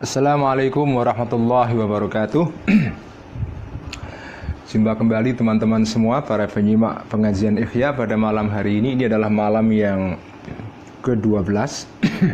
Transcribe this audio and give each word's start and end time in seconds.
Assalamualaikum 0.00 0.96
warahmatullahi 0.96 1.76
wabarakatuh. 1.76 2.48
Jumpa 4.72 4.96
kembali 4.96 5.36
teman-teman 5.36 5.84
semua 5.84 6.24
para 6.24 6.48
penyimak 6.48 7.04
pengajian 7.12 7.60
Ikhya 7.60 7.92
pada 7.92 8.16
malam 8.16 8.48
hari 8.48 8.80
ini. 8.80 8.96
Ini 8.96 9.12
adalah 9.12 9.28
malam 9.28 9.68
yang 9.68 10.16
ke-12 11.04 11.52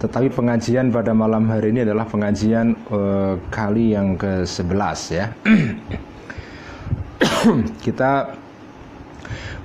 Tetapi 0.00 0.32
pengajian 0.32 0.88
pada 0.88 1.12
malam 1.12 1.44
hari 1.44 1.76
ini 1.76 1.84
adalah 1.84 2.08
pengajian 2.08 2.72
uh, 2.88 3.36
kali 3.52 3.92
yang 3.92 4.16
ke-11 4.16 4.98
ya. 5.12 5.28
Kita 7.84 8.32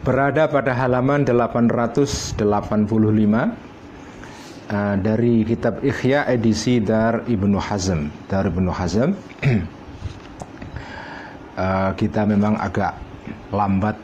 berada 0.04 0.52
pada 0.52 0.76
halaman 0.76 1.24
885 1.24 2.36
uh, 4.72 4.96
dari 5.00 5.44
kitab 5.44 5.84
Ikhya 5.84 6.30
edisi 6.32 6.80
Dar 6.80 7.26
Ibnu 7.28 7.58
Hazm. 7.60 8.08
Dar 8.30 8.48
Ibnu 8.48 8.72
Hazm 8.72 9.12
uh, 11.58 11.92
kita 12.00 12.24
memang 12.24 12.56
agak 12.60 12.96
lambat 13.52 13.98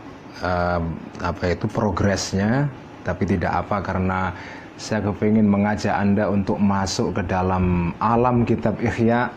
uh, 0.43 0.81
apa 1.23 1.43
itu 1.51 1.67
progresnya, 1.71 2.67
tapi 3.03 3.27
tidak 3.27 3.65
apa 3.65 3.83
karena 3.83 4.31
saya 4.79 5.03
kepingin 5.11 5.43
mengajak 5.43 5.91
Anda 5.91 6.31
untuk 6.31 6.55
masuk 6.55 7.19
ke 7.19 7.23
dalam 7.27 7.91
alam 7.99 8.47
kitab 8.47 8.79
Ikhya, 8.79 9.27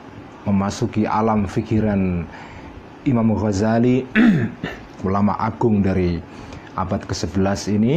memasuki 0.47 1.03
alam 1.03 1.51
pikiran 1.51 2.23
Imam 3.03 3.35
Ghazali, 3.35 4.07
ulama 5.07 5.35
agung 5.35 5.83
dari 5.83 6.23
abad 6.79 7.03
ke-11 7.03 7.61
ini. 7.75 7.95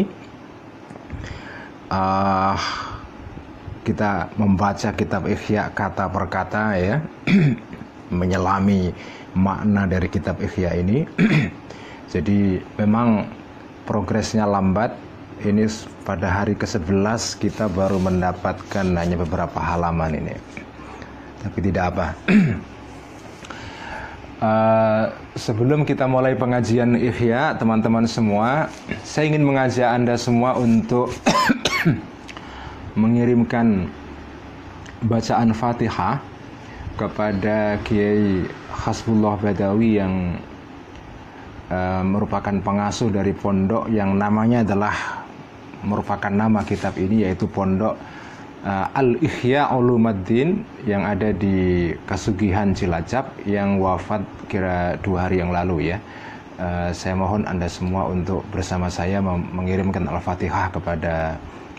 Uh, 1.85 2.57
kita 3.85 4.34
membaca 4.41 4.89
kitab 4.98 5.30
Ikhya 5.30 5.70
kata 5.70 6.09
per 6.09 6.25
kata 6.25 6.63
ya. 6.81 6.98
Menyelami 8.20 8.89
makna 9.38 9.86
dari 9.86 10.09
kitab 10.09 10.41
Ikhya 10.41 10.73
ini. 10.81 11.05
Jadi 12.13 12.58
memang 12.81 13.30
progresnya 13.86 14.50
lambat. 14.50 14.97
Ini 15.36 15.67
pada 16.08 16.31
hari 16.31 16.56
ke-11 16.58 17.38
kita 17.38 17.67
baru 17.69 18.02
mendapatkan 18.02 18.88
hanya 18.97 19.19
beberapa 19.19 19.59
halaman 19.61 20.17
ini. 20.17 20.33
Tapi 21.44 21.59
tidak 21.61 21.94
apa. 21.94 22.08
Uh, 24.41 25.06
sebelum 25.45 25.83
kita 25.86 26.08
mulai 26.09 26.33
pengajian 26.33 26.97
Ikhya, 26.97 27.59
teman-teman 27.61 28.08
semua, 28.09 28.72
saya 29.06 29.30
ingin 29.30 29.44
mengajak 29.45 29.91
Anda 29.91 30.16
semua 30.16 30.56
untuk 30.58 31.11
mengirimkan 32.95 33.91
bacaan 35.03 35.51
Fatihah 35.51 36.23
kepada 36.95 37.75
Kiai 37.83 38.47
Hasbullah 38.71 39.35
Badawi 39.35 39.99
yang 39.99 40.39
uh, 41.67 42.03
merupakan 42.07 42.55
pengasuh 42.63 43.11
dari 43.11 43.35
pondok 43.35 43.91
yang 43.91 44.16
namanya 44.16 44.63
adalah 44.63 44.95
merupakan 45.83 46.31
nama 46.31 46.63
kitab 46.63 46.95
ini 46.97 47.27
yaitu 47.27 47.45
pondok 47.51 47.99
uh, 48.63 48.88
Al 48.95 49.19
Ihya 49.19 49.69
Ulumuddin 49.75 50.63
yang 50.88 51.03
ada 51.03 51.35
di 51.35 51.91
Kasugihan 52.07 52.71
Cilacap 52.71 53.43
yang 53.43 53.77
wafat 53.83 54.23
kira 54.47 54.95
dua 55.03 55.29
hari 55.29 55.43
yang 55.43 55.51
lalu 55.51 55.93
ya. 55.93 55.99
Uh, 56.55 56.88
saya 56.95 57.19
mohon 57.19 57.43
anda 57.43 57.67
semua 57.67 58.07
untuk 58.07 58.39
bersama 58.47 58.88
saya 58.88 59.19
mengirimkan 59.27 60.07
Al-Fatihah 60.07 60.71
kepada 60.71 61.35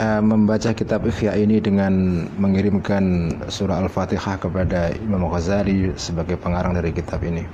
uh, 0.00 0.22
membaca 0.22 0.70
kitab 0.74 1.06
Ikhya 1.06 1.34
ini 1.38 1.58
dengan 1.58 2.24
mengirimkan 2.38 3.34
surah 3.50 3.82
Al-Fatihah 3.82 4.38
kepada 4.38 4.94
Imam 4.98 5.26
Ghazali 5.28 5.92
sebagai 5.98 6.38
pengarang 6.38 6.74
dari 6.76 6.94
kitab 6.94 7.22
ini. 7.26 7.44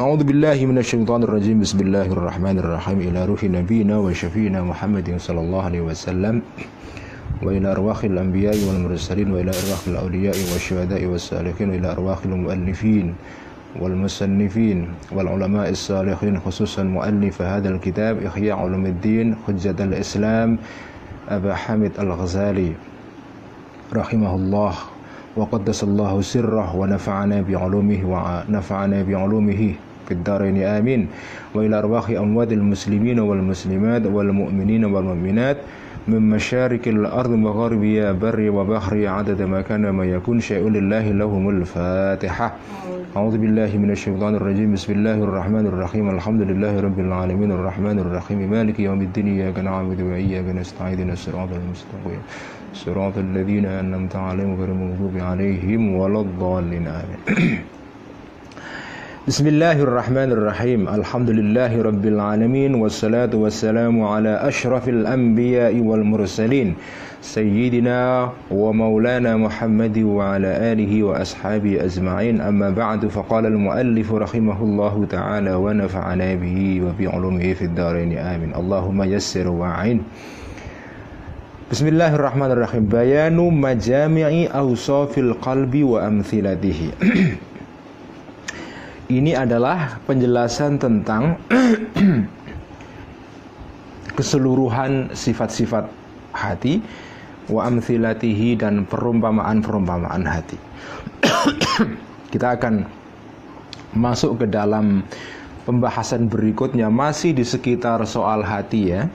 أعوذ 0.00 0.24
بالله 0.24 0.56
من 0.64 0.80
الشيطان 0.80 1.28
الرجيم 1.28 1.60
بسم 1.60 1.84
الله 1.84 2.08
الرحمن 2.08 2.56
الرحيم 2.64 2.98
إلى 3.12 3.20
روح 3.20 3.44
نبينا 3.44 4.00
وشفينا 4.00 4.64
محمد 4.64 5.20
صلى 5.20 5.40
الله 5.44 5.62
عليه 5.62 5.82
وسلم 5.92 6.40
وإلى 7.42 7.66
أرواح 7.72 8.08
الأنبياء 8.08 8.56
والمرسلين 8.64 9.28
وإلى 9.28 9.52
أرواح 9.52 9.80
الأولياء 9.86 10.36
والشهداء 10.52 11.04
والصالحين 11.04 11.70
وإلى 11.70 11.88
أرواح 11.92 12.18
المؤلفين 12.24 13.06
والمصنفين 13.79 14.87
والعلماء 15.11 15.69
الصالحين 15.69 16.39
خصوصا 16.39 16.83
مؤلف 16.83 17.41
هذا 17.41 17.69
الكتاب 17.69 18.23
إحياء 18.23 18.57
علوم 18.57 18.85
الدين 18.85 19.35
حجة 19.47 19.75
الإسلام 19.79 20.57
أبا 21.29 21.53
حامد 21.53 21.91
الغزالي 21.99 22.71
رحمه 23.93 24.35
الله. 24.35 24.73
وقدس 25.35 25.83
الله 25.83 26.21
سره 26.21 26.75
ونفعنا 26.75 27.41
بعلومه 27.41 28.01
ونفعنا 28.07 29.03
بعلومه 29.03 29.61
في 30.07 30.11
الدارين. 30.11 30.63
آمين. 30.63 31.07
وإلى 31.55 31.79
أرواح 31.79 32.09
أموات 32.09 32.51
المسلمين 32.51 33.19
والمسلمات 33.19 34.05
والمؤمنين 34.05 34.85
والمؤمنات. 34.85 35.57
من 36.07 36.21
مشارق 36.29 36.87
الأرض 36.87 37.29
وغربها 37.29 38.11
بر 38.11 38.49
وبحر 38.49 39.07
عدد 39.07 39.41
ما 39.41 39.61
كان 39.61 39.89
ما 39.89 40.05
يكون 40.05 40.39
شيء 40.39 40.69
لله 40.69 41.11
لهم 41.11 41.49
الفاتحة. 41.49 42.55
أعوذ 43.17 43.37
بالله 43.37 43.77
من 43.77 43.91
الشيطان 43.91 44.35
الرجيم. 44.35 44.73
بسم 44.73 44.93
الله 44.93 45.17
الرحمن 45.23 45.65
الرحيم. 45.65 46.09
الحمد 46.09 46.41
لله 46.41 46.79
رب 46.79 46.99
العالمين. 46.99 47.51
الرحمن 47.51 47.99
الرحيم. 47.99 48.39
مالك 48.51 48.79
يوم 48.79 49.01
الدين. 49.01 49.27
إياك 49.27 49.59
نعبد 49.59 50.01
وإياك 50.01 50.45
نستعين. 50.45 51.09
الصراط 51.09 51.49
المستقيم. 51.49 52.21
صراط 52.73 53.17
الذين 53.17 53.65
أنعمت 53.65 54.15
عليهم 54.15 54.55
غير 54.61 54.69
المغضوب 54.69 55.17
عليهم 55.17 55.95
ولا 55.95 56.21
الضالين. 56.21 56.87
آمين 56.87 57.19
بسم 59.25 59.47
الله 59.47 59.81
الرحمن 59.81 60.31
الرحيم 60.37 60.85
الحمد 60.87 61.29
لله 61.29 61.81
رب 61.81 62.05
العالمين 62.05 62.75
والصلاة 62.75 63.33
والسلام 63.33 64.03
على 64.03 64.29
أشرف 64.29 64.89
الأنبياء 64.89 65.73
والمرسلين 65.81 66.75
سيدنا 67.21 68.29
ومولانا 68.51 69.37
محمد 69.37 69.97
وعلى 69.97 70.47
آله 70.71 71.03
وأصحابه 71.03 71.85
أجمعين 71.85 72.41
أما 72.41 72.69
بعد 72.69 73.05
فقال 73.07 73.45
المؤلف 73.45 74.13
رحمه 74.13 74.63
الله 74.63 75.05
تعالى 75.09 75.53
ونفعنا 75.53 76.35
به 76.35 76.81
وبعلومه 76.85 77.53
في 77.53 77.65
الدارين 77.65 78.17
آمين 78.17 78.55
اللهم 78.55 79.03
يسر 79.03 79.47
وعين 79.49 80.03
Bismillahirrahmanirrahim. 81.65 82.85
Bayanu 82.85 83.49
majami'i 83.49 84.45
awsafil 84.53 85.33
qalbi 85.41 85.81
wa 85.81 86.05
amthilatihi. 86.05 86.93
Ini 89.05 89.37
adalah 89.37 90.01
penjelasan 90.09 90.81
tentang 90.81 91.37
keseluruhan 94.17 95.13
sifat-sifat 95.13 95.85
hati 96.33 96.81
wa 97.45 97.69
amthilatihi 97.69 98.57
dan 98.57 98.89
perumpamaan-perumpamaan 98.89 100.25
hati. 100.25 100.57
Kita 102.33 102.57
akan 102.57 102.89
masuk 103.93 104.41
ke 104.41 104.49
dalam 104.49 105.05
pembahasan 105.69 106.25
berikutnya. 106.25 106.89
Masih 106.89 107.37
di 107.37 107.45
sekitar 107.45 108.01
soal 108.09 108.41
hati 108.41 108.89
ya. 108.89 109.05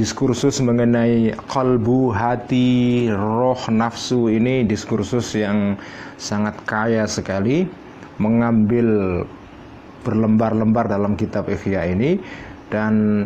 Diskursus 0.00 0.64
mengenai 0.64 1.36
kalbu, 1.52 2.08
hati, 2.08 3.12
roh, 3.12 3.60
nafsu 3.68 4.32
ini 4.32 4.64
diskursus 4.64 5.36
yang 5.36 5.76
sangat 6.16 6.56
kaya 6.64 7.04
sekali 7.04 7.83
mengambil 8.18 9.22
berlembar-lembar 10.04 10.86
dalam 10.86 11.16
kitab 11.16 11.48
Ikhya 11.48 11.88
ini 11.90 12.20
dan 12.68 13.24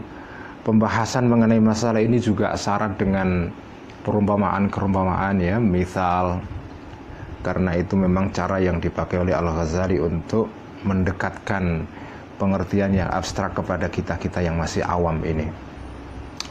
pembahasan 0.63 1.27
mengenai 1.27 1.59
masalah 1.59 1.99
ini 1.99 2.23
juga 2.23 2.55
syarat 2.55 2.95
dengan 2.97 3.51
perumpamaan-perumpamaan 4.07 5.37
ya, 5.43 5.57
misal 5.59 6.41
karena 7.43 7.75
itu 7.79 7.95
memang 7.99 8.31
cara 8.35 8.63
yang 8.63 8.79
dipakai 8.79 9.21
oleh 9.21 9.35
Al-Ghazali 9.35 9.99
untuk 9.99 10.51
mendekatkan 10.87 11.87
pengertian 12.39 12.95
yang 12.95 13.11
abstrak 13.11 13.59
kepada 13.59 13.91
kita-kita 13.91 14.39
yang 14.39 14.55
masih 14.55 14.87
awam 14.87 15.19
ini. 15.27 15.51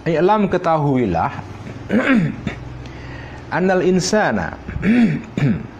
I'lam 0.07 0.47
ketahuilah 0.47 1.31
Annal 3.57 3.83
insana 3.83 4.55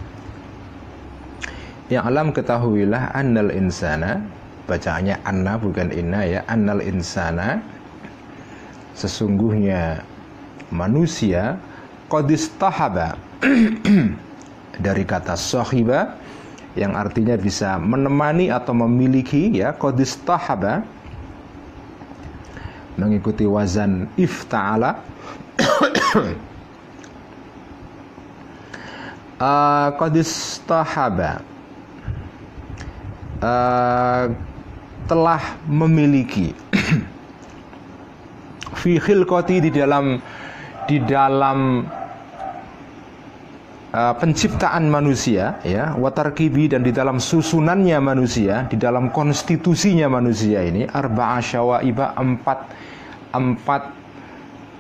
Yang 1.88 2.04
alam 2.04 2.28
ketahuilah 2.36 3.16
Annal 3.16 3.52
insana 3.56 4.20
bacaannya 4.68 5.24
anna 5.24 5.56
bukan 5.56 5.90
inna 5.96 6.28
ya 6.28 6.42
annal 6.52 6.84
insana 6.84 7.64
sesungguhnya 8.94 10.04
manusia 10.76 11.56
qadistahaba 12.12 13.16
dari 14.86 15.04
kata 15.08 15.40
sahiba 15.40 16.20
yang 16.76 16.94
artinya 16.94 17.40
bisa 17.40 17.80
menemani 17.80 18.52
atau 18.52 18.76
memiliki 18.76 19.56
ya 19.56 19.72
qadistahaba 19.72 20.84
mengikuti 23.00 23.48
wazan 23.48 24.12
ifta'ala. 24.20 24.92
Uh, 29.38 29.94
qadistahaba 30.02 31.46
uh, 33.42 34.24
telah 35.08 35.42
memiliki 35.66 36.52
fi 38.82 39.00
khilqati 39.00 39.64
di 39.64 39.72
dalam 39.72 40.20
di 40.88 40.98
dalam 41.04 41.84
uh, 43.92 44.14
penciptaan 44.20 44.92
manusia 44.92 45.60
ya 45.64 45.96
watarkibi 45.96 46.72
dan 46.72 46.84
di 46.84 46.92
dalam 46.92 47.20
susunannya 47.20 47.98
manusia 48.04 48.68
di 48.68 48.76
dalam 48.76 49.12
konstitusinya 49.12 50.12
manusia 50.12 50.64
ini 50.64 50.88
arba'a 50.88 51.40
syawaiba 51.40 52.16
empat 52.20 52.60
empat 53.36 53.84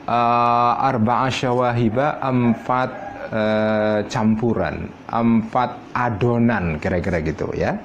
uh, 0.07 0.88
arba'a 0.88 1.27
syawahiba 1.27 2.24
empat 2.24 2.89
uh, 3.31 4.00
campuran 4.07 4.88
empat 5.12 5.69
adonan 5.94 6.80
kira-kira 6.80 7.19
gitu 7.21 7.51
ya 7.54 7.75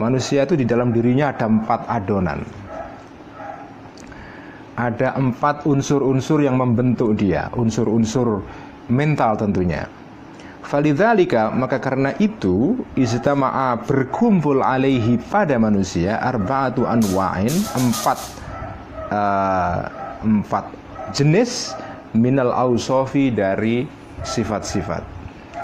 manusia 0.00 0.42
itu 0.44 0.58
di 0.58 0.66
dalam 0.66 0.90
dirinya 0.90 1.30
ada 1.30 1.46
empat 1.46 1.80
adonan 1.86 2.40
ada 4.74 5.14
empat 5.14 5.66
unsur-unsur 5.70 6.42
yang 6.42 6.58
membentuk 6.58 7.14
dia, 7.14 7.46
unsur-unsur 7.54 8.42
mental 8.90 9.38
tentunya. 9.38 9.86
Falidzalika 10.64 11.52
maka 11.52 11.76
karena 11.76 12.16
itu 12.18 12.82
istama'a 12.96 13.84
berkumpul 13.84 14.64
alaihi 14.64 15.20
pada 15.20 15.60
manusia 15.60 16.16
arba'atu 16.18 16.88
anwa'in 16.88 17.52
empat 17.76 18.18
uh, 19.12 19.78
empat 20.24 20.64
jenis 21.12 21.76
minal 22.16 22.50
ausofi 22.50 23.28
dari 23.28 23.84
sifat-sifat 24.24 25.04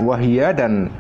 wahia 0.04 0.52
dan 0.52 0.92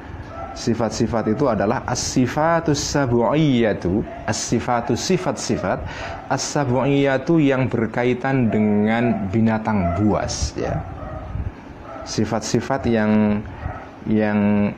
sifat-sifat 0.54 1.30
itu 1.30 1.46
adalah 1.46 1.86
as-sifatus 1.86 2.78
sabu'iyatu 2.78 4.02
as-sifatus 4.26 4.98
sifat-sifat 4.98 5.78
as-sabu'iyatu 6.28 7.38
yang 7.38 7.70
berkaitan 7.70 8.50
dengan 8.50 9.30
binatang 9.30 9.94
buas 9.98 10.54
ya. 10.58 10.82
Sifat-sifat 12.04 12.90
yang 12.90 13.42
yang 14.08 14.72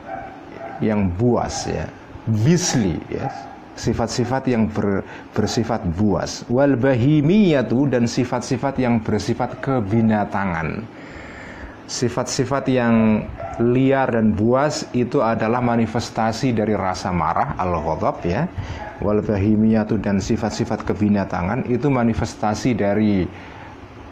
yang 0.83 1.09
buas 1.17 1.65
ya. 1.65 1.89
Bisli 2.29 2.99
ya. 3.09 3.31
Sifat-sifat 3.73 4.53
yang 4.53 4.69
ber, 4.69 5.01
bersifat 5.33 5.81
buas. 5.97 6.45
Wal 6.45 6.77
bahimiyatu 6.77 7.89
dan 7.89 8.05
sifat-sifat 8.05 8.77
yang 8.77 9.01
bersifat 9.01 9.57
kebinatangan 9.65 10.85
sifat-sifat 11.87 12.63
yang 12.71 13.27
liar 13.59 14.09
dan 14.09 14.33
buas 14.33 14.87
itu 14.95 15.19
adalah 15.19 15.59
manifestasi 15.59 16.55
dari 16.55 16.73
rasa 16.73 17.11
marah 17.11 17.55
al-ghadab 17.59 18.23
ya. 18.23 18.47
Wal 19.03 19.19
bahimiyatu 19.19 19.99
dan 19.99 20.23
sifat-sifat 20.23 20.87
kebinatangan 20.87 21.67
itu 21.67 21.91
manifestasi 21.91 22.71
dari 22.77 23.27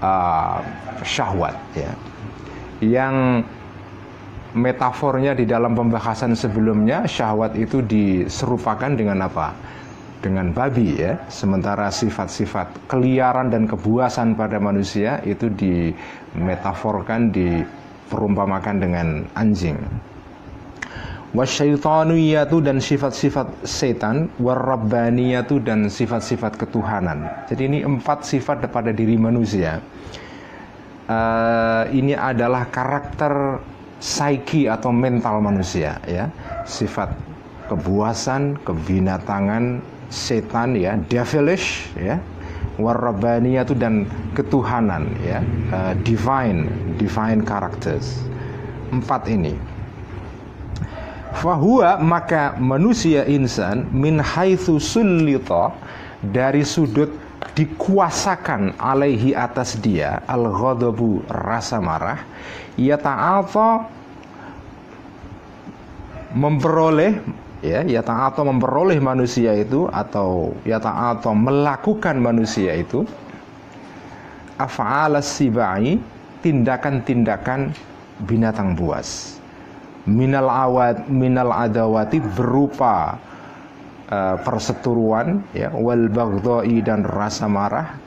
uh, 0.03 0.59
syahwat 1.05 1.55
ya. 1.77 1.91
Yang 2.81 3.45
metafornya 4.51 5.31
di 5.31 5.47
dalam 5.47 5.71
pembahasan 5.71 6.35
sebelumnya 6.35 7.07
syahwat 7.07 7.55
itu 7.55 7.79
diserupakan 7.79 8.91
dengan 8.91 9.23
apa 9.23 9.55
dengan 10.21 10.53
babi 10.53 11.01
ya. 11.01 11.17
Sementara 11.27 11.89
sifat-sifat 11.89 12.87
keliaran 12.87 13.49
dan 13.49 13.65
kebuasan 13.67 14.37
pada 14.37 14.61
manusia 14.61 15.19
itu 15.27 15.49
dimetaforkan 15.49 17.33
diperumpamakan 17.33 18.75
dengan 18.77 19.07
anjing. 19.35 19.75
Wasyaitaniyatu 21.31 22.59
dan 22.59 22.83
sifat-sifat 22.83 23.63
setan 23.63 24.27
warabbaniyatu 24.35 25.63
dan 25.63 25.87
sifat-sifat 25.87 26.59
ketuhanan. 26.59 27.23
Jadi 27.47 27.61
ini 27.71 27.79
empat 27.87 28.27
sifat 28.27 28.67
pada 28.67 28.91
diri 28.91 29.15
manusia. 29.15 29.79
Uh, 31.07 31.87
ini 31.91 32.15
adalah 32.15 32.67
karakter 32.67 33.63
psyche 34.03 34.67
atau 34.67 34.91
mental 34.91 35.39
manusia 35.39 36.03
ya. 36.03 36.27
Sifat 36.67 37.15
kebuasan 37.71 38.59
kebinatangan 38.67 39.79
setan 40.11 40.75
ya 40.75 40.99
devilish 41.07 41.87
ya 41.95 42.19
itu 42.77 43.73
dan 43.77 44.07
ketuhanan 44.35 45.07
ya 45.23 45.39
uh, 45.71 45.93
divine 46.03 46.67
divine 46.99 47.41
characters. 47.45 48.21
Empat 48.91 49.27
ini. 49.31 49.55
Fahuwa 51.31 51.95
maka 52.03 52.59
manusia 52.59 53.23
insan 53.23 53.87
min 53.95 54.19
haitsu 54.19 54.83
sullita 54.83 55.71
dari 56.19 56.67
sudut 56.67 57.07
dikuasakan 57.55 58.75
alaihi 58.77 59.31
atas 59.31 59.79
dia 59.79 60.21
al 60.27 60.51
ghadabu 60.51 61.23
rasa 61.31 61.79
marah 61.79 62.19
ya 62.75 62.99
ta'ata 62.99 63.87
memperoleh 66.35 67.19
ya 67.61 67.85
ya 67.85 68.01
atau 68.01 68.43
memperoleh 68.45 68.97
manusia 68.97 69.53
itu 69.53 69.85
atau 69.93 70.53
ya 70.65 70.81
atau 70.81 71.33
melakukan 71.37 72.17
manusia 72.17 72.73
itu 72.73 73.05
af'al 74.57 75.21
sibai 75.21 76.01
tindakan-tindakan 76.41 77.73
binatang 78.25 78.73
buas. 78.73 79.37
Minal 80.09 80.49
awad 80.49 81.05
minal 81.05 81.53
adawati 81.53 82.17
berupa 82.17 83.21
uh, 84.09 84.35
perseteruan 84.41 85.45
ya 85.53 85.69
wal 85.69 86.09
baghdai 86.09 86.81
dan 86.81 87.05
rasa 87.05 87.45
marah 87.45 88.01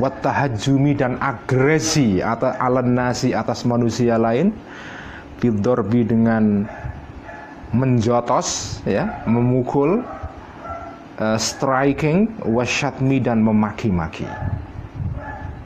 wat 0.00 0.24
tahajumi 0.24 0.96
dan 0.96 1.20
agresi 1.20 2.24
atas 2.24 2.56
alan 2.56 2.96
nasi 2.96 3.36
atas 3.36 3.68
manusia 3.68 4.16
lain 4.16 4.56
bidorbi 5.36 6.08
dengan 6.08 6.64
menjotos 7.74 8.78
ya 8.86 9.22
memukul 9.26 10.02
uh, 11.18 11.38
striking 11.38 12.30
wasyatmi 12.46 13.18
dan 13.22 13.42
memaki-maki. 13.42 14.28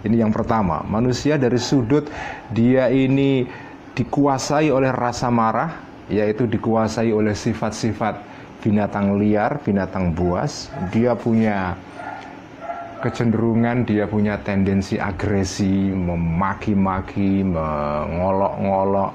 Ini 0.00 0.24
yang 0.24 0.32
pertama. 0.32 0.80
Manusia 0.88 1.36
dari 1.36 1.60
sudut 1.60 2.08
dia 2.56 2.88
ini 2.88 3.44
dikuasai 3.92 4.72
oleh 4.72 4.88
rasa 4.88 5.28
marah 5.28 5.76
yaitu 6.08 6.48
dikuasai 6.48 7.12
oleh 7.12 7.36
sifat-sifat 7.36 8.16
binatang 8.64 9.20
liar 9.20 9.60
binatang 9.60 10.16
buas. 10.16 10.72
Dia 10.88 11.12
punya 11.12 11.76
kecenderungan 13.00 13.88
dia 13.88 14.04
punya 14.04 14.36
tendensi 14.44 15.00
agresi 15.00 15.88
memaki-maki 15.88 17.40
mengolok-ngolok 17.44 19.10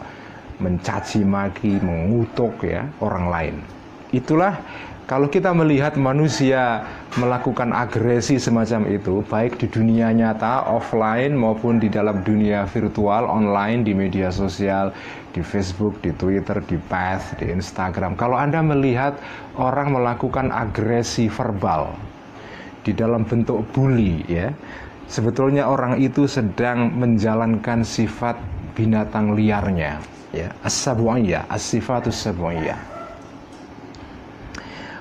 mencaci 0.59 1.21
maki, 1.25 1.79
mengutuk 1.83 2.63
ya 2.63 2.88
orang 3.03 3.25
lain. 3.27 3.55
Itulah 4.15 4.59
kalau 5.05 5.29
kita 5.29 5.53
melihat 5.53 6.01
manusia 6.01 6.81
melakukan 7.21 7.69
agresi 7.69 8.41
semacam 8.41 8.89
itu, 8.89 9.21
baik 9.29 9.62
di 9.62 9.69
dunia 9.69 10.09
nyata, 10.09 10.65
offline 10.65 11.38
maupun 11.38 11.77
di 11.77 11.93
dalam 11.93 12.25
dunia 12.25 12.65
virtual, 12.65 13.29
online, 13.29 13.85
di 13.85 13.93
media 13.93 14.33
sosial, 14.33 14.89
di 15.29 15.45
Facebook, 15.45 16.01
di 16.01 16.09
Twitter, 16.09 16.57
di 16.65 16.81
Path, 16.89 17.38
di 17.38 17.53
Instagram. 17.53 18.17
Kalau 18.17 18.33
Anda 18.33 18.65
melihat 18.65 19.21
orang 19.62 19.93
melakukan 19.93 20.50
agresi 20.50 21.29
verbal 21.29 21.93
di 22.81 22.89
dalam 22.89 23.29
bentuk 23.29 23.62
bully, 23.77 24.25
ya, 24.25 24.50
sebetulnya 25.05 25.69
orang 25.69 26.01
itu 26.01 26.25
sedang 26.25 26.97
menjalankan 26.97 27.85
sifat 27.85 28.41
binatang 28.75 29.34
liarnya 29.34 30.03
ya. 30.36 30.51
As-sab'iyah 30.62 31.48
as-sifatus 31.48 32.27
sab'iyah 32.27 32.96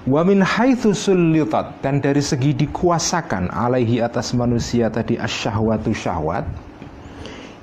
wa 0.05 0.21
min 0.21 0.45
haitsu 0.45 0.93
sullitat 0.93 1.81
dan 1.81 1.97
dari 1.97 2.21
segi 2.21 2.53
dikuasakan 2.53 3.49
alaihi 3.49 4.05
atas 4.05 4.37
manusia 4.37 4.93
tadi 4.93 5.17
asyahwatu 5.17 5.97
syahwat 5.97 6.45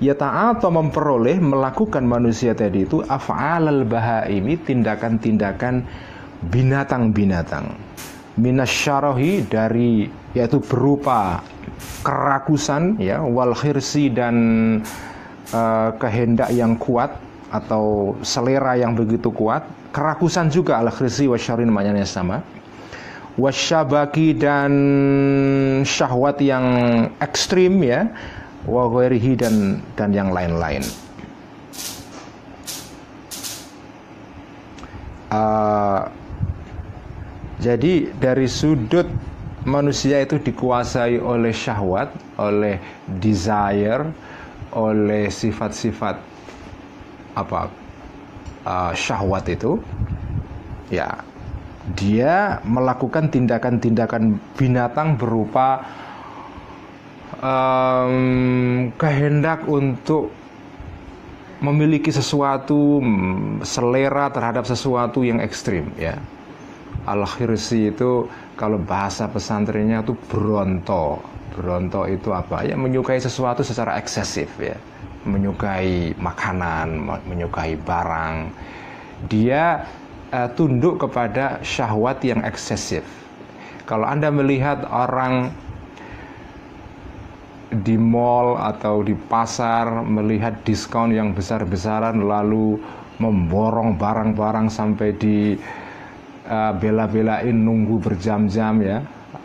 ya 0.01 0.17
ta'ata 0.17 0.73
memperoleh 0.73 1.37
melakukan 1.37 2.01
manusia 2.01 2.57
tadi 2.57 2.89
itu 2.89 3.05
af'alal 3.05 3.85
bahaimi 3.85 4.57
tindakan-tindakan 4.57 5.85
binatang-binatang. 6.49 7.77
Minasyarahi 8.41 9.45
dari 9.45 10.09
yaitu 10.33 10.57
berupa 10.65 11.45
kerakusan 12.01 12.97
ya 12.97 13.21
wal 13.21 13.53
khirsi 13.53 14.09
dan 14.09 14.35
uh, 15.51 15.95
kehendak 15.99 16.49
yang 16.51 16.75
kuat 16.79 17.15
atau 17.51 18.15
selera 18.23 18.79
yang 18.79 18.95
begitu 18.95 19.27
kuat 19.31 19.63
kerakusan 19.91 20.47
juga 20.47 20.79
al 20.79 20.89
khirsi 20.89 21.27
wasyarin 21.27 21.69
maknanya 21.69 22.07
sama. 22.07 22.41
Wasyabaki 23.39 24.35
dan 24.35 24.71
syahwat 25.87 26.39
yang 26.43 26.65
ekstrim 27.23 27.79
ya. 27.83 28.07
Wa 28.67 28.87
dan 29.39 29.79
dan 29.95 30.09
yang 30.11 30.35
lain-lain. 30.35 30.83
Uh, 35.31 36.11
jadi 37.63 38.11
dari 38.19 38.51
sudut 38.51 39.07
manusia 39.63 40.19
itu 40.19 40.35
dikuasai 40.35 41.23
oleh 41.23 41.55
syahwat, 41.55 42.11
oleh 42.35 42.83
desire, 43.23 44.11
oleh 44.71 45.27
sifat-sifat 45.27 46.15
apa 47.35 47.71
uh, 48.67 48.91
syahwat 48.91 49.47
itu, 49.51 49.79
ya 50.91 51.23
dia 51.97 52.61
melakukan 52.63 53.31
tindakan-tindakan 53.33 54.37
binatang 54.55 55.17
berupa 55.17 55.81
um, 57.41 58.93
kehendak 58.95 59.65
untuk 59.65 60.29
memiliki 61.61 62.09
sesuatu 62.09 63.01
selera 63.61 64.33
terhadap 64.33 64.65
sesuatu 64.65 65.21
yang 65.21 65.37
ekstrim 65.41 65.93
ya 65.97 66.17
Al-Khirsi 67.05 67.89
itu 67.89 68.29
kalau 68.53 68.77
bahasa 68.77 69.25
pesantrennya 69.25 70.05
itu 70.05 70.13
bronto. 70.29 71.17
Bronto 71.55 72.07
itu 72.07 72.31
apa? 72.31 72.63
Ya 72.63 72.79
menyukai 72.79 73.19
sesuatu 73.19 73.61
secara 73.61 73.99
eksesif 73.99 74.47
ya. 74.59 74.75
Menyukai 75.27 76.17
makanan, 76.17 77.21
menyukai 77.27 77.77
barang. 77.77 78.49
Dia 79.29 79.85
uh, 80.33 80.49
tunduk 80.57 81.03
kepada 81.03 81.61
syahwat 81.61 82.23
yang 82.25 82.41
eksesif. 82.41 83.05
Kalau 83.85 84.07
Anda 84.07 84.31
melihat 84.31 84.87
orang 84.87 85.51
di 87.71 87.95
mall 87.95 88.59
atau 88.59 88.99
di 88.99 89.15
pasar 89.15 90.03
melihat 90.03 90.59
diskon 90.67 91.15
yang 91.15 91.31
besar-besaran 91.31 92.19
lalu 92.19 92.75
memborong 93.15 93.95
barang-barang 93.95 94.67
sampai 94.67 95.09
di 95.15 95.55
uh, 96.51 96.71
bela-belain 96.75 97.53
nunggu 97.55 98.01
berjam-jam 98.01 98.81
ya. 98.83 98.99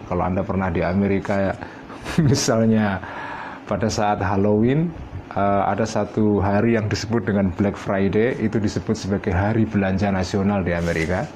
Kalau 0.07 0.23
Anda 0.23 0.43
pernah 0.43 0.71
di 0.71 0.83
Amerika 0.83 1.35
ya, 1.39 1.55
misalnya 2.31 3.03
pada 3.67 3.91
saat 3.91 4.23
Halloween 4.23 4.93
uh, 5.35 5.67
ada 5.69 5.85
satu 5.85 6.39
hari 6.39 6.79
yang 6.79 6.87
disebut 6.87 7.27
dengan 7.27 7.51
Black 7.55 7.75
Friday 7.75 8.39
itu 8.39 8.57
disebut 8.63 8.95
sebagai 8.95 9.35
hari 9.35 9.67
belanja 9.67 10.09
nasional 10.11 10.63
di 10.63 10.73
Amerika 10.73 11.27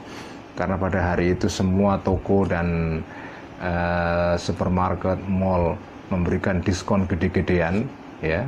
karena 0.55 0.77
pada 0.77 1.01
hari 1.01 1.33
itu 1.33 1.49
semua 1.49 1.97
toko 2.05 2.45
dan 2.45 3.01
uh, 3.65 4.35
supermarket, 4.37 5.17
mall 5.25 5.77
memberikan 6.11 6.61
diskon 6.61 7.07
gede-gedean 7.07 7.87
ya. 8.21 8.45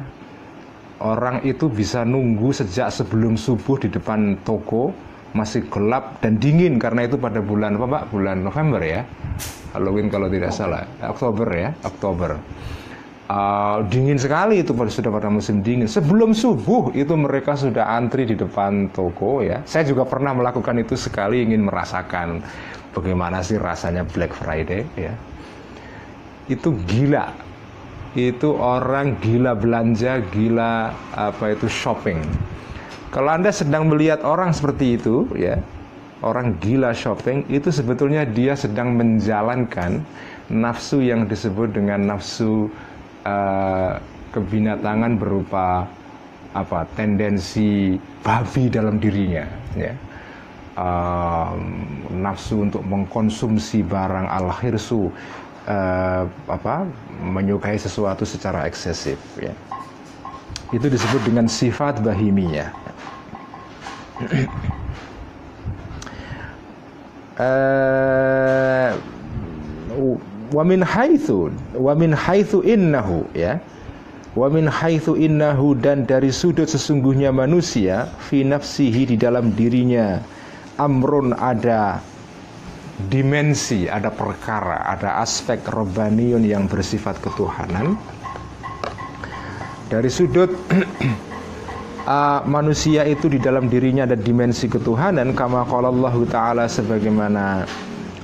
Orang 1.02 1.42
itu 1.42 1.66
bisa 1.66 2.06
nunggu 2.06 2.54
sejak 2.54 2.94
sebelum 2.94 3.34
subuh 3.34 3.74
di 3.80 3.90
depan 3.90 4.38
toko 4.46 4.94
masih 5.32 5.64
gelap 5.72 6.20
dan 6.20 6.36
dingin 6.36 6.76
karena 6.76 7.08
itu 7.08 7.16
pada 7.16 7.40
bulan 7.40 7.80
apa 7.80 7.86
Pak? 7.88 8.02
Bulan 8.12 8.44
November 8.44 8.80
ya. 8.84 9.02
Halloween 9.72 10.12
kalau 10.12 10.28
tidak 10.28 10.52
salah. 10.52 10.84
Oktober 11.00 11.48
ya, 11.48 11.72
Oktober. 11.84 12.36
Uh, 13.32 13.80
dingin 13.88 14.20
sekali 14.20 14.60
itu 14.60 14.76
pada 14.76 14.92
sudah 14.92 15.08
pada 15.08 15.32
musim 15.32 15.64
dingin. 15.64 15.88
Sebelum 15.88 16.36
subuh 16.36 16.92
itu 16.92 17.16
mereka 17.16 17.56
sudah 17.56 17.96
antri 17.96 18.28
di 18.28 18.36
depan 18.36 18.92
toko 18.92 19.40
ya. 19.40 19.64
Saya 19.64 19.88
juga 19.88 20.04
pernah 20.04 20.36
melakukan 20.36 20.76
itu 20.84 20.92
sekali 21.00 21.40
ingin 21.40 21.64
merasakan 21.64 22.44
bagaimana 22.92 23.40
sih 23.40 23.56
rasanya 23.56 24.04
Black 24.04 24.36
Friday 24.36 24.84
ya. 25.00 25.16
Itu 26.52 26.76
gila. 26.84 27.32
Itu 28.12 28.52
orang 28.60 29.16
gila 29.24 29.56
belanja, 29.56 30.20
gila 30.28 30.92
apa 31.16 31.56
itu 31.56 31.64
shopping 31.72 32.20
kalau 33.12 33.28
Anda 33.28 33.52
sedang 33.52 33.92
melihat 33.92 34.24
orang 34.24 34.56
seperti 34.56 34.96
itu, 34.96 35.28
ya, 35.36 35.60
orang 36.24 36.56
gila 36.64 36.96
shopping, 36.96 37.44
itu 37.52 37.68
sebetulnya 37.68 38.24
dia 38.24 38.56
sedang 38.56 38.96
menjalankan 38.96 40.00
nafsu 40.48 41.04
yang 41.04 41.28
disebut 41.28 41.76
dengan 41.76 42.08
nafsu 42.08 42.72
uh, 43.28 44.00
kebinatangan 44.32 45.20
berupa 45.20 45.84
apa 46.56 46.88
tendensi 46.96 48.00
babi 48.24 48.72
dalam 48.72 48.96
dirinya, 48.96 49.44
ya. 49.76 49.92
Uh, 50.72 51.52
nafsu 52.16 52.64
untuk 52.64 52.80
mengkonsumsi 52.80 53.84
barang 53.84 54.24
al 54.24 54.48
hirsu 54.56 55.12
uh, 55.68 56.24
apa 56.48 56.88
menyukai 57.20 57.76
sesuatu 57.76 58.24
secara 58.24 58.64
eksesif 58.64 59.20
ya 59.36 59.52
itu 60.72 60.88
disebut 60.88 61.28
dengan 61.28 61.44
sifat 61.44 62.00
bahimiyah 62.00 62.81
uh, 67.40 68.90
wa 70.52 70.62
min 70.62 70.84
haitsu 70.84 71.48
wa 71.76 71.92
min 71.96 72.12
haitsu 72.12 72.60
innahu 72.62 73.24
ya 73.32 73.56
wa 74.36 74.48
min 74.52 74.68
haitsu 74.68 75.16
innahu 75.16 75.76
dan 75.76 76.04
dari 76.04 76.28
sudut 76.28 76.68
sesungguhnya 76.68 77.32
manusia 77.32 78.08
fi 78.28 78.44
nafsihi 78.44 79.12
di 79.12 79.16
dalam 79.16 79.52
dirinya 79.56 80.20
amrun 80.80 81.36
ada 81.36 82.00
dimensi, 83.08 83.88
ada 83.90 84.12
perkara, 84.12 84.84
ada 84.86 85.18
aspek 85.24 85.58
robaniun 85.66 86.44
yang 86.44 86.68
bersifat 86.70 87.18
ketuhanan. 87.18 87.98
Dari 89.90 90.08
sudut 90.08 90.48
uh, 92.06 92.40
manusia 92.46 93.06
itu 93.06 93.30
di 93.30 93.38
dalam 93.38 93.70
dirinya 93.70 94.06
ada 94.06 94.18
dimensi 94.18 94.66
ketuhanan 94.66 95.34
kama 95.34 95.66
qala 95.66 95.90
Allah 95.90 96.14
taala 96.26 96.64
sebagaimana 96.66 97.66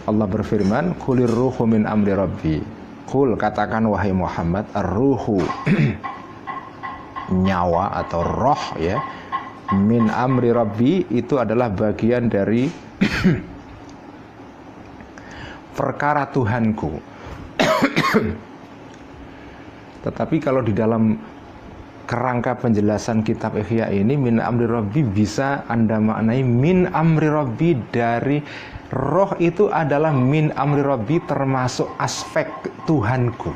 Allah 0.09 0.27
berfirman 0.27 0.97
kulir 0.99 1.29
ruhu 1.29 1.69
min 1.69 1.85
amri 1.85 2.13
rabbi. 2.17 2.57
Kul 3.09 3.41
katakan 3.41 3.89
wahai 3.89 4.13
Muhammad 4.13 4.69
ar-ruhu 4.77 5.41
nyawa 7.49 7.97
atau 8.05 8.21
roh 8.21 8.77
ya 8.77 9.01
min 9.81 10.13
amri 10.13 10.53
rabbi 10.53 11.09
itu 11.13 11.41
adalah 11.41 11.73
bagian 11.73 12.29
dari 12.29 12.69
perkara 15.79 16.29
Tuhanku. 16.29 16.93
Tetapi 20.05 20.37
kalau 20.41 20.61
di 20.61 20.77
dalam 20.77 21.17
kerangka 22.09 22.57
penjelasan 22.57 23.21
kitab 23.21 23.61
Ihya 23.61 23.93
ini 23.93 24.17
min 24.17 24.41
amri 24.41 24.65
rabbi 24.65 25.05
bisa 25.05 25.69
Anda 25.69 26.01
maknai 26.01 26.41
min 26.41 26.89
amri 26.89 27.29
rabbi 27.29 27.77
dari 27.93 28.41
roh 28.89 29.37
itu 29.37 29.69
adalah 29.69 30.17
min 30.17 30.49
amri 30.57 30.81
rabbi 30.81 31.21
termasuk 31.29 31.93
aspek 32.01 32.49
Tuhanku. 32.89 33.53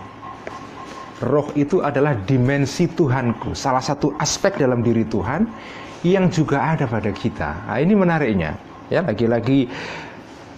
Roh 1.24 1.48
itu 1.56 1.80
adalah 1.80 2.12
dimensi 2.28 2.90
Tuhanku, 2.92 3.56
salah 3.56 3.80
satu 3.80 4.12
aspek 4.20 4.60
dalam 4.60 4.84
diri 4.84 5.08
Tuhan 5.08 5.48
yang 6.04 6.28
juga 6.28 6.60
ada 6.76 6.84
pada 6.84 7.14
kita. 7.14 7.70
Nah, 7.70 7.78
ini 7.78 7.94
menariknya. 7.94 8.58
Ya, 8.90 9.00
lagi-lagi 9.06 9.70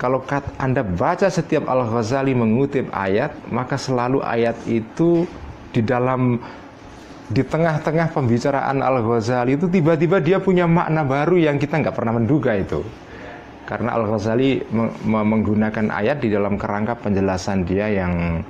kalau 0.01 0.25
Anda 0.59 0.83
baca 0.83 1.29
setiap 1.29 1.69
Al-Ghazali 1.69 2.33
mengutip 2.35 2.89
ayat, 2.91 3.37
maka 3.53 3.79
selalu 3.79 4.25
ayat 4.25 4.57
itu 4.67 5.29
di 5.71 5.85
dalam 5.85 6.41
di 7.25 7.41
tengah-tengah 7.41 8.13
pembicaraan 8.13 8.85
Al 8.85 9.01
Ghazali 9.01 9.57
itu 9.57 9.65
tiba-tiba 9.65 10.21
dia 10.21 10.37
punya 10.45 10.69
makna 10.69 11.09
baru 11.09 11.41
yang 11.41 11.57
kita 11.57 11.81
nggak 11.81 11.97
pernah 11.97 12.21
menduga 12.21 12.53
itu. 12.53 12.85
Karena 13.65 13.97
Al 13.97 14.05
Ghazali 14.05 14.61
menggunakan 15.09 15.89
ayat 15.89 16.21
di 16.21 16.29
dalam 16.29 16.61
kerangka 16.61 17.01
penjelasan 17.01 17.65
dia 17.65 17.89
yang 17.89 18.45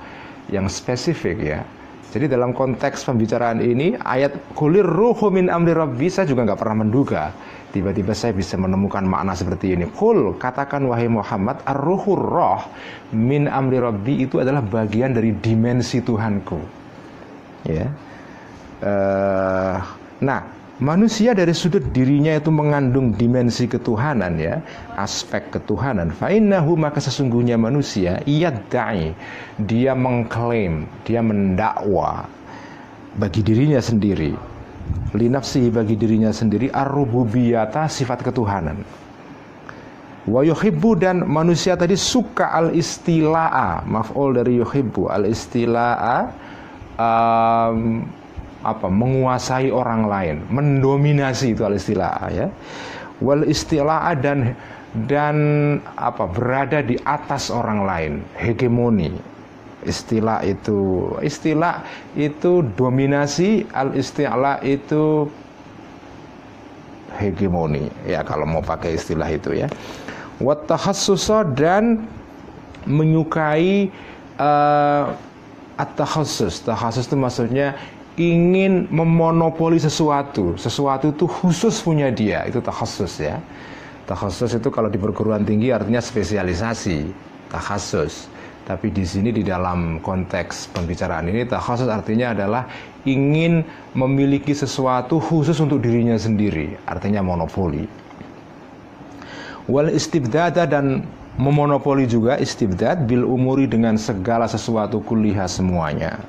yang 0.51 0.67
spesifik 0.67 1.39
ya. 1.39 1.61
Jadi 2.11 2.31
dalam 2.31 2.55
konteks 2.55 3.07
pembicaraan 3.07 3.59
ini 3.63 3.95
ayat 3.99 4.55
kulir 4.55 4.87
ruhu 4.87 5.31
min 5.35 5.51
amri 5.51 5.75
rabbi 5.75 6.07
saya 6.11 6.27
juga 6.27 6.43
nggak 6.51 6.59
pernah 6.59 6.83
menduga. 6.83 7.31
Tiba-tiba 7.75 8.15
saya 8.15 8.31
bisa 8.35 8.55
menemukan 8.55 9.03
makna 9.03 9.35
seperti 9.35 9.75
ini. 9.75 9.91
Kul 9.91 10.39
katakan 10.39 10.87
wahai 10.87 11.11
Muhammad 11.11 11.63
ar-ruhur 11.67 12.23
roh 12.23 12.63
min 13.11 13.51
amri 13.51 13.83
rabbi 13.83 14.23
itu 14.27 14.39
adalah 14.43 14.63
bagian 14.63 15.15
dari 15.15 15.35
dimensi 15.35 16.03
Tuhanku. 16.03 16.59
Ya 17.67 17.91
Uh, 18.85 19.81
nah, 20.21 20.45
manusia 20.77 21.33
dari 21.33 21.57
sudut 21.57 21.81
dirinya 21.97 22.37
itu 22.37 22.53
mengandung 22.53 23.17
dimensi 23.17 23.65
ketuhanan 23.65 24.37
ya 24.37 24.61
aspek 25.01 25.49
ketuhanan. 25.49 26.13
Fainahu 26.13 26.77
maka 26.77 27.01
sesungguhnya 27.01 27.57
manusia 27.57 28.21
ia 28.29 28.53
dai 28.53 29.17
dia 29.57 29.97
mengklaim 29.97 30.85
dia 31.09 31.25
mendakwa 31.25 32.29
bagi 33.17 33.41
dirinya 33.41 33.81
sendiri. 33.81 34.37
Linafsihi 35.17 35.73
bagi 35.73 35.97
dirinya 35.97 36.29
sendiri 36.35 36.69
ar-rububiyata 36.69 37.89
sifat 37.89 38.21
ketuhanan. 38.21 38.85
Wa 40.29 40.45
yuhibbu 40.45 41.01
dan 41.01 41.25
manusia 41.25 41.79
tadi 41.79 41.97
suka 41.97 42.53
al 42.53 42.77
istila'a 42.77 43.87
maf'ul 43.89 44.37
dari 44.37 44.61
yuhibbu 44.61 45.09
al 45.09 45.25
istila'a 45.31 46.17
um, 46.99 48.05
apa 48.65 48.89
menguasai 48.89 49.69
orang 49.69 50.09
lain, 50.09 50.37
mendominasi 50.49 51.53
itu 51.53 51.63
al 51.63 51.77
istilah 51.77 52.17
ya. 52.33 52.49
Wal 53.21 53.47
istilah 53.47 54.11
dan 54.19 54.57
dan 55.07 55.37
apa 55.95 56.25
berada 56.27 56.81
di 56.81 56.97
atas 57.05 57.53
orang 57.53 57.85
lain, 57.85 58.13
hegemoni. 58.41 59.13
Istilah 59.85 60.41
itu 60.49 61.13
istilah 61.21 61.85
itu 62.17 62.65
dominasi, 62.73 63.69
al 63.77 63.93
istilah 63.93 64.57
itu 64.65 65.29
hegemoni 67.21 67.87
ya 68.09 68.27
kalau 68.27 68.49
mau 68.49 68.65
pakai 68.65 68.97
istilah 68.97 69.29
itu 69.29 69.55
ya. 69.55 69.69
Wat 70.43 70.67
dan 71.55 72.09
menyukai 72.85 73.89
uh, 74.41 75.15
at-takhassus. 75.79 76.63
Takhassus 76.67 77.07
itu 77.07 77.17
maksudnya 77.17 77.79
ingin 78.15 78.87
memonopoli 78.95 79.83
sesuatu, 79.83 80.55
sesuatu 80.55 81.11
itu 81.11 81.27
khusus 81.27 81.83
punya 81.83 82.15
dia, 82.15 82.47
itu 82.47 82.63
takhasus 82.63 83.19
ya. 83.19 83.43
Takhasus 84.07 84.55
itu 84.55 84.69
kalau 84.71 84.87
di 84.93 85.01
perguruan 85.01 85.43
tinggi 85.43 85.75
artinya 85.75 85.99
spesialisasi, 85.99 87.11
takhasus. 87.51 88.31
Tapi 88.65 88.89
di 88.89 89.05
sini 89.05 89.29
di 89.29 89.45
dalam 89.45 90.01
konteks 90.01 90.73
pembicaraan 90.73 91.29
ini 91.29 91.45
takhasus 91.45 91.85
artinya 91.85 92.33
adalah 92.33 92.65
ingin 93.05 93.61
memiliki 93.93 94.57
sesuatu 94.57 95.21
khusus 95.21 95.61
untuk 95.61 95.85
dirinya 95.85 96.17
sendiri, 96.17 96.79
artinya 96.89 97.21
monopoli. 97.21 97.85
Wal 99.69 99.93
istibdada 99.93 100.65
dan 100.65 101.05
memonopoli 101.37 102.09
juga 102.09 102.39
istibdad 102.39 103.05
bil 103.05 103.27
umuri 103.27 103.67
dengan 103.67 103.99
segala 103.99 104.47
sesuatu 104.47 105.03
kuliah 105.03 105.49
semuanya 105.49 106.21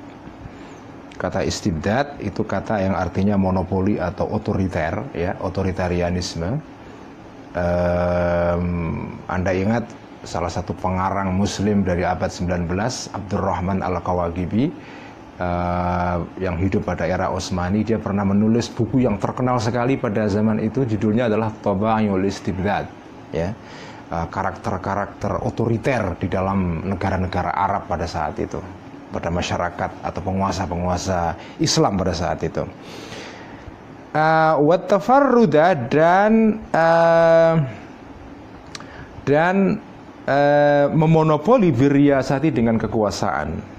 Kata 1.16 1.40
istibdad 1.40 2.20
itu 2.20 2.44
kata 2.44 2.76
yang 2.76 2.92
artinya 2.92 3.40
monopoli 3.40 3.96
atau 3.96 4.28
otoriter, 4.36 5.00
ya, 5.16 5.32
otoritarianisme. 5.40 6.60
Um, 7.56 9.16
anda 9.24 9.48
ingat 9.56 9.88
salah 10.28 10.52
satu 10.52 10.76
pengarang 10.76 11.32
Muslim 11.32 11.88
dari 11.88 12.04
abad 12.04 12.28
19, 12.28 12.68
Abdurrahman 13.16 13.80
Al-Kawagibi, 13.80 14.68
uh, 15.40 16.20
yang 16.36 16.60
hidup 16.60 16.84
pada 16.84 17.08
era 17.08 17.32
Utsmani, 17.32 17.80
dia 17.80 17.96
pernah 17.96 18.28
menulis 18.28 18.68
buku 18.68 19.08
yang 19.08 19.16
terkenal 19.16 19.56
sekali 19.56 19.96
pada 19.96 20.28
zaman 20.28 20.60
itu, 20.60 20.84
judulnya 20.84 21.32
adalah 21.32 21.48
Taba'yul 21.48 22.28
Istibdad, 22.28 22.84
ya 23.32 23.56
karakter-karakter 24.06 25.32
uh, 25.40 25.48
otoriter 25.48 26.14
di 26.20 26.28
dalam 26.28 26.84
negara-negara 26.92 27.56
Arab 27.56 27.88
pada 27.88 28.04
saat 28.04 28.38
itu 28.38 28.85
pada 29.10 29.30
masyarakat 29.30 29.90
atau 30.02 30.20
penguasa-penguasa 30.22 31.36
Islam 31.62 31.98
pada 31.98 32.14
saat 32.14 32.42
itu. 32.42 32.64
Uh, 34.16 34.56
dan 35.92 36.56
uh, 36.72 37.54
dan 39.28 39.76
uh, 40.24 40.86
memonopoli 40.88 41.68
biriasati 41.68 42.48
dengan 42.48 42.80
kekuasaan. 42.80 43.76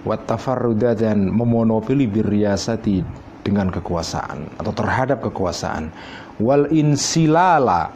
Wattafarruda 0.00 0.96
dan 0.96 1.28
memonopoli 1.28 2.08
biriasati 2.08 3.04
dengan 3.44 3.68
kekuasaan 3.68 4.56
atau 4.56 4.72
terhadap 4.72 5.20
kekuasaan. 5.20 5.92
Wal 6.40 6.72
insilala 6.72 7.92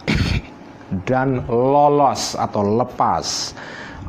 dan 1.09 1.41
lolos 1.49 2.37
atau 2.37 2.61
lepas 2.61 3.57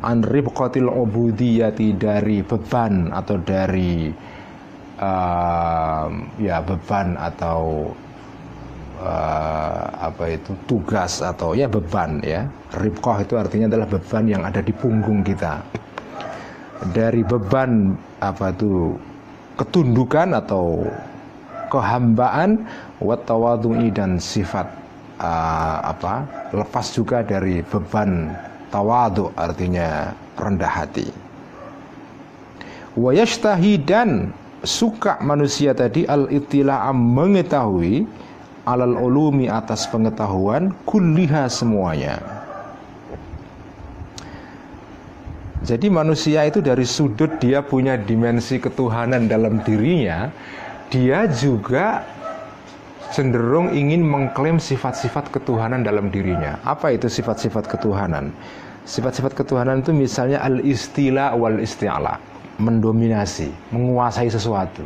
an 0.04 0.20
ribqatil 0.20 0.88
ubudiyati 0.92 1.96
dari 1.96 2.44
beban 2.44 3.14
atau 3.14 3.36
dari 3.40 4.12
uh, 5.00 6.08
ya 6.36 6.60
beban 6.60 7.16
atau 7.16 7.92
uh, 9.00 9.84
apa 9.96 10.36
itu 10.36 10.52
tugas 10.68 11.24
atau 11.24 11.56
ya 11.56 11.68
beban 11.68 12.20
ya. 12.20 12.44
Ribqah 12.76 13.24
itu 13.24 13.40
artinya 13.40 13.72
adalah 13.72 13.88
beban 13.88 14.24
yang 14.28 14.42
ada 14.44 14.60
di 14.60 14.72
punggung 14.76 15.24
kita. 15.24 15.64
Dari 16.92 17.24
beban 17.24 17.96
apa 18.20 18.52
itu 18.52 18.92
ketundukan 19.56 20.36
atau 20.36 20.84
kehambaan 21.72 22.68
watawadui 23.00 23.88
dan 23.96 24.20
sifat 24.20 24.68
uh, 25.20 25.80
apa 25.88 26.28
lepas 26.52 26.92
juga 26.92 27.24
dari 27.24 27.64
beban 27.64 28.28
tawadu 28.70 29.32
artinya 29.34 30.14
rendah 30.36 30.72
hati. 30.72 31.08
Wayashtahi 32.96 33.72
dan 33.84 34.32
suka 34.64 35.20
manusia 35.20 35.76
tadi 35.76 36.08
al 36.08 36.32
ittila'am 36.32 36.96
mengetahui 36.96 38.08
alal 38.66 38.98
ulumi 38.98 39.46
atas 39.46 39.86
pengetahuan 39.86 40.74
kulliha 40.88 41.46
semuanya. 41.46 42.18
Jadi 45.66 45.90
manusia 45.90 46.46
itu 46.46 46.62
dari 46.62 46.86
sudut 46.86 47.42
dia 47.42 47.58
punya 47.58 47.98
dimensi 47.98 48.62
ketuhanan 48.62 49.26
dalam 49.26 49.58
dirinya 49.66 50.30
dia 50.90 51.26
juga 51.26 52.06
cenderung 53.16 53.72
ingin 53.72 54.04
mengklaim 54.04 54.60
sifat-sifat 54.60 55.32
ketuhanan 55.32 55.80
dalam 55.80 56.12
dirinya. 56.12 56.60
Apa 56.68 56.92
itu 56.92 57.08
sifat-sifat 57.08 57.64
ketuhanan? 57.64 58.28
Sifat-sifat 58.84 59.32
ketuhanan 59.32 59.80
itu 59.80 59.96
misalnya 59.96 60.44
al-istila 60.44 61.32
wal 61.32 61.56
isti'ala, 61.56 62.20
mendominasi, 62.60 63.48
menguasai 63.72 64.28
sesuatu. 64.28 64.84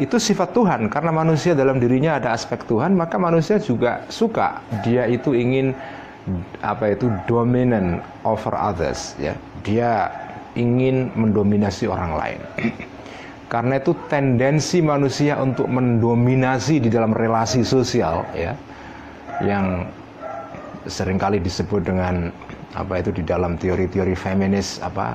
Itu 0.00 0.16
sifat 0.16 0.56
Tuhan 0.56 0.88
karena 0.88 1.12
manusia 1.12 1.52
dalam 1.52 1.76
dirinya 1.76 2.16
ada 2.16 2.32
aspek 2.32 2.64
Tuhan, 2.64 2.96
maka 2.96 3.20
manusia 3.20 3.60
juga 3.60 4.08
suka 4.08 4.64
dia 4.80 5.04
itu 5.04 5.36
ingin 5.36 5.76
apa 6.64 6.96
itu 6.96 7.12
dominant 7.28 8.00
over 8.24 8.56
others 8.56 9.12
ya. 9.20 9.36
Dia 9.60 10.08
ingin 10.56 11.12
mendominasi 11.12 11.84
orang 11.84 12.16
lain. 12.16 12.40
Karena 13.46 13.78
itu 13.78 13.94
tendensi 14.10 14.82
manusia 14.82 15.38
untuk 15.38 15.70
mendominasi 15.70 16.82
di 16.82 16.90
dalam 16.90 17.14
relasi 17.14 17.62
sosial 17.62 18.26
ya 18.34 18.58
yang 19.38 19.86
sering 20.90 21.14
kali 21.14 21.38
disebut 21.38 21.86
dengan 21.86 22.34
apa 22.74 22.98
itu 22.98 23.14
di 23.14 23.22
dalam 23.22 23.54
teori-teori 23.54 24.18
feminis 24.18 24.82
apa 24.82 25.14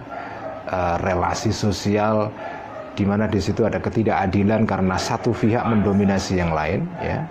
uh, 0.72 0.96
relasi 1.04 1.52
sosial 1.52 2.32
di 2.96 3.04
mana 3.04 3.28
di 3.28 3.39
situ 3.44 3.67
ada 3.67 3.84
ketidakadilan 3.84 4.63
karena 4.63 4.96
satu 4.96 5.36
pihak 5.36 5.67
mendominasi 5.67 6.39
yang 6.39 6.56
lain 6.56 6.88
ya 7.04 7.28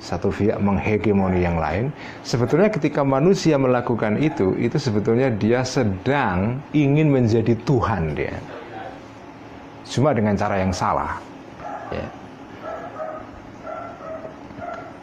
satu 0.00 0.32
pihak 0.32 0.56
menghegemoni 0.56 1.44
yang 1.44 1.60
lain. 1.60 1.92
Sebetulnya 2.24 2.72
ketika 2.72 3.04
manusia 3.04 3.60
melakukan 3.60 4.16
itu 4.16 4.56
itu 4.56 4.80
sebetulnya 4.80 5.28
dia 5.28 5.60
sedang 5.68 6.64
ingin 6.72 7.12
menjadi 7.12 7.52
Tuhan 7.68 8.16
dia 8.16 8.32
cuma 9.90 10.14
dengan 10.14 10.38
cara 10.38 10.62
yang 10.62 10.70
salah. 10.70 11.18
Ya. 11.90 12.06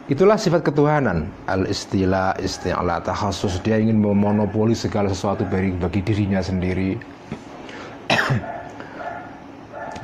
Itulah 0.08 0.40
sifat 0.40 0.64
ketuhanan. 0.64 1.28
Al-istila, 1.44 2.32
isti'ala, 2.40 3.04
tahasus 3.04 3.60
Dia 3.60 3.76
ingin 3.76 4.00
memonopoli 4.00 4.72
segala 4.72 5.12
sesuatu 5.12 5.44
bagi, 5.44 5.76
bagi 5.76 6.00
dirinya 6.00 6.40
sendiri. 6.40 6.96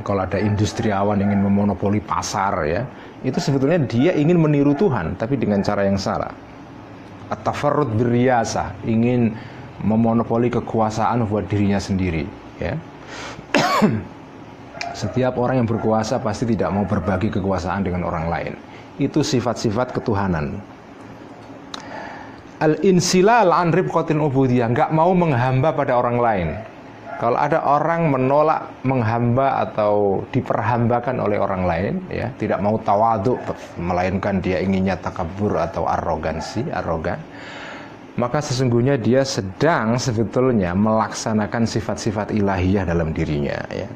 Kalau 0.06 0.20
ada 0.20 0.36
industriawan 0.36 1.16
ingin 1.24 1.40
memonopoli 1.40 1.96
pasar 2.04 2.68
ya 2.68 2.84
Itu 3.24 3.40
sebetulnya 3.40 3.80
dia 3.88 4.12
ingin 4.12 4.36
meniru 4.36 4.76
Tuhan 4.76 5.16
Tapi 5.16 5.40
dengan 5.40 5.64
cara 5.64 5.88
yang 5.88 5.96
salah. 5.96 6.28
At-tafarrud 7.32 7.96
beriasa 7.96 8.84
Ingin 8.84 9.32
memonopoli 9.80 10.52
kekuasaan 10.52 11.24
buat 11.24 11.48
dirinya 11.48 11.80
sendiri 11.80 12.28
ya 12.60 12.76
Setiap 14.94 15.34
orang 15.42 15.62
yang 15.62 15.68
berkuasa 15.68 16.22
pasti 16.22 16.46
tidak 16.46 16.70
mau 16.70 16.86
berbagi 16.86 17.28
kekuasaan 17.34 17.82
dengan 17.82 18.06
orang 18.06 18.30
lain. 18.30 18.52
Itu 19.02 19.26
sifat-sifat 19.26 19.90
ketuhanan. 19.90 20.62
Al-insilal 22.62 23.50
an 23.50 23.74
ribqatin 23.74 24.22
ubudiyah, 24.22 24.70
nggak 24.70 24.94
mau 24.94 25.10
menghamba 25.12 25.74
pada 25.74 25.98
orang 25.98 26.18
lain. 26.22 26.48
kalau 27.18 27.38
ada 27.38 27.62
orang 27.62 28.10
menolak 28.10 28.66
menghamba 28.82 29.62
atau 29.70 30.22
diperhambakan 30.34 31.22
oleh 31.22 31.38
orang 31.38 31.62
lain 31.64 31.94
ya 32.10 32.26
tidak 32.36 32.58
mau 32.58 32.74
tawadu 32.82 33.38
melainkan 33.78 34.42
dia 34.42 34.58
inginnya 34.58 34.98
takabur 34.98 35.54
atau 35.54 35.86
arogansi 35.86 36.66
arogan 36.74 37.18
maka 38.18 38.42
sesungguhnya 38.42 38.98
dia 38.98 39.22
sedang 39.22 39.98
sebetulnya 39.98 40.74
melaksanakan 40.74 41.66
sifat-sifat 41.66 42.34
ilahiyah 42.34 42.86
dalam 42.86 43.14
dirinya 43.14 43.58
ya 43.70 43.86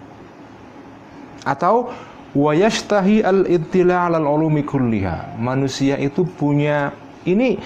atau 1.46 1.90
wayashtahi 2.34 3.22
al 3.22 3.46
ittila 3.46 4.08
al 4.10 4.24
ulumi 4.24 4.62
kulliha 4.64 5.38
manusia 5.38 5.98
itu 5.98 6.24
punya 6.24 6.90
ini 7.26 7.58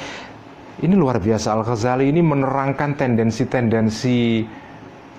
ini 0.82 0.94
luar 0.98 1.22
biasa 1.22 1.54
Al 1.54 1.62
Ghazali 1.62 2.11
ini 2.11 2.24
menerangkan 2.24 2.98
tendensi-tendensi 2.98 4.42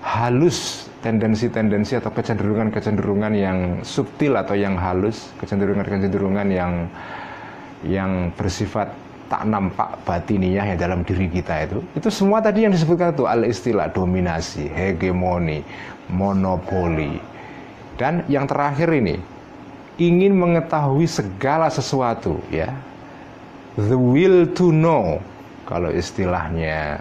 halus 0.04 0.92
tendensi-tendensi 1.04 2.00
atau 2.00 2.10
kecenderungan-kecenderungan 2.16 3.36
yang 3.36 3.58
subtil 3.84 4.40
atau 4.40 4.56
yang 4.56 4.80
halus, 4.80 5.36
kecenderungan-kecenderungan 5.44 6.48
yang 6.48 6.88
yang 7.84 8.32
bersifat 8.40 8.88
tak 9.28 9.44
nampak 9.44 10.00
batiniah 10.08 10.64
ya 10.64 10.76
dalam 10.80 11.04
diri 11.04 11.28
kita 11.28 11.68
itu. 11.68 11.84
Itu 12.00 12.08
semua 12.08 12.40
tadi 12.40 12.64
yang 12.64 12.72
disebutkan 12.72 13.12
itu 13.12 13.28
al 13.28 13.44
istilah 13.44 13.92
dominasi, 13.92 14.72
hegemoni, 14.72 15.60
monopoli. 16.08 17.20
Dan 18.04 18.28
yang 18.28 18.44
terakhir 18.44 18.92
ini. 18.92 19.16
Ingin 19.96 20.36
mengetahui 20.36 21.08
segala 21.08 21.72
sesuatu 21.72 22.36
ya. 22.52 22.68
The 23.80 23.96
will 23.96 24.44
to 24.60 24.76
know 24.76 25.24
kalau 25.64 25.88
istilahnya 25.88 27.00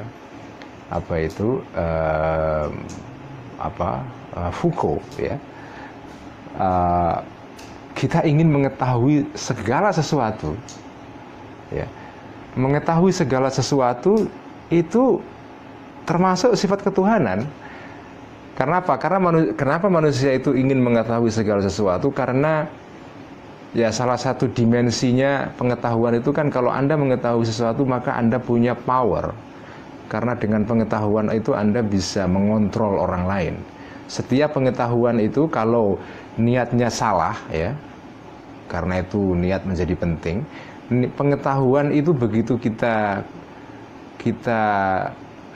apa 0.94 1.14
itu 1.26 1.58
uh, 1.74 2.70
apa 3.58 4.06
uh, 4.38 4.52
Foucault 4.54 5.02
ya. 5.18 5.34
Uh, 6.54 7.18
kita 7.98 8.22
ingin 8.22 8.46
mengetahui 8.46 9.26
segala 9.34 9.90
sesuatu 9.90 10.54
ya. 11.74 11.90
Mengetahui 12.54 13.10
segala 13.10 13.50
sesuatu 13.50 14.30
itu 14.70 15.18
termasuk 16.06 16.54
sifat 16.54 16.86
ketuhanan 16.86 17.48
karena 18.52 18.84
apa 18.84 18.94
karena 19.00 19.18
manu, 19.18 19.38
kenapa 19.56 19.86
manusia 19.88 20.36
itu 20.36 20.52
ingin 20.52 20.80
mengetahui 20.80 21.32
segala 21.32 21.64
sesuatu 21.64 22.12
karena 22.12 22.68
ya 23.72 23.88
salah 23.88 24.20
satu 24.20 24.48
dimensinya 24.52 25.48
pengetahuan 25.56 26.20
itu 26.20 26.28
kan 26.30 26.52
kalau 26.52 26.68
anda 26.68 26.92
mengetahui 26.92 27.48
sesuatu 27.48 27.88
maka 27.88 28.12
anda 28.16 28.36
punya 28.36 28.76
power 28.76 29.32
karena 30.12 30.36
dengan 30.36 30.68
pengetahuan 30.68 31.32
itu 31.32 31.56
Anda 31.56 31.80
bisa 31.80 32.28
mengontrol 32.28 33.00
orang 33.00 33.24
lain. 33.24 33.54
Setiap 34.12 34.52
pengetahuan 34.52 35.16
itu 35.16 35.48
kalau 35.48 35.96
niatnya 36.36 36.92
salah 36.92 37.32
ya, 37.48 37.72
karena 38.68 39.00
itu 39.00 39.32
niat 39.32 39.64
menjadi 39.64 39.96
penting. 39.96 40.44
Pengetahuan 41.16 41.96
itu 41.96 42.12
begitu 42.12 42.60
kita 42.60 43.24
kita 44.20 44.62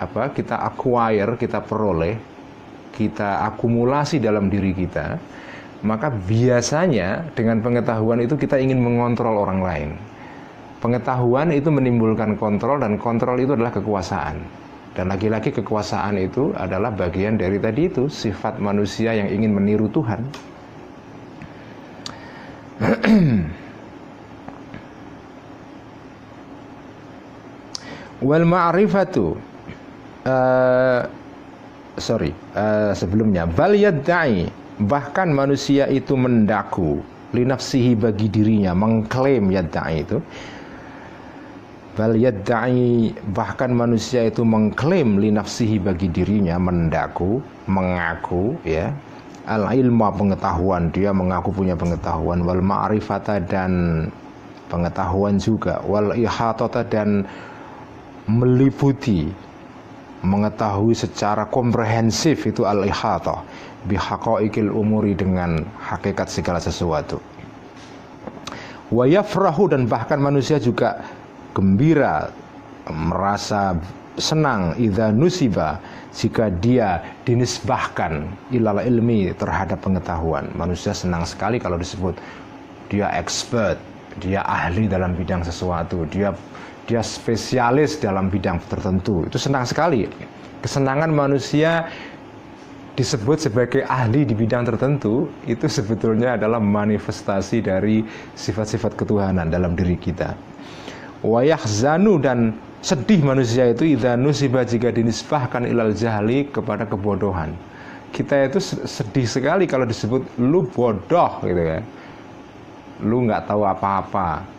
apa? 0.00 0.32
Kita 0.32 0.56
acquire, 0.64 1.36
kita 1.36 1.60
peroleh, 1.60 2.16
kita 2.96 3.44
akumulasi 3.52 4.16
dalam 4.16 4.48
diri 4.48 4.72
kita, 4.72 5.20
maka 5.84 6.08
biasanya 6.08 7.28
dengan 7.36 7.60
pengetahuan 7.60 8.24
itu 8.24 8.40
kita 8.40 8.56
ingin 8.56 8.80
mengontrol 8.80 9.36
orang 9.36 9.60
lain. 9.60 10.00
Pengetahuan 10.80 11.52
itu 11.52 11.68
menimbulkan 11.68 12.40
kontrol 12.40 12.80
dan 12.80 12.96
kontrol 12.96 13.36
itu 13.36 13.52
adalah 13.52 13.76
kekuasaan. 13.76 14.64
Dan 14.96 15.12
lagi-lagi 15.12 15.52
kekuasaan 15.52 16.16
itu 16.16 16.56
adalah 16.56 16.88
bagian 16.88 17.36
dari 17.36 17.60
tadi 17.60 17.84
itu 17.84 18.08
sifat 18.08 18.56
manusia 18.56 19.12
yang 19.12 19.28
ingin 19.28 19.52
meniru 19.52 19.92
Tuhan. 19.92 20.24
Wal 28.24 28.48
ma'rifatu 28.48 29.36
uh, 30.24 31.00
sorry 31.96 32.32
uh, 32.56 32.92
sebelumnya. 32.92 33.48
Bal 33.48 33.76
bahkan 34.76 35.32
manusia 35.32 35.88
itu 35.88 36.12
mendaku 36.16 37.00
linafsihi 37.32 37.96
bagi 37.96 38.28
dirinya 38.28 38.76
mengklaim 38.76 39.48
yadda'i 39.48 40.04
itu. 40.04 40.20
Bal 41.96 42.12
bahkan 43.32 43.72
manusia 43.72 44.28
itu 44.28 44.44
mengklaim 44.44 45.16
linafsihi 45.16 45.80
bagi 45.80 46.12
dirinya 46.12 46.60
mendaku, 46.60 47.40
mengaku 47.68 48.52
ya. 48.68 48.92
Al 49.46 49.64
ilmu 49.64 50.10
pengetahuan 50.18 50.90
dia 50.90 51.14
mengaku 51.14 51.54
punya 51.54 51.78
pengetahuan. 51.78 52.42
Wal 52.44 52.60
ma'rifata 52.60 53.40
dan 53.40 54.04
pengetahuan 54.68 55.38
juga. 55.38 55.80
Wal 55.86 56.12
ihatata 56.18 56.82
dan 56.84 57.24
meliputi 58.26 59.30
mengetahui 60.26 60.98
secara 60.98 61.46
komprehensif 61.46 62.42
itu 62.50 62.66
al 62.66 62.82
ihata 62.82 63.46
bihaqaiqil 63.86 64.74
umuri 64.74 65.14
dengan 65.14 65.62
hakikat 65.78 66.26
segala 66.26 66.58
sesuatu 66.58 67.22
wa 68.90 69.06
yafrahu 69.06 69.70
dan 69.70 69.86
bahkan 69.86 70.18
manusia 70.18 70.58
juga 70.58 71.02
gembira, 71.56 72.28
merasa 72.92 73.72
senang 74.20 74.76
idza 74.76 75.08
nusiba 75.08 75.80
jika 76.12 76.52
dia 76.60 77.00
dinisbahkan 77.24 78.28
ilal 78.52 78.80
ilmi 78.80 79.32
terhadap 79.36 79.80
pengetahuan. 79.80 80.48
Manusia 80.52 80.92
senang 80.92 81.24
sekali 81.24 81.56
kalau 81.56 81.80
disebut 81.80 82.16
dia 82.92 83.08
expert, 83.16 83.80
dia 84.20 84.44
ahli 84.44 84.88
dalam 84.88 85.16
bidang 85.16 85.44
sesuatu, 85.44 86.04
dia 86.08 86.32
dia 86.86 87.02
spesialis 87.02 87.98
dalam 87.98 88.30
bidang 88.30 88.62
tertentu. 88.70 89.26
Itu 89.26 89.36
senang 89.36 89.66
sekali. 89.66 90.06
Kesenangan 90.62 91.10
manusia 91.10 91.90
disebut 92.96 93.50
sebagai 93.50 93.84
ahli 93.84 94.24
di 94.24 94.32
bidang 94.32 94.64
tertentu 94.64 95.28
itu 95.44 95.68
sebetulnya 95.68 96.40
adalah 96.40 96.56
manifestasi 96.56 97.60
dari 97.60 98.00
sifat-sifat 98.32 98.96
ketuhanan 98.96 99.52
dalam 99.52 99.76
diri 99.76 100.00
kita 100.00 100.32
wayah 101.26 101.60
zanu 101.66 102.22
dan 102.22 102.52
sedih 102.84 103.24
manusia 103.26 103.72
itu 103.74 103.96
idza 103.96 104.14
nusiba 104.14 104.62
jika 104.62 104.94
dinisbahkan 104.94 105.66
ilal 105.66 105.90
jahli 105.90 106.46
kepada 106.46 106.84
kebodohan. 106.84 107.50
Kita 108.14 108.48
itu 108.48 108.62
sedih 108.86 109.26
sekali 109.28 109.66
kalau 109.68 109.84
disebut 109.84 110.22
lu 110.40 110.64
bodoh 110.70 111.42
gitu 111.42 111.62
kan. 111.62 111.82
Lu 113.04 113.26
nggak 113.28 113.50
tahu 113.50 113.66
apa-apa. 113.66 114.55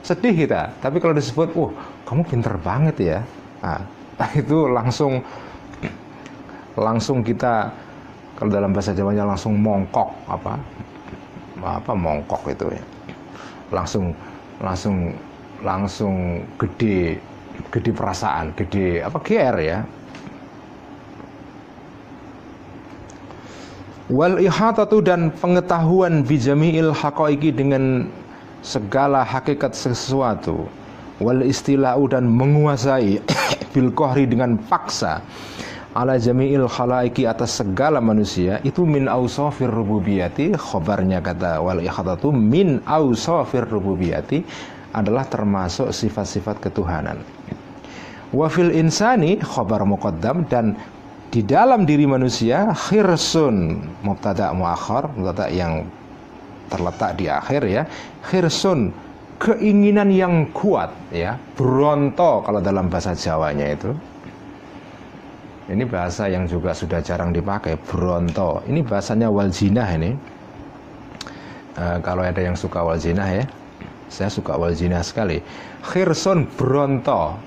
Sedih 0.00 0.32
kita. 0.32 0.72
Tapi 0.80 0.96
kalau 0.98 1.12
disebut, 1.12 1.52
"Uh, 1.56 1.70
kamu 2.08 2.22
pinter 2.26 2.54
banget 2.60 2.96
ya." 3.00 3.18
Nah, 3.60 3.80
itu 4.40 4.68
langsung 4.68 5.20
langsung 6.78 7.20
kita 7.20 7.68
kalau 8.38 8.48
dalam 8.48 8.72
bahasa 8.72 8.96
Jawanya 8.96 9.28
langsung 9.28 9.58
mongkok 9.60 10.08
apa 10.24 10.56
apa 11.60 11.92
mongkok 11.92 12.40
itu 12.48 12.72
ya 12.72 12.84
langsung 13.68 14.16
langsung 14.64 15.12
langsung 15.60 16.40
gede 16.56 17.20
gede 17.68 17.90
perasaan, 17.92 18.56
gede 18.56 19.04
apa 19.04 19.18
GR 19.20 19.56
ya. 19.60 19.78
Wal 24.10 24.42
ihatatu 24.42 24.98
dan 25.04 25.30
pengetahuan 25.30 26.26
bijamiil 26.26 26.90
haqaiqi 26.90 27.54
dengan 27.54 28.10
segala 28.60 29.24
hakikat 29.24 29.72
sesuatu. 29.76 30.68
Wal 31.20 31.44
istilau 31.44 32.08
dan 32.08 32.24
menguasai 32.24 33.20
bil 33.76 33.92
kohri 33.92 34.24
dengan 34.24 34.56
paksa 34.56 35.20
ala 35.92 36.14
jami'il 36.16 36.70
khalaiki 36.70 37.26
atas 37.26 37.58
segala 37.60 37.98
manusia 37.98 38.62
itu 38.62 38.86
min 38.86 39.10
ausafir 39.10 39.66
rububiyati 39.66 40.54
khobarnya 40.54 41.18
kata 41.18 41.58
wal 41.58 41.82
ihatatu 41.82 42.30
min 42.30 42.78
ausafir 42.86 43.66
rububiyati 43.66 44.46
adalah 44.94 45.26
termasuk 45.26 45.90
sifat-sifat 45.90 46.62
ketuhanan. 46.62 47.18
Wafil 48.30 48.70
insani 48.74 49.42
khobar 49.42 49.82
muqaddam 49.82 50.46
dan 50.46 50.78
di 51.30 51.42
dalam 51.42 51.86
diri 51.86 52.06
manusia 52.06 52.70
khirsun 52.74 53.82
mubtada 54.02 54.50
muakhar 54.54 55.10
mubtada 55.14 55.50
yang 55.50 55.86
terletak 56.70 57.18
di 57.18 57.26
akhir 57.26 57.62
ya. 57.66 57.82
Khirsun 58.24 58.94
keinginan 59.42 60.08
yang 60.14 60.48
kuat 60.54 60.94
ya. 61.10 61.34
Bronto 61.58 62.40
kalau 62.46 62.62
dalam 62.62 62.86
bahasa 62.86 63.12
Jawanya 63.12 63.66
itu. 63.74 63.90
Ini 65.70 65.86
bahasa 65.86 66.26
yang 66.26 66.50
juga 66.50 66.74
sudah 66.74 66.98
jarang 66.98 67.30
dipakai 67.30 67.78
bronto. 67.78 68.58
Ini 68.66 68.82
bahasanya 68.82 69.30
waljinah 69.30 69.88
ini. 70.02 70.10
E, 71.78 71.84
kalau 72.02 72.26
ada 72.26 72.42
yang 72.42 72.58
suka 72.58 72.82
waljinah 72.82 73.28
ya. 73.38 73.46
Saya 74.10 74.26
suka 74.26 74.58
wal 74.58 74.74
zina 74.74 74.98
sekali. 75.06 75.38
Khirson 75.86 76.42
bronto. 76.58 77.38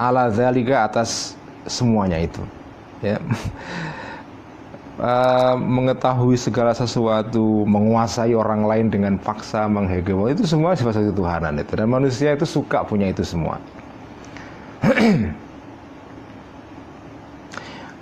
Ala 0.00 0.32
zalika 0.32 0.88
atas 0.88 1.36
semuanya 1.68 2.16
itu. 2.16 2.40
Ya. 3.04 3.20
uh, 4.98 5.54
mengetahui 5.56 6.36
segala 6.36 6.74
sesuatu, 6.74 7.64
menguasai 7.64 8.34
orang 8.34 8.66
lain 8.66 8.90
dengan 8.90 9.16
paksa, 9.18 9.66
menghegemoni 9.70 10.34
itu 10.34 10.44
semua 10.46 10.74
sifat 10.74 11.14
Tuhanan 11.14 11.58
itu. 11.58 11.72
Dan 11.78 11.88
manusia 11.90 12.34
itu 12.34 12.44
suka 12.46 12.84
punya 12.84 13.08
itu 13.10 13.22
semua. 13.24 13.58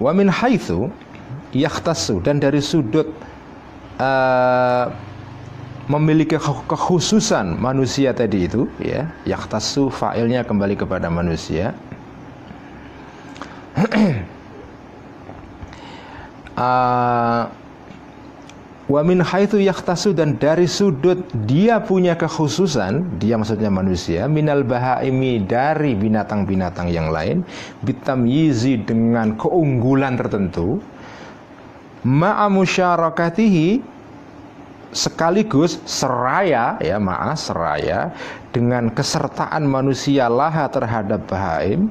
Wa 0.04 0.12
min 0.12 0.28
haitsu 0.28 0.92
yakhtassu 1.56 2.20
dan 2.20 2.36
dari 2.36 2.60
sudut 2.60 3.08
uh, 3.96 4.92
memiliki 5.88 6.36
kekhususan 6.68 7.56
manusia 7.56 8.10
tadi 8.12 8.44
itu 8.50 8.66
ya 8.82 9.06
yakhtassu 9.24 9.88
fa'ilnya 9.88 10.42
kembali 10.42 10.74
kepada 10.74 11.06
manusia 11.06 11.72
uh, 16.56 17.46
Wa 18.86 19.02
min 19.02 19.18
haitsu 19.18 19.58
dan 20.14 20.38
dari 20.38 20.70
sudut 20.70 21.18
dia 21.42 21.82
punya 21.82 22.14
kekhususan, 22.14 23.18
dia 23.18 23.34
maksudnya 23.34 23.66
manusia, 23.66 24.30
minal 24.30 24.62
bahaimi 24.62 25.42
dari 25.42 25.98
binatang-binatang 25.98 26.94
yang 26.94 27.10
lain, 27.10 27.42
bitamyizi 27.82 28.78
dengan 28.86 29.34
keunggulan 29.34 30.14
tertentu, 30.14 30.78
ma'a 32.06 32.46
musyarakatihi 32.46 33.82
sekaligus 34.94 35.82
seraya 35.82 36.78
ya 36.78 37.02
maaf 37.02 37.42
seraya 37.42 38.14
dengan 38.54 38.94
kesertaan 38.94 39.66
manusia 39.66 40.30
laha 40.30 40.70
terhadap 40.70 41.26
bahaim 41.26 41.90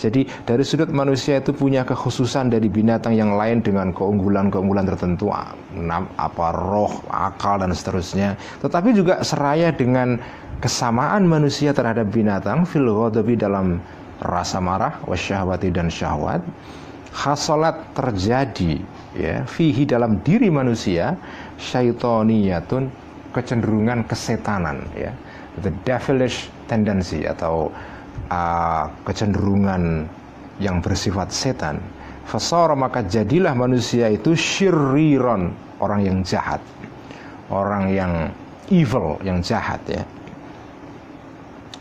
jadi 0.00 0.24
dari 0.48 0.64
sudut 0.64 0.88
manusia 0.90 1.38
itu 1.38 1.52
punya 1.52 1.84
kekhususan 1.84 2.48
dari 2.48 2.66
binatang 2.66 3.12
yang 3.12 3.36
lain 3.36 3.60
dengan 3.60 3.92
keunggulan-keunggulan 3.92 4.88
tertentu, 4.88 5.28
apa 5.30 6.46
roh, 6.56 7.04
akal 7.12 7.60
dan 7.60 7.70
seterusnya. 7.76 8.34
Tetapi 8.64 8.96
juga 8.96 9.20
seraya 9.20 9.70
dengan 9.70 10.16
kesamaan 10.58 11.28
manusia 11.28 11.76
terhadap 11.76 12.08
binatang 12.10 12.64
fil 12.64 12.88
ghadabi 12.88 13.36
dalam 13.36 13.78
rasa 14.22 14.58
marah, 14.58 14.98
wasyahwati 15.04 15.68
dan 15.70 15.92
syahwat. 15.92 16.40
Hasolat 17.12 17.92
terjadi 17.92 18.80
ya 19.12 19.44
fihi 19.44 19.84
dalam 19.84 20.24
diri 20.24 20.48
manusia 20.48 21.12
syaitoniyatun 21.60 22.88
kecenderungan 23.36 24.08
kesetanan 24.08 24.88
ya 24.96 25.12
the 25.60 25.68
devilish 25.84 26.48
tendency 26.72 27.28
atau 27.28 27.68
kecenderungan 29.06 30.06
yang 30.62 30.78
bersifat 30.84 31.32
setan. 31.32 31.82
Fasara 32.22 32.78
maka 32.78 33.02
jadilah 33.02 33.52
manusia 33.52 34.06
itu 34.08 34.32
syiriron 34.38 35.52
orang 35.82 36.00
yang 36.06 36.18
jahat. 36.22 36.62
Orang 37.52 37.92
yang 37.92 38.30
evil 38.72 39.20
yang 39.26 39.42
jahat 39.44 39.82
ya. 39.90 40.02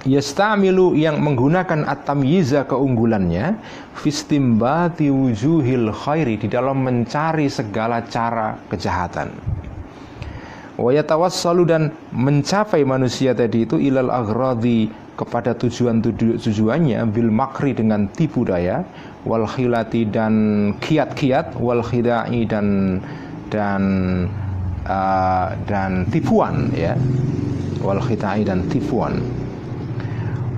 Yastamilu 0.02 0.98
yang 0.98 1.22
menggunakan 1.22 1.86
at-tamyiza 1.86 2.66
keunggulannya 2.66 3.62
fistimbati 3.94 5.14
wujuhil 5.14 5.94
khairi 5.94 6.42
di 6.42 6.50
dalam 6.50 6.82
mencari 6.82 7.46
segala 7.46 8.02
cara 8.10 8.58
kejahatan. 8.66 9.30
Wa 10.82 10.90
yatawassalu 10.90 11.64
dan 11.70 11.94
mencapai 12.10 12.82
manusia 12.82 13.38
tadi 13.38 13.70
itu 13.70 13.78
ilal 13.78 14.10
aghradi 14.10 14.90
kepada 15.22 15.54
tujuan 15.54 16.02
tujuannya 16.42 17.06
bil 17.14 17.30
makri 17.30 17.78
dengan 17.78 18.10
tipu 18.10 18.42
daya 18.42 18.82
wal 19.22 19.46
khilati 19.46 20.10
dan 20.10 20.34
kiat-kiat 20.82 21.54
wal 21.62 21.86
khidai 21.86 22.42
dan 22.50 22.98
dan 23.54 23.84
uh, 24.90 25.54
dan 25.70 26.10
tipuan 26.10 26.74
ya. 26.74 26.98
Wal 27.86 28.02
khidai 28.02 28.42
dan 28.46 28.66
tipuan. 28.70 29.22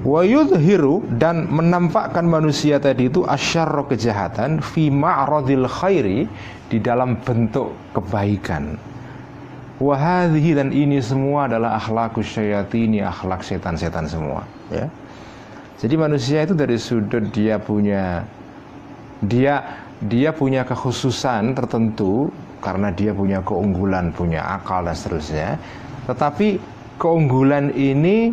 Wa 0.03 0.23
yudhiru 0.23 1.03
dan 1.15 1.47
menampakkan 1.47 2.27
manusia 2.27 2.75
tadi 2.79 3.07
itu 3.07 3.23
asyarro 3.23 3.87
kejahatan 3.87 4.59
fi 4.59 4.91
ma'radil 4.91 5.63
khairi 5.67 6.27
di 6.67 6.77
dalam 6.83 7.15
bentuk 7.23 7.71
kebaikan 7.95 8.92
Wahadhi 9.83 10.55
dan 10.55 10.71
ini 10.71 11.03
semua 11.03 11.51
adalah 11.51 11.75
akhlakus 11.75 12.31
syayatini, 12.31 13.03
akhlak 13.03 13.43
setan-setan 13.43 14.07
semua. 14.07 14.47
Ya. 14.71 14.87
Jadi 15.83 15.99
manusia 15.99 16.47
itu 16.47 16.55
dari 16.55 16.79
sudut 16.79 17.27
dia 17.35 17.59
punya 17.59 18.23
dia 19.27 19.83
dia 19.99 20.31
punya 20.31 20.63
kekhususan 20.63 21.51
tertentu 21.51 22.31
karena 22.63 22.95
dia 22.95 23.11
punya 23.11 23.43
keunggulan, 23.43 24.15
punya 24.15 24.39
akal 24.55 24.87
dan 24.87 24.95
seterusnya. 24.95 25.59
Tetapi 26.07 26.63
keunggulan 26.95 27.75
ini 27.75 28.31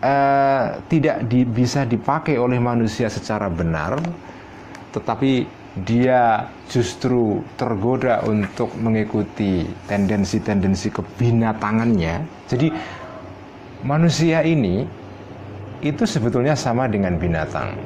uh, 0.00 0.80
tidak 0.88 1.28
di, 1.28 1.44
bisa 1.44 1.84
dipakai 1.84 2.40
oleh 2.40 2.56
manusia 2.56 3.12
secara 3.12 3.52
benar, 3.52 4.00
tetapi 4.96 5.59
dia 5.86 6.50
justru 6.66 7.46
tergoda 7.54 8.26
untuk 8.26 8.74
mengikuti 8.74 9.62
tendensi-tendensi 9.86 10.90
kebinatangannya. 10.90 12.26
Jadi 12.50 12.68
manusia 13.86 14.42
ini 14.42 14.82
itu 15.80 16.02
sebetulnya 16.04 16.58
sama 16.58 16.90
dengan 16.90 17.16
binatang. 17.16 17.78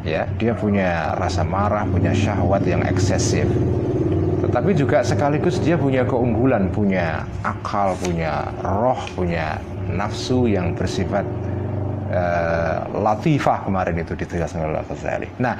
Ya, 0.00 0.24
dia 0.40 0.56
punya 0.56 1.12
rasa 1.20 1.44
marah, 1.44 1.84
punya 1.84 2.16
syahwat 2.16 2.64
yang 2.64 2.80
eksesif. 2.88 3.44
Tetapi 4.40 4.72
juga 4.72 5.04
sekaligus 5.04 5.60
dia 5.60 5.76
punya 5.76 6.08
keunggulan, 6.08 6.72
punya 6.72 7.28
akal, 7.44 7.92
punya 8.00 8.48
roh, 8.64 8.96
punya 9.12 9.60
nafsu 9.92 10.48
yang 10.48 10.72
bersifat 10.72 11.28
uh, 12.08 12.88
latifah 12.96 13.68
kemarin 13.68 14.00
itu 14.00 14.16
ditegaskan 14.16 14.72
oleh 14.72 14.80
Al-Ghazali. 14.80 15.28
Nah, 15.36 15.54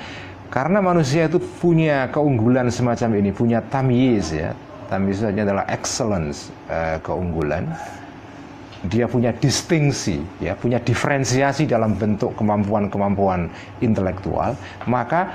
karena 0.50 0.82
manusia 0.82 1.30
itu 1.30 1.38
punya 1.38 2.10
keunggulan 2.10 2.66
semacam 2.74 3.22
ini, 3.22 3.30
punya 3.30 3.62
tamyiz 3.62 4.34
ya. 4.34 4.50
Tamyiz 4.90 5.22
adalah 5.22 5.62
excellence, 5.70 6.50
uh, 6.66 6.98
keunggulan. 7.06 7.70
Dia 8.90 9.06
punya 9.06 9.30
distingsi, 9.30 10.18
ya, 10.42 10.58
punya 10.58 10.82
diferensiasi 10.82 11.70
dalam 11.70 11.94
bentuk 11.94 12.34
kemampuan-kemampuan 12.34 13.46
intelektual, 13.78 14.58
maka 14.90 15.30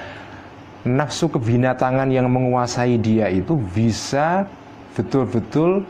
nafsu 0.83 1.31
kebinatangan 1.31 2.11
yang 2.11 2.27
menguasai 2.27 2.99
dia 2.99 3.31
itu 3.31 3.55
bisa 3.71 4.43
betul-betul 4.99 5.87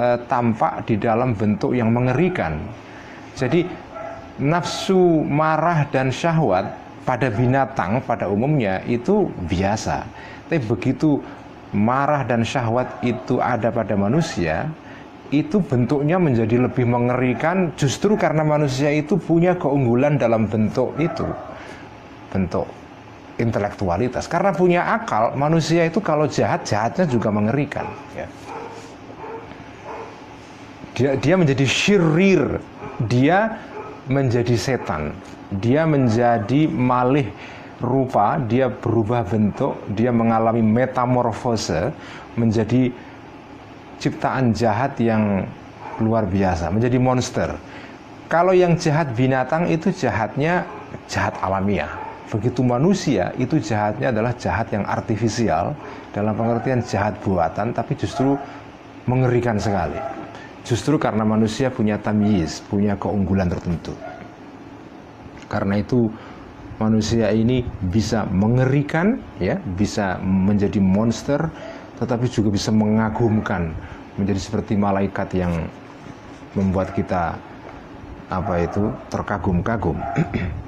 uh, 0.00 0.18
tampak 0.24 0.88
di 0.88 0.96
dalam 0.96 1.36
bentuk 1.36 1.76
yang 1.76 1.92
mengerikan. 1.92 2.64
Jadi 3.36 3.68
nafsu 4.40 5.20
marah 5.28 5.84
dan 5.92 6.08
syahwat 6.08 6.85
pada 7.06 7.30
binatang 7.30 8.02
pada 8.02 8.26
umumnya 8.26 8.82
itu 8.90 9.30
biasa. 9.46 10.02
Tapi 10.50 10.58
begitu 10.66 11.22
marah 11.70 12.26
dan 12.26 12.42
syahwat 12.42 12.98
itu 13.06 13.38
ada 13.38 13.70
pada 13.70 13.94
manusia, 13.94 14.66
itu 15.30 15.62
bentuknya 15.62 16.18
menjadi 16.18 16.66
lebih 16.66 16.82
mengerikan 16.86 17.70
justru 17.78 18.18
karena 18.18 18.42
manusia 18.42 18.90
itu 18.90 19.14
punya 19.14 19.54
keunggulan 19.54 20.18
dalam 20.18 20.50
bentuk 20.50 20.98
itu. 20.98 21.26
Bentuk 22.34 22.66
intelektualitas. 23.38 24.26
Karena 24.26 24.50
punya 24.50 24.82
akal, 24.98 25.38
manusia 25.38 25.86
itu 25.86 26.02
kalau 26.02 26.26
jahat, 26.26 26.66
jahatnya 26.66 27.06
juga 27.06 27.30
mengerikan. 27.30 27.86
Ya. 28.18 28.26
Dia, 30.96 31.10
dia 31.20 31.34
menjadi 31.36 31.66
syirir, 31.68 32.58
dia 33.04 33.60
menjadi 34.08 34.56
setan 34.56 35.12
dia 35.50 35.86
menjadi 35.86 36.66
malih 36.66 37.30
rupa, 37.78 38.40
dia 38.40 38.72
berubah 38.72 39.22
bentuk, 39.22 39.76
dia 39.92 40.10
mengalami 40.10 40.64
metamorfose 40.64 41.92
menjadi 42.34 42.90
ciptaan 44.00 44.52
jahat 44.52 44.96
yang 45.00 45.44
luar 46.00 46.28
biasa, 46.28 46.68
menjadi 46.68 46.98
monster. 47.00 47.50
Kalau 48.26 48.52
yang 48.52 48.74
jahat 48.76 49.14
binatang 49.14 49.70
itu 49.70 49.94
jahatnya 49.94 50.66
jahat 51.06 51.38
alamiah. 51.40 51.88
Begitu 52.26 52.58
manusia 52.66 53.30
itu 53.38 53.62
jahatnya 53.62 54.10
adalah 54.10 54.34
jahat 54.34 54.66
yang 54.74 54.82
artifisial 54.82 55.78
dalam 56.10 56.34
pengertian 56.34 56.82
jahat 56.82 57.14
buatan 57.22 57.70
tapi 57.70 57.94
justru 57.94 58.34
mengerikan 59.06 59.62
sekali. 59.62 59.96
Justru 60.66 60.98
karena 60.98 61.22
manusia 61.22 61.70
punya 61.70 61.94
tamyiz, 61.94 62.58
punya 62.66 62.98
keunggulan 62.98 63.46
tertentu. 63.46 63.94
Karena 65.46 65.78
itu 65.80 66.10
manusia 66.76 67.32
ini 67.32 67.64
bisa 67.80 68.26
mengerikan 68.28 69.18
ya, 69.40 69.56
bisa 69.58 70.18
menjadi 70.22 70.78
monster 70.82 71.40
tetapi 71.96 72.28
juga 72.28 72.52
bisa 72.52 72.68
mengagumkan, 72.68 73.72
menjadi 74.20 74.36
seperti 74.36 74.76
malaikat 74.76 75.32
yang 75.32 75.64
membuat 76.52 76.92
kita 76.92 77.40
apa 78.28 78.54
itu 78.60 78.92
terkagum-kagum. 79.08 79.96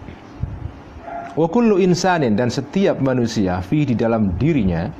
wa 1.39 1.47
kullu 1.47 1.79
insanin 1.79 2.35
dan 2.35 2.51
setiap 2.51 2.99
manusia 2.99 3.63
fi 3.63 3.87
di 3.87 3.95
dalam 3.95 4.35
dirinya 4.35 4.91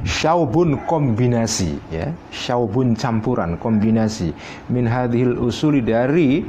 syaubun 0.00 0.88
kombinasi 0.88 1.76
ya 1.92 2.08
syaubun 2.32 2.96
campuran 2.96 3.60
kombinasi 3.60 4.32
min 4.72 4.88
hadhil 4.88 5.36
usuli 5.36 5.84
dari 5.84 6.40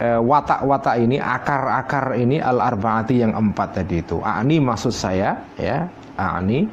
eh, 0.00 0.20
watak-watak 0.20 0.96
ini 0.98 1.20
akar-akar 1.20 2.16
ini 2.16 2.40
al 2.40 2.58
arbaati 2.58 3.20
yang 3.20 3.36
empat 3.36 3.84
tadi 3.84 4.00
itu. 4.00 4.18
Ani 4.24 4.58
maksud 4.58 4.90
saya 4.90 5.36
ya 5.60 5.86
ani. 6.16 6.66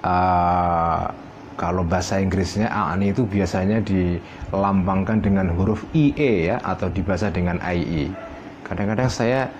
Uh, 0.00 1.04
kalau 1.60 1.84
bahasa 1.84 2.16
Inggrisnya 2.16 2.72
ani 2.72 3.12
itu 3.12 3.28
biasanya 3.28 3.84
dilambangkan 3.84 5.20
dengan 5.20 5.52
huruf 5.52 5.84
IE 5.92 6.48
ya 6.48 6.56
atau 6.64 6.88
dibaca 6.88 7.28
dengan 7.28 7.60
IE 7.60 8.08
kadang-kadang 8.70 9.10
saya 9.10 9.50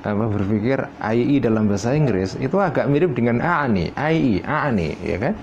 apa 0.00 0.24
berpikir 0.32 0.80
AI 1.04 1.44
dalam 1.44 1.68
bahasa 1.68 1.92
Inggris 1.92 2.32
itu 2.40 2.56
agak 2.56 2.88
mirip 2.88 3.12
dengan 3.12 3.44
AANI, 3.44 3.92
AI, 4.00 4.40
AANI, 4.40 4.96
ya 5.04 5.16
kan? 5.20 5.34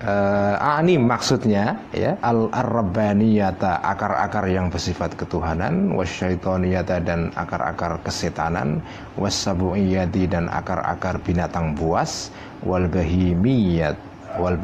Uh, 0.00 0.56
AANI 0.56 0.96
maksudnya 0.96 1.76
ya 1.92 2.16
al-rabbaniyata 2.24 3.84
akar-akar 3.84 4.48
yang 4.48 4.72
bersifat 4.72 5.12
ketuhanan, 5.12 5.92
wasyaitoniyata 5.92 7.04
dan 7.04 7.28
akar-akar 7.36 8.00
kesetanan, 8.00 8.80
wasabuiyati 9.20 10.24
dan 10.24 10.48
akar-akar 10.48 11.20
binatang 11.20 11.76
buas, 11.76 12.32
wal 12.64 12.88
bahimiyat 12.88 13.92
wal 14.40 14.56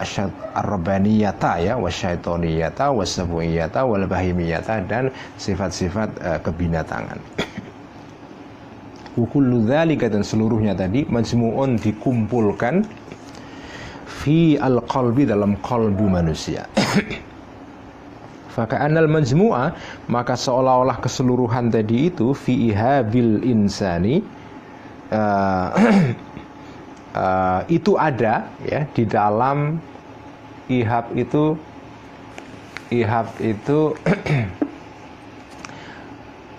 asyad 0.00 0.32
arbaniyata 0.56 1.60
ya 1.60 1.76
wasyaitoniyata 1.76 2.96
wasabuiyata 2.96 3.84
wal 3.84 4.08
bahimiyata 4.08 4.88
dan 4.88 5.12
sifat-sifat 5.36 6.08
uh, 6.24 6.40
kebinatangan. 6.40 7.20
Wukullu 9.20 9.68
dzalika 9.68 10.08
dan 10.08 10.24
seluruhnya 10.24 10.72
tadi 10.72 11.04
majmu'un 11.04 11.76
dikumpulkan 11.76 13.04
fi 14.16 14.56
al-qalbi 14.56 15.28
dalam 15.28 15.60
qalbu 15.60 16.08
manusia. 16.08 16.64
anal 18.56 19.04
majmu'a 19.04 19.76
maka 20.08 20.32
seolah-olah 20.32 20.96
keseluruhan 21.04 21.68
tadi 21.68 22.08
itu 22.08 22.32
fi 22.32 22.72
ihabil 22.72 23.44
insani 23.44 24.24
uh, 25.12 25.76
uh, 27.20 27.60
itu 27.68 28.00
ada 28.00 28.48
ya 28.64 28.88
di 28.96 29.04
dalam 29.04 29.76
ihab 30.72 31.12
itu 31.12 31.52
ihab 32.88 33.28
itu 33.44 33.92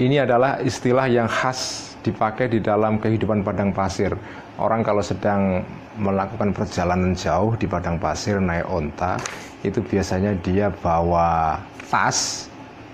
ini 0.06 0.22
adalah 0.22 0.62
istilah 0.62 1.10
yang 1.10 1.26
khas 1.26 1.90
dipakai 2.06 2.48
di 2.48 2.64
dalam 2.64 3.02
kehidupan 3.02 3.44
padang 3.44 3.76
pasir. 3.76 4.16
Orang 4.58 4.86
kalau 4.86 5.04
sedang 5.04 5.66
melakukan 5.98 6.54
perjalanan 6.54 7.18
jauh 7.18 7.58
di 7.58 7.66
padang 7.66 7.98
pasir 7.98 8.38
naik 8.38 8.70
onta, 8.70 9.18
itu 9.66 9.82
biasanya 9.82 10.38
dia 10.40 10.70
bawa 10.70 11.58
tas 11.90 12.46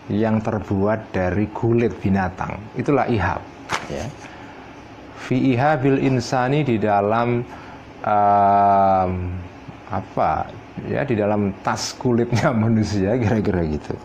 yang 0.07 0.39
terbuat 0.39 1.11
dari 1.11 1.51
kulit 1.51 1.91
binatang. 1.99 2.55
Itulah 2.79 3.05
ihab. 3.11 3.43
Ya 3.91 4.07
fi 5.23 5.55
ihabil 5.55 6.03
insani 6.03 6.67
di 6.67 6.75
dalam 6.75 7.47
um, 8.03 9.11
apa 9.87 10.51
ya 10.83 11.07
di 11.07 11.15
dalam 11.15 11.55
tas 11.63 11.95
kulitnya 11.95 12.51
manusia 12.63 13.15
kira-kira 13.15 13.63
gitu 13.71 13.95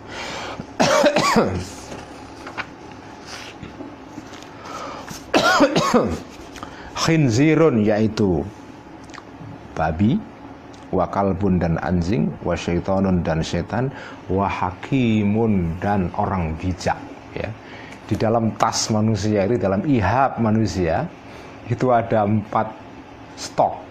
khinzirun 7.03 7.83
yaitu 7.83 8.47
babi 9.79 10.19
wakalbun 10.91 11.61
dan 11.61 11.77
anjing 11.85 12.33
wasyaitonun 12.43 13.23
dan 13.23 13.45
setan 13.45 13.93
wahakimun 14.27 15.79
dan 15.79 16.09
orang 16.19 16.57
bijak 16.59 16.99
ya. 17.37 17.49
Di 18.09 18.17
dalam 18.17 18.57
tas 18.57 18.89
manusia 18.89 19.45
itu 19.45 19.61
dalam 19.61 19.85
ihab 19.85 20.41
manusia 20.41 21.05
itu 21.69 21.93
ada 21.93 22.25
empat 22.25 22.73
stok. 23.37 23.85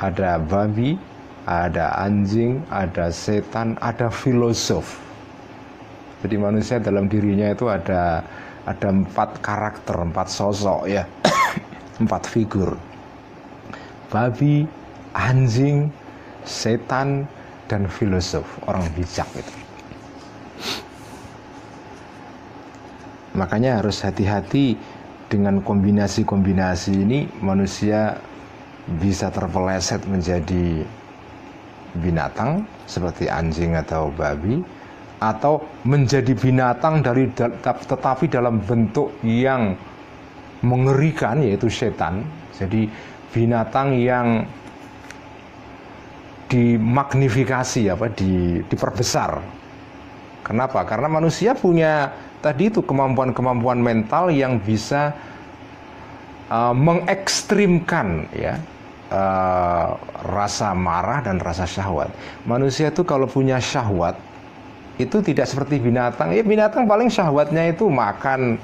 Ada 0.00 0.40
babi 0.40 0.96
ada 1.44 1.98
anjing 2.00 2.62
ada 2.70 3.10
setan 3.10 3.74
ada 3.82 4.08
filosof. 4.08 5.02
Jadi 6.22 6.36
manusia 6.38 6.78
dalam 6.78 7.10
dirinya 7.10 7.50
itu 7.50 7.66
ada 7.66 8.22
ada 8.62 8.88
empat 8.88 9.42
karakter 9.42 9.96
empat 10.06 10.30
sosok 10.30 10.86
ya. 10.86 11.02
Empat 12.00 12.32
figur 12.32 12.89
babi 14.10 14.66
anjing 15.16 15.88
setan 16.44 17.24
dan 17.70 17.86
filosof 17.86 18.44
orang 18.66 18.84
bijak 18.98 19.26
itu 19.38 19.54
Makanya 23.30 23.78
harus 23.78 24.02
hati-hati 24.02 24.74
dengan 25.30 25.62
kombinasi-kombinasi 25.62 26.92
ini 27.06 27.30
manusia 27.38 28.18
bisa 28.98 29.30
terpeleset 29.30 30.02
menjadi 30.10 30.82
binatang 31.94 32.66
seperti 32.90 33.30
anjing 33.30 33.78
atau 33.78 34.10
babi 34.10 34.58
atau 35.22 35.62
menjadi 35.86 36.34
binatang 36.34 37.06
dari 37.06 37.30
tetapi 37.62 38.26
dalam 38.26 38.58
bentuk 38.58 39.14
yang 39.22 39.78
mengerikan 40.66 41.38
yaitu 41.38 41.70
setan. 41.70 42.26
Jadi 42.56 42.90
binatang 43.30 43.94
yang 43.98 44.44
dimagnifikasi 46.50 47.94
apa 47.94 48.10
di 48.10 48.58
diperbesar. 48.66 49.38
Kenapa? 50.42 50.82
Karena 50.82 51.06
manusia 51.06 51.54
punya 51.54 52.10
tadi 52.42 52.74
itu 52.74 52.82
kemampuan-kemampuan 52.82 53.78
mental 53.78 54.34
yang 54.34 54.58
bisa 54.58 55.14
uh, 56.50 56.74
mengekstrimkan 56.74 58.26
ya 58.34 58.58
uh, 59.14 59.94
rasa 60.26 60.74
marah 60.74 61.22
dan 61.22 61.38
rasa 61.38 61.70
syahwat. 61.70 62.10
Manusia 62.42 62.90
itu 62.90 63.06
kalau 63.06 63.30
punya 63.30 63.62
syahwat 63.62 64.18
itu 64.98 65.22
tidak 65.22 65.46
seperti 65.46 65.78
binatang. 65.78 66.34
Ya 66.34 66.42
binatang 66.42 66.90
paling 66.90 67.06
syahwatnya 67.06 67.70
itu 67.70 67.86
makan 67.86 68.58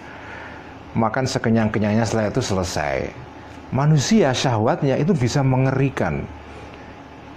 makan 0.97 1.25
sekenyang-kenyangnya 1.29 2.03
setelah 2.03 2.35
itu 2.35 2.43
selesai. 2.43 3.26
Manusia 3.75 4.31
syahwatnya 4.31 4.95
itu 4.95 5.11
bisa 5.11 5.43
mengerikan. 5.43 6.23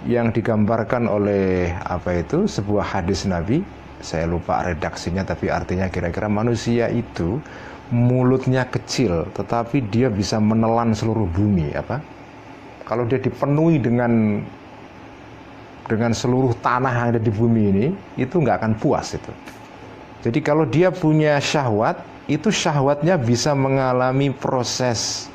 Yang 0.06 0.40
digambarkan 0.40 1.10
oleh 1.10 1.74
apa 1.74 2.22
itu? 2.22 2.46
Sebuah 2.46 2.98
hadis 2.98 3.26
Nabi. 3.26 3.62
Saya 4.00 4.24
lupa 4.24 4.64
redaksinya 4.64 5.26
tapi 5.28 5.52
artinya 5.52 5.92
kira-kira 5.92 6.24
manusia 6.24 6.88
itu 6.88 7.36
mulutnya 7.92 8.64
kecil 8.64 9.28
tetapi 9.36 9.84
dia 9.92 10.08
bisa 10.08 10.40
menelan 10.40 10.96
seluruh 10.96 11.28
bumi 11.28 11.76
apa? 11.76 12.00
Kalau 12.88 13.04
dia 13.04 13.20
dipenuhi 13.20 13.76
dengan 13.76 14.40
dengan 15.84 16.14
seluruh 16.14 16.54
tanah 16.62 16.92
yang 16.94 17.06
ada 17.14 17.20
di 17.20 17.28
bumi 17.34 17.62
ini 17.74 17.86
itu 18.16 18.40
nggak 18.40 18.62
akan 18.62 18.72
puas 18.78 19.12
itu. 19.12 19.32
Jadi 20.22 20.38
kalau 20.40 20.64
dia 20.66 20.88
punya 20.94 21.36
syahwat 21.42 22.00
itu 22.30 22.48
syahwatnya 22.50 23.18
bisa 23.18 23.54
mengalami 23.58 24.30
proses 24.30 25.29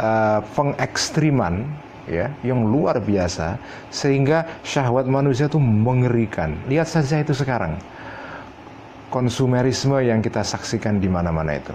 uh, 0.00 0.40
pengekstriman 0.56 1.68
ya 2.08 2.32
yang 2.42 2.66
luar 2.66 2.98
biasa 2.98 3.60
sehingga 3.92 4.48
syahwat 4.64 5.06
manusia 5.06 5.46
itu 5.46 5.60
mengerikan. 5.60 6.56
Lihat 6.66 6.88
saja 6.88 7.20
itu 7.20 7.36
sekarang. 7.36 7.76
Konsumerisme 9.10 9.98
yang 10.00 10.22
kita 10.22 10.40
saksikan 10.46 11.02
di 11.02 11.10
mana-mana 11.10 11.58
itu. 11.58 11.74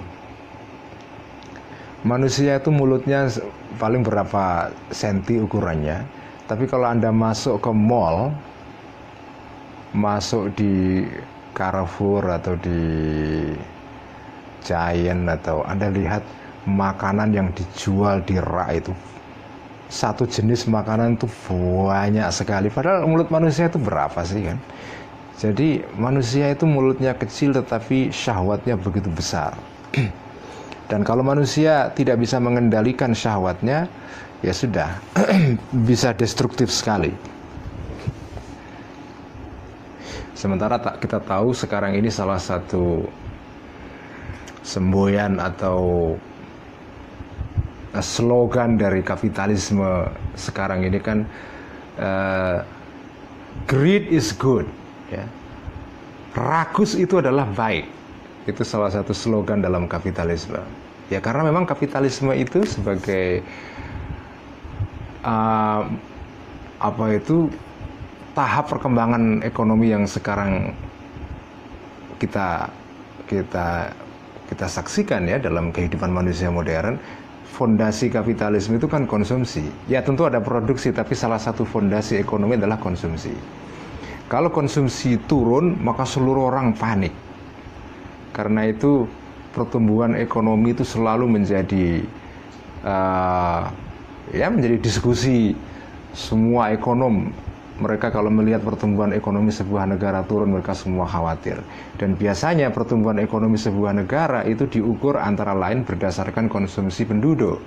Manusia 2.06 2.62
itu 2.62 2.70
mulutnya 2.72 3.28
paling 3.76 4.06
berapa 4.06 4.70
senti 4.94 5.42
ukurannya, 5.42 6.06
tapi 6.46 6.70
kalau 6.70 6.86
Anda 6.86 7.10
masuk 7.10 7.60
ke 7.60 7.72
mall, 7.74 8.30
masuk 9.92 10.54
di 10.54 11.04
Carrefour 11.58 12.24
atau 12.30 12.54
di 12.62 12.80
Giant 14.62 15.26
atau 15.28 15.66
Anda 15.66 15.90
lihat 15.90 16.22
makanan 16.66 17.30
yang 17.32 17.48
dijual 17.54 18.22
di 18.26 18.38
rak 18.42 18.70
itu. 18.86 18.94
Satu 19.86 20.26
jenis 20.26 20.66
makanan 20.66 21.16
itu 21.16 21.30
banyak 21.48 22.26
sekali. 22.34 22.74
Padahal 22.74 23.06
mulut 23.06 23.30
manusia 23.30 23.70
itu 23.70 23.78
berapa 23.78 24.18
sih 24.26 24.42
kan? 24.42 24.58
Jadi 25.36 25.84
manusia 26.00 26.50
itu 26.50 26.66
mulutnya 26.66 27.14
kecil 27.14 27.54
tetapi 27.54 28.10
syahwatnya 28.10 28.76
begitu 28.80 29.12
besar. 29.14 29.54
Dan 30.90 31.06
kalau 31.06 31.22
manusia 31.22 31.94
tidak 31.94 32.22
bisa 32.22 32.42
mengendalikan 32.42 33.14
syahwatnya 33.14 33.86
ya 34.42 34.54
sudah 34.54 34.90
bisa 35.90 36.18
destruktif 36.18 36.74
sekali. 36.74 37.14
Sementara 40.36 40.78
kita 41.00 41.20
tahu 41.24 41.56
sekarang 41.56 41.96
ini 41.96 42.12
salah 42.12 42.40
satu 42.40 43.08
semboyan 44.66 45.40
atau 45.40 46.12
slogan 48.00 48.80
dari 48.80 49.04
kapitalisme 49.04 50.08
sekarang 50.36 50.84
ini 50.84 51.00
kan 51.00 51.24
uh, 52.00 52.64
greed 53.68 54.08
is 54.12 54.36
good 54.36 54.68
ya. 55.12 55.24
Rakus 56.36 57.00
itu 57.00 57.24
adalah 57.24 57.48
baik. 57.48 57.88
Itu 58.44 58.68
salah 58.68 58.92
satu 58.92 59.16
slogan 59.16 59.64
dalam 59.64 59.88
kapitalisme. 59.88 60.60
Ya 61.08 61.24
karena 61.24 61.48
memang 61.48 61.64
kapitalisme 61.64 62.36
itu 62.36 62.66
sebagai 62.68 63.40
uh, 65.24 65.88
apa 66.82 67.06
itu 67.16 67.48
tahap 68.36 68.68
perkembangan 68.68 69.40
ekonomi 69.48 69.96
yang 69.96 70.04
sekarang 70.04 70.76
kita 72.20 72.68
kita 73.32 73.96
kita 74.52 74.68
saksikan 74.70 75.26
ya 75.26 75.40
dalam 75.42 75.74
kehidupan 75.74 76.12
manusia 76.12 76.52
modern 76.52 77.00
fondasi 77.56 78.12
kapitalisme 78.12 78.76
itu 78.76 78.92
kan 78.92 79.08
konsumsi. 79.08 79.64
Ya 79.88 80.04
tentu 80.04 80.28
ada 80.28 80.44
produksi, 80.44 80.92
tapi 80.92 81.16
salah 81.16 81.40
satu 81.40 81.64
fondasi 81.64 82.20
ekonomi 82.20 82.60
adalah 82.60 82.76
konsumsi. 82.76 83.32
Kalau 84.28 84.52
konsumsi 84.52 85.16
turun, 85.24 85.80
maka 85.80 86.04
seluruh 86.04 86.52
orang 86.52 86.76
panik. 86.76 87.16
Karena 88.36 88.68
itu 88.68 89.08
pertumbuhan 89.56 90.20
ekonomi 90.20 90.76
itu 90.76 90.84
selalu 90.84 91.40
menjadi 91.40 92.04
uh, 92.84 93.72
ya 94.36 94.52
menjadi 94.52 94.76
diskusi 94.84 95.56
semua 96.12 96.76
ekonom 96.76 97.32
mereka 97.76 98.08
kalau 98.08 98.32
melihat 98.32 98.64
pertumbuhan 98.64 99.12
ekonomi 99.12 99.52
sebuah 99.52 99.84
negara 99.84 100.24
turun 100.24 100.56
mereka 100.56 100.72
semua 100.72 101.04
khawatir. 101.04 101.60
Dan 102.00 102.16
biasanya 102.16 102.72
pertumbuhan 102.72 103.20
ekonomi 103.20 103.60
sebuah 103.60 103.92
negara 103.92 104.48
itu 104.48 104.64
diukur 104.64 105.20
antara 105.20 105.52
lain 105.52 105.84
berdasarkan 105.84 106.48
konsumsi 106.48 107.04
penduduk. 107.04 107.60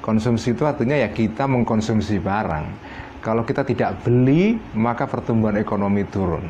Konsumsi 0.00 0.54
itu 0.54 0.62
artinya 0.62 0.94
ya 0.94 1.10
kita 1.10 1.50
mengkonsumsi 1.50 2.22
barang. 2.22 2.66
Kalau 3.20 3.42
kita 3.42 3.66
tidak 3.66 4.00
beli 4.06 4.56
maka 4.78 5.10
pertumbuhan 5.10 5.58
ekonomi 5.58 6.06
turun. 6.06 6.46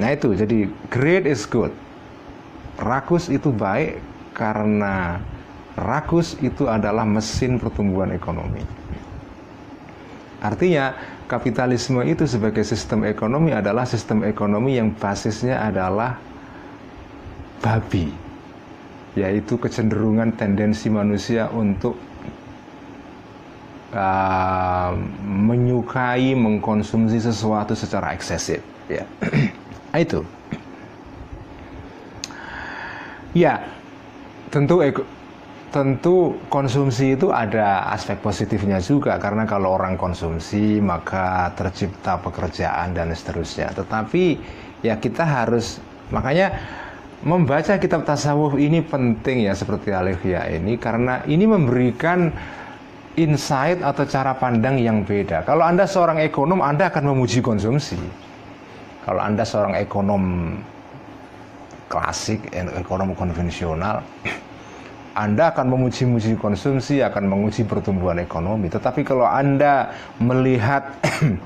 Nah 0.00 0.08
itu. 0.08 0.32
Jadi 0.32 0.66
great 0.88 1.28
is 1.28 1.44
good. 1.44 1.70
Rakus 2.80 3.28
itu 3.28 3.52
baik 3.52 4.00
karena 4.32 5.20
rakus 5.76 6.40
itu 6.40 6.64
adalah 6.64 7.04
mesin 7.04 7.60
pertumbuhan 7.60 8.08
ekonomi 8.16 8.64
artinya 10.42 10.92
kapitalisme 11.30 12.02
itu 12.02 12.26
sebagai 12.26 12.66
sistem 12.66 13.06
ekonomi 13.06 13.54
adalah 13.54 13.86
sistem 13.86 14.26
ekonomi 14.26 14.76
yang 14.76 14.90
basisnya 14.90 15.62
adalah 15.62 16.18
babi 17.62 18.10
yaitu 19.14 19.54
kecenderungan 19.60 20.34
tendensi 20.34 20.90
manusia 20.90 21.46
untuk 21.52 21.94
uh, 23.94 24.92
menyukai 25.22 26.32
mengkonsumsi 26.34 27.20
sesuatu 27.20 27.76
secara 27.76 28.16
eksesif 28.16 28.60
ya. 28.90 29.04
Itu. 30.04 30.24
Ya 33.32 33.64
tentu 34.52 34.84
tentu 35.72 36.36
konsumsi 36.52 37.16
itu 37.16 37.32
ada 37.32 37.88
aspek 37.88 38.20
positifnya 38.20 38.76
juga 38.78 39.16
karena 39.16 39.48
kalau 39.48 39.74
orang 39.80 39.96
konsumsi 39.96 40.78
maka 40.78 41.48
tercipta 41.56 42.20
pekerjaan 42.20 42.92
dan 42.92 43.08
seterusnya. 43.16 43.72
Tetapi 43.72 44.24
ya 44.84 45.00
kita 45.00 45.24
harus 45.24 45.80
makanya 46.12 46.52
membaca 47.24 47.80
kitab 47.80 48.04
tasawuf 48.04 48.60
ini 48.60 48.84
penting 48.84 49.48
ya 49.48 49.56
seperti 49.56 49.96
Alifia 49.96 50.44
ini 50.52 50.76
karena 50.76 51.24
ini 51.24 51.48
memberikan 51.48 52.28
insight 53.16 53.80
atau 53.80 54.04
cara 54.04 54.36
pandang 54.36 54.76
yang 54.76 55.08
beda. 55.08 55.48
Kalau 55.48 55.64
Anda 55.64 55.88
seorang 55.88 56.20
ekonom, 56.20 56.60
Anda 56.60 56.92
akan 56.92 57.16
memuji 57.16 57.40
konsumsi. 57.40 57.96
Kalau 59.02 59.20
Anda 59.24 59.42
seorang 59.42 59.76
ekonom 59.80 60.24
klasik, 61.88 62.48
ekonom 62.54 63.12
konvensional, 63.12 64.00
anda 65.12 65.52
akan 65.52 65.76
memuji-muji 65.76 66.40
konsumsi, 66.40 67.04
akan 67.04 67.28
menguji 67.28 67.68
pertumbuhan 67.68 68.16
ekonomi. 68.16 68.72
Tetapi 68.72 69.04
kalau 69.04 69.28
Anda 69.28 69.92
melihat 70.16 70.88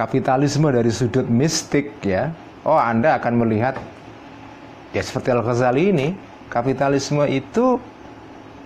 kapitalisme 0.00 0.68
dari 0.68 0.92
sudut 0.92 1.24
mistik 1.24 1.96
ya, 2.04 2.28
oh 2.68 2.76
Anda 2.76 3.16
akan 3.16 3.40
melihat 3.40 3.80
ya 4.92 5.00
seperti 5.00 5.32
Al-Ghazali 5.32 5.96
ini, 5.96 6.08
kapitalisme 6.52 7.24
itu 7.24 7.80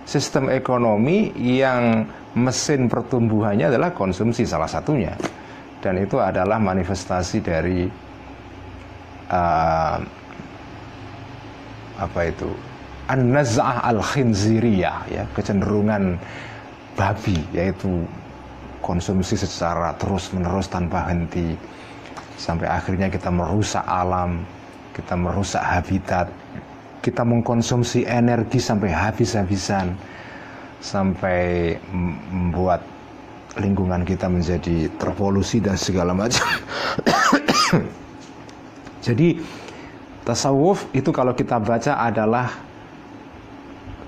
sistem 0.03 0.51
ekonomi 0.51 1.31
yang 1.39 2.11
mesin 2.35 2.91
pertumbuhannya 2.91 3.71
adalah 3.71 3.95
konsumsi 3.95 4.43
salah 4.43 4.67
satunya. 4.67 5.15
Dan 5.79 5.95
itu 5.95 6.19
adalah 6.19 6.59
manifestasi 6.59 7.39
dari 7.39 7.87
uh, 9.31 9.97
apa 11.99 12.21
itu 12.27 12.68
an-naz'ah 13.09 13.89
al-khinziriyah 13.89 14.97
ya, 15.09 15.23
kecenderungan 15.33 16.15
babi 16.93 17.41
yaitu 17.51 18.05
konsumsi 18.85 19.35
secara 19.35 19.91
terus-menerus 19.97 20.69
tanpa 20.69 21.09
henti 21.09 21.57
sampai 22.39 22.69
akhirnya 22.69 23.11
kita 23.11 23.27
merusak 23.27 23.83
alam, 23.83 24.45
kita 24.95 25.17
merusak 25.17 25.59
habitat, 25.59 26.31
kita 27.03 27.27
mengkonsumsi 27.27 28.07
energi 28.07 28.61
sampai 28.61 28.93
habis-habisan 28.93 29.91
sampai 30.79 31.75
membuat 32.31 32.79
lingkungan 33.59 34.07
kita 34.07 34.31
menjadi 34.31 34.87
terpolusi 34.95 35.59
dan 35.59 35.75
segala 35.75 36.15
macam. 36.15 36.47
Jadi 39.05 39.35
tasawuf 40.23 40.87
itu 40.95 41.11
kalau 41.11 41.35
kita 41.35 41.59
baca 41.59 41.99
adalah 41.99 42.68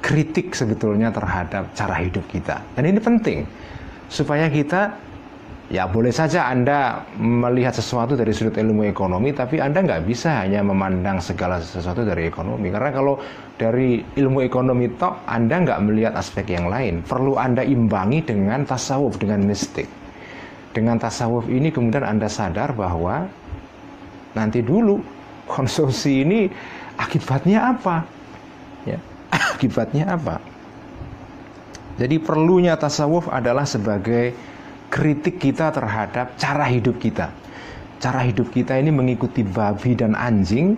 kritik 0.01 0.57
sebetulnya 0.57 1.13
terhadap 1.13 1.71
cara 1.77 1.95
hidup 2.01 2.25
kita. 2.27 2.59
Dan 2.75 2.89
ini 2.89 2.99
penting 2.99 3.45
supaya 4.11 4.49
kita 4.51 4.91
ya 5.71 5.87
boleh 5.87 6.11
saja 6.11 6.51
Anda 6.51 6.99
melihat 7.15 7.71
sesuatu 7.71 8.19
dari 8.19 8.35
sudut 8.35 8.59
ilmu 8.59 8.83
ekonomi, 8.91 9.31
tapi 9.31 9.63
Anda 9.63 9.79
nggak 9.79 10.03
bisa 10.03 10.43
hanya 10.43 10.59
memandang 10.65 11.23
segala 11.23 11.63
sesuatu 11.63 12.03
dari 12.03 12.27
ekonomi. 12.27 12.67
Karena 12.67 12.91
kalau 12.91 13.15
dari 13.55 14.03
ilmu 14.03 14.43
ekonomi 14.43 14.91
tok 14.99 15.23
Anda 15.29 15.63
nggak 15.63 15.79
melihat 15.87 16.13
aspek 16.19 16.51
yang 16.51 16.67
lain. 16.67 17.05
Perlu 17.07 17.39
Anda 17.39 17.63
imbangi 17.63 18.19
dengan 18.25 18.67
tasawuf, 18.67 19.15
dengan 19.15 19.47
mistik. 19.47 19.87
Dengan 20.75 20.99
tasawuf 20.99 21.47
ini 21.47 21.71
kemudian 21.71 22.03
Anda 22.03 22.27
sadar 22.27 22.75
bahwa 22.75 23.27
nanti 24.35 24.59
dulu 24.59 24.99
konsumsi 25.47 26.23
ini 26.23 26.47
akibatnya 26.99 27.75
apa? 27.75 28.20
Ya 29.31 29.55
akibatnya 29.55 30.17
apa? 30.17 30.41
Jadi 32.01 32.17
perlunya 32.17 32.73
tasawuf 32.73 33.29
adalah 33.29 33.67
sebagai 33.67 34.33
kritik 34.89 35.37
kita 35.37 35.69
terhadap 35.69 36.33
cara 36.35 36.65
hidup 36.65 36.97
kita. 36.97 37.29
Cara 38.01 38.25
hidup 38.25 38.49
kita 38.49 38.73
ini 38.81 38.89
mengikuti 38.89 39.45
babi 39.45 39.93
dan 39.93 40.17
anjing 40.17 40.73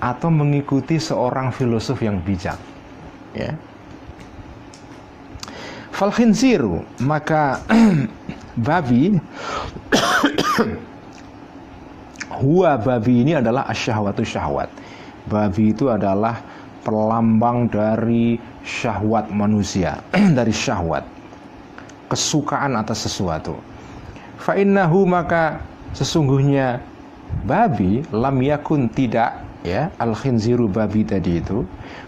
atau 0.00 0.32
mengikuti 0.32 0.96
seorang 0.96 1.52
filosof 1.52 2.00
yang 2.00 2.24
bijak. 2.24 2.56
Ya. 3.36 3.52
Falkhinziru, 5.92 6.80
maka 7.04 7.60
babi 8.68 9.20
huwa 12.40 12.80
babi 12.80 13.24
ini 13.24 13.32
adalah 13.36 13.68
asyahwatu 13.68 14.24
syahwat. 14.24 14.72
Babi 15.28 15.76
itu 15.76 15.92
adalah 15.92 16.40
pelambang 16.86 17.66
dari 17.66 18.38
syahwat 18.62 19.26
manusia, 19.34 19.98
dari 20.38 20.54
syahwat, 20.54 21.02
kesukaan 22.06 22.78
atas 22.78 23.10
sesuatu. 23.10 23.58
Fa'innahu 24.38 25.02
maka 25.02 25.58
sesungguhnya 25.90 26.78
babi 27.42 28.06
lam 28.14 28.38
yakun 28.38 28.86
tidak 28.94 29.42
ya 29.66 29.90
al 29.98 30.14
khinziru 30.14 30.70
babi 30.70 31.02
tadi 31.02 31.42
itu. 31.42 31.66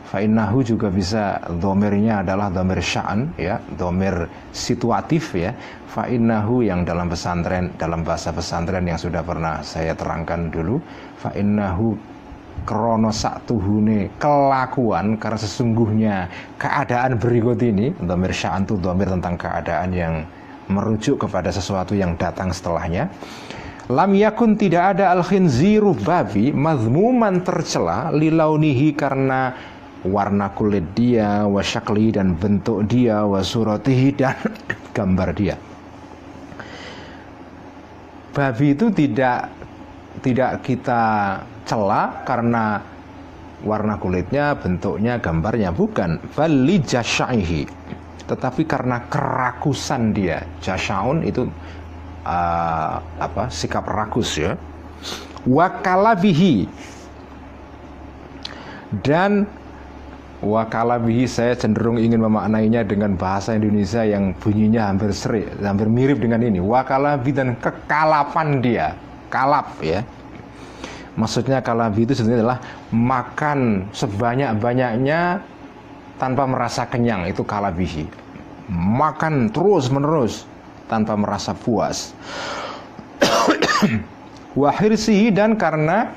Fa'innahu 0.09 0.65
juga 0.65 0.89
bisa 0.89 1.37
domirnya 1.61 2.25
adalah 2.25 2.49
domir 2.49 2.81
sya'an 2.81 3.35
ya 3.37 3.61
domir 3.77 4.31
situatif 4.55 5.35
ya. 5.35 5.53
Fa'innahu 5.91 6.65
yang 6.65 6.87
dalam 6.87 7.11
pesantren 7.11 7.75
dalam 7.77 8.07
bahasa 8.07 8.31
pesantren 8.31 8.87
yang 8.87 8.97
sudah 8.97 9.21
pernah 9.27 9.61
saya 9.61 9.93
terangkan 9.99 10.49
dulu. 10.49 10.81
Fa'innahu 11.19 12.18
krono 12.69 13.09
tuhune 13.49 14.13
kelakuan 14.21 15.17
karena 15.17 15.41
sesungguhnya 15.41 16.15
keadaan 16.61 17.17
berikut 17.17 17.57
ini 17.65 17.97
domir 17.97 18.37
sya'an 18.37 18.69
itu 18.69 18.77
domir 18.77 19.09
tentang 19.09 19.41
keadaan 19.41 19.89
yang 19.97 20.15
merujuk 20.69 21.25
kepada 21.25 21.49
sesuatu 21.49 21.97
yang 21.97 22.13
datang 22.21 22.53
setelahnya. 22.53 23.09
Lam 23.89 24.13
yakun 24.13 24.61
tidak 24.61 25.01
ada 25.01 25.17
al 25.17 25.25
khinziru 25.25 25.97
babi 25.97 26.53
mazmuman 26.53 27.41
tercela 27.41 28.13
lilaunihi 28.13 28.93
karena 28.93 29.57
warna 30.05 30.53
kulit 30.53 30.93
dia 30.93 31.49
wasyakli 31.49 32.13
dan 32.21 32.37
bentuk 32.37 32.85
dia 32.85 33.25
wasuratihi 33.25 34.09
dan 34.13 34.37
gambar 34.97 35.29
dia. 35.33 35.57
Babi 38.37 38.77
itu 38.77 38.93
tidak 38.93 39.58
tidak 40.21 40.63
kita 40.67 41.03
cela 41.65 42.23
karena 42.25 42.83
warna 43.63 43.99
kulitnya, 43.99 44.55
bentuknya, 44.55 45.19
gambarnya 45.19 45.75
bukan. 45.75 46.23
Bali 46.35 46.79
jasyaihi. 46.83 47.67
Tetapi 48.29 48.63
karena 48.69 49.09
kerakusan 49.09 50.13
dia. 50.13 50.45
Jasyaun 50.61 51.25
itu 51.25 51.49
uh, 52.29 53.01
apa? 53.01 53.49
sikap 53.49 53.89
rakus 53.89 54.37
ya. 54.37 54.55
Wakalabihi. 55.49 56.69
Dan 59.01 59.49
wakalabihi 60.45 61.25
saya 61.29 61.57
cenderung 61.57 61.97
ingin 62.01 62.25
memaknainya 62.25 62.85
dengan 62.85 63.17
bahasa 63.17 63.57
Indonesia 63.57 64.05
yang 64.05 64.33
bunyinya 64.37 64.93
hampir 64.93 65.13
seri, 65.13 65.45
hampir 65.61 65.89
mirip 65.89 66.21
dengan 66.21 66.45
ini. 66.45 66.61
Wakalabi 66.61 67.33
dan 67.33 67.57
kekalapan 67.59 68.49
dia. 68.61 68.89
Kalap 69.29 69.77
ya 69.85 70.05
Maksudnya 71.19 71.59
kalabi 71.59 72.07
itu 72.07 72.15
sebenarnya 72.15 72.47
adalah 72.47 72.61
makan 72.95 73.91
sebanyak-banyaknya 73.91 75.43
tanpa 76.15 76.47
merasa 76.47 76.87
kenyang 76.87 77.27
itu 77.27 77.43
kalabihi. 77.43 78.07
Makan 78.71 79.51
terus 79.51 79.91
menerus 79.91 80.47
tanpa 80.87 81.19
merasa 81.19 81.59
puas. 81.59 82.15
Wahirsihi 84.63 85.35
dan 85.35 85.59
karena 85.59 86.15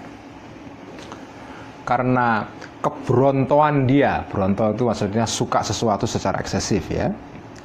karena 1.82 2.46
kebrontoan 2.86 3.90
dia, 3.90 4.22
bronto 4.30 4.70
itu 4.70 4.86
maksudnya 4.86 5.26
suka 5.26 5.66
sesuatu 5.66 6.06
secara 6.06 6.38
eksesif 6.38 6.86
ya. 6.94 7.10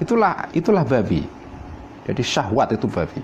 Itulah 0.01 0.49
itulah 0.57 0.89
babi. 0.89 1.21
Jadi 2.09 2.23
syahwat 2.25 2.73
itu 2.73 2.89
babi. 2.89 3.21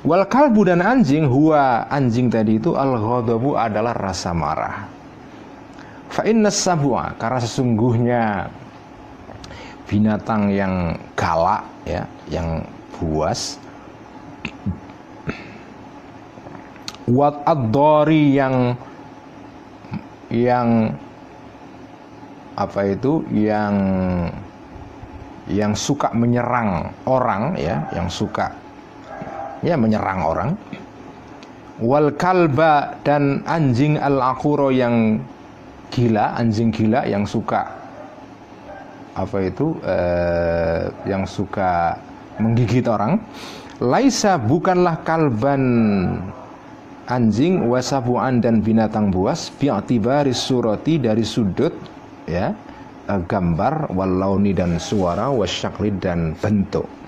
Wal 0.00 0.24
kalbu 0.24 0.64
dan 0.64 0.80
anjing 0.80 1.28
huwa 1.28 1.84
anjing 1.92 2.32
tadi 2.32 2.56
itu 2.56 2.72
al 2.72 2.96
ghadabu 2.96 3.52
adalah 3.52 3.92
rasa 3.92 4.32
marah. 4.32 4.88
Fa 6.08 6.24
inna 6.24 6.48
sabwa 6.48 7.12
karena 7.20 7.40
sesungguhnya 7.44 8.22
binatang 9.84 10.48
yang 10.56 10.96
galak 11.12 11.68
ya, 11.84 12.08
yang 12.32 12.64
buas 12.96 13.60
wat 17.10 17.42
ad-dori 17.44 18.38
yang 18.38 18.72
yang 20.30 20.94
apa 22.56 22.80
itu 22.88 23.20
yang 23.34 23.74
yang 25.50 25.76
suka 25.76 26.08
menyerang 26.16 26.88
orang 27.04 27.58
ya, 27.60 27.84
yang 27.92 28.08
suka 28.08 28.54
ya 29.64 29.76
menyerang 29.76 30.20
orang. 30.24 30.50
Wal 31.80 32.12
kalba 32.20 33.00
dan 33.00 33.40
anjing 33.48 33.96
al 33.96 34.20
akuro 34.20 34.68
yang 34.68 35.16
gila 35.88 36.36
anjing 36.36 36.68
gila 36.68 37.08
yang 37.08 37.24
suka 37.24 37.66
apa 39.16 39.36
itu 39.42 39.74
eh, 39.82 40.92
yang 41.08 41.24
suka 41.24 41.96
menggigit 42.36 42.84
orang. 42.84 43.16
Laisa 43.80 44.36
bukanlah 44.36 45.00
kalban 45.08 45.62
anjing 47.08 47.64
wasabuan 47.64 48.44
dan 48.44 48.60
binatang 48.60 49.08
buas 49.08 49.48
bi'atibari 49.56 50.36
surati 50.36 51.00
dari 51.00 51.24
sudut 51.24 51.72
ya 52.28 52.52
eh, 53.08 53.20
gambar 53.24 53.88
walauni 53.96 54.52
dan 54.52 54.76
suara 54.76 55.32
wasyakli 55.32 55.96
dan 55.96 56.36
bentuk 56.36 56.99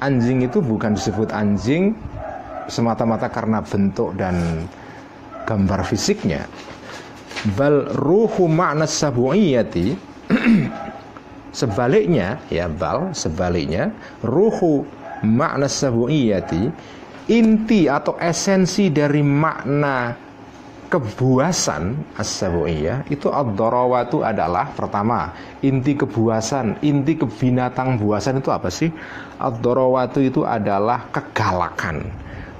anjing 0.00 0.44
itu 0.44 0.64
bukan 0.64 0.96
disebut 0.96 1.30
anjing 1.30 1.94
semata-mata 2.66 3.28
karena 3.28 3.60
bentuk 3.60 4.16
dan 4.16 4.66
gambar 5.44 5.80
fisiknya. 5.84 6.48
Bal 7.56 7.88
ruhu 7.96 8.48
makna 8.50 8.84
sabu'iyati 8.84 9.96
sebaliknya 11.60 12.36
ya 12.52 12.68
bal 12.68 13.16
sebaliknya 13.16 13.90
ruhu 14.20 14.84
makna 15.24 15.66
sabu'iyati 15.66 16.68
inti 17.32 17.88
atau 17.88 18.18
esensi 18.20 18.92
dari 18.92 19.24
makna 19.24 20.12
kebuasan 20.90 21.94
as 22.18 22.42
itu 23.06 23.30
ad-darawatu 23.30 24.26
adalah 24.26 24.74
pertama 24.74 25.30
inti 25.62 25.94
kebuasan, 25.94 26.82
inti 26.82 27.14
kebinatang 27.14 27.94
buasan 27.94 28.42
itu 28.42 28.50
apa 28.50 28.66
sih? 28.68 28.90
Ad-darawatu 29.38 30.18
itu 30.18 30.42
adalah 30.42 31.06
kegalakan, 31.14 32.10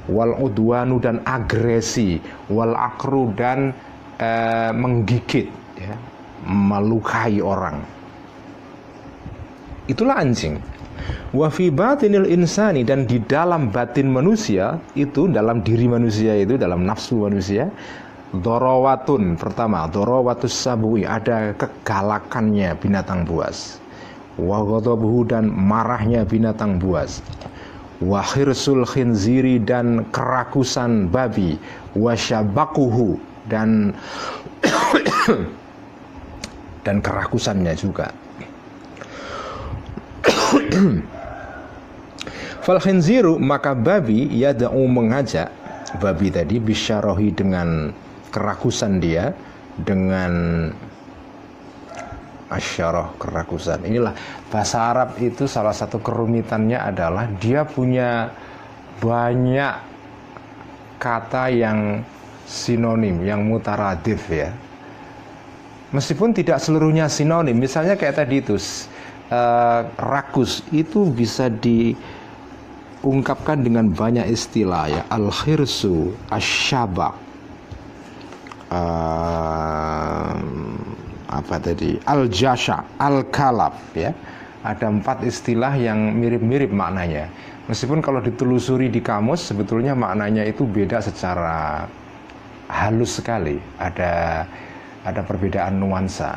wal 0.07 0.39
udwanu 0.39 1.03
dan 1.03 1.18
agresi, 1.26 2.22
wal 2.47 2.78
akru 2.78 3.35
dan 3.35 3.74
e, 4.14 4.31
menggigit 4.78 5.51
ya, 5.74 5.99
melukai 6.47 7.43
orang. 7.43 7.83
Itulah 9.91 10.22
anjing. 10.22 10.62
Wa 11.31 11.47
fi 11.51 11.70
batinil 11.70 12.26
insani 12.31 12.87
dan 12.87 13.07
di 13.07 13.18
dalam 13.22 13.70
batin 13.70 14.11
manusia 14.11 14.78
itu 14.99 15.26
dalam 15.26 15.62
diri 15.62 15.87
manusia 15.91 16.35
itu 16.39 16.59
dalam 16.59 16.83
nafsu 16.87 17.26
manusia 17.26 17.70
Dorowatun 18.31 19.35
pertama 19.35 19.91
Dorowatus 19.91 20.55
sabui 20.55 21.03
ada 21.03 21.51
kegalakannya 21.59 22.78
binatang 22.78 23.26
buas. 23.26 23.83
Wagodobuhu 24.39 25.26
dan 25.26 25.51
marahnya 25.51 26.22
binatang 26.22 26.78
buas. 26.78 27.26
Wahirsul 27.99 28.87
khinziri 28.87 29.59
dan 29.59 30.07
kerakusan 30.14 31.11
babi. 31.11 31.59
Wasyabakuhu 31.99 33.18
dan 33.51 33.99
dan 36.87 37.03
kerakusannya 37.03 37.74
juga. 37.74 38.14
Fal 42.62 42.78
khinziru 42.78 43.43
maka 43.43 43.74
babi 43.74 44.31
yada'u 44.39 44.87
mengajak. 44.87 45.51
Babi 45.99 46.31
tadi 46.31 46.62
bisyarohi 46.62 47.35
dengan 47.35 47.91
kerakusan 48.31 49.03
dia 49.03 49.35
dengan 49.78 50.33
asyarah 52.51 53.14
kerakusan. 53.16 53.87
Inilah 53.87 54.12
bahasa 54.51 54.91
Arab 54.91 55.14
itu 55.22 55.47
salah 55.47 55.72
satu 55.72 56.03
kerumitannya 56.03 56.76
adalah 56.76 57.31
dia 57.39 57.62
punya 57.62 58.35
banyak 58.99 59.74
kata 60.99 61.49
yang 61.55 62.03
sinonim, 62.45 63.22
yang 63.22 63.47
mutaradif 63.47 64.26
ya. 64.28 64.51
Meskipun 65.95 66.35
tidak 66.35 66.59
seluruhnya 66.62 67.09
sinonim, 67.11 67.59
misalnya 67.59 67.97
kayak 67.99 68.14
tadi 68.22 68.39
itu 68.43 68.57
uh, 69.31 69.83
rakus 69.99 70.62
itu 70.70 71.11
bisa 71.11 71.51
diungkapkan 71.51 73.62
dengan 73.62 73.91
banyak 73.91 74.26
istilah 74.31 74.87
ya 74.87 75.03
al-khirsu, 75.11 76.14
asyabak, 76.31 77.14
uh, 78.71 80.33
apa 81.31 81.55
tadi? 81.62 81.99
Al 82.07 82.27
jasha 82.31 82.83
al 82.99 83.27
kalab 83.31 83.75
ya. 83.95 84.14
Ada 84.61 84.93
empat 84.93 85.25
istilah 85.25 85.73
yang 85.81 86.12
mirip-mirip 86.21 86.68
maknanya. 86.68 87.33
Meskipun 87.64 88.05
kalau 88.05 88.21
ditelusuri 88.21 88.93
di 88.93 89.01
kamus 89.01 89.49
sebetulnya 89.49 89.97
maknanya 89.97 90.45
itu 90.45 90.68
beda 90.68 91.01
secara 91.01 91.89
halus 92.68 93.23
sekali. 93.23 93.57
Ada 93.81 94.45
ada 95.07 95.21
perbedaan 95.25 95.81
nuansa. 95.81 96.37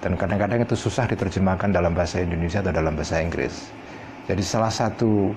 Dan 0.00 0.16
kadang-kadang 0.16 0.64
itu 0.64 0.76
susah 0.76 1.04
diterjemahkan 1.08 1.72
dalam 1.72 1.92
bahasa 1.92 2.20
Indonesia 2.24 2.64
atau 2.64 2.72
dalam 2.72 2.96
bahasa 2.96 3.20
Inggris. 3.20 3.68
Jadi 4.28 4.40
salah 4.44 4.72
satu 4.72 5.32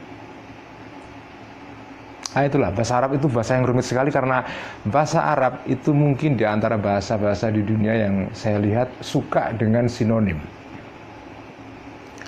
Nah 2.33 2.49
itulah 2.49 2.73
bahasa 2.73 2.97
Arab 2.97 3.13
itu 3.13 3.29
bahasa 3.29 3.53
yang 3.53 3.65
rumit 3.69 3.85
sekali 3.85 4.09
karena 4.09 4.41
bahasa 4.89 5.21
Arab 5.21 5.61
itu 5.69 5.93
mungkin 5.93 6.33
di 6.33 6.45
antara 6.45 6.81
bahasa-bahasa 6.81 7.53
di 7.53 7.61
dunia 7.61 7.93
yang 7.93 8.33
saya 8.33 8.57
lihat 8.57 8.89
suka 9.05 9.53
dengan 9.53 9.85
sinonim. 9.85 10.41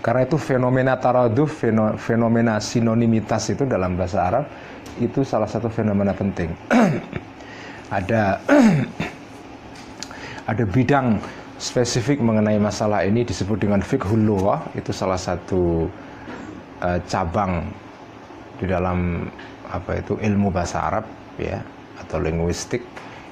Karena 0.06 0.22
itu 0.22 0.38
fenomena 0.38 0.94
taraduf, 1.02 1.66
fenomena 1.98 2.62
sinonimitas 2.62 3.50
itu 3.50 3.66
dalam 3.66 3.98
bahasa 3.98 4.22
Arab 4.22 4.46
itu 5.02 5.26
salah 5.26 5.50
satu 5.50 5.74
fenomena 5.74 6.14
penting. 6.14 6.54
ada 7.98 8.38
ada 10.52 10.64
bidang 10.70 11.18
spesifik 11.58 12.22
mengenai 12.22 12.62
masalah 12.62 13.02
ini 13.02 13.26
disebut 13.26 13.66
dengan 13.66 13.82
fiqhul 13.82 14.22
lughah 14.22 14.70
itu 14.78 14.94
salah 14.94 15.18
satu 15.18 15.90
uh, 16.86 17.02
cabang 17.10 17.66
di 18.62 18.70
dalam 18.70 19.26
apa 19.78 20.00
itu 20.00 20.16
ilmu 20.20 20.52
bahasa 20.52 20.82
Arab 20.84 21.06
ya 21.36 21.60
atau 22.00 22.20
linguistik 22.20 22.84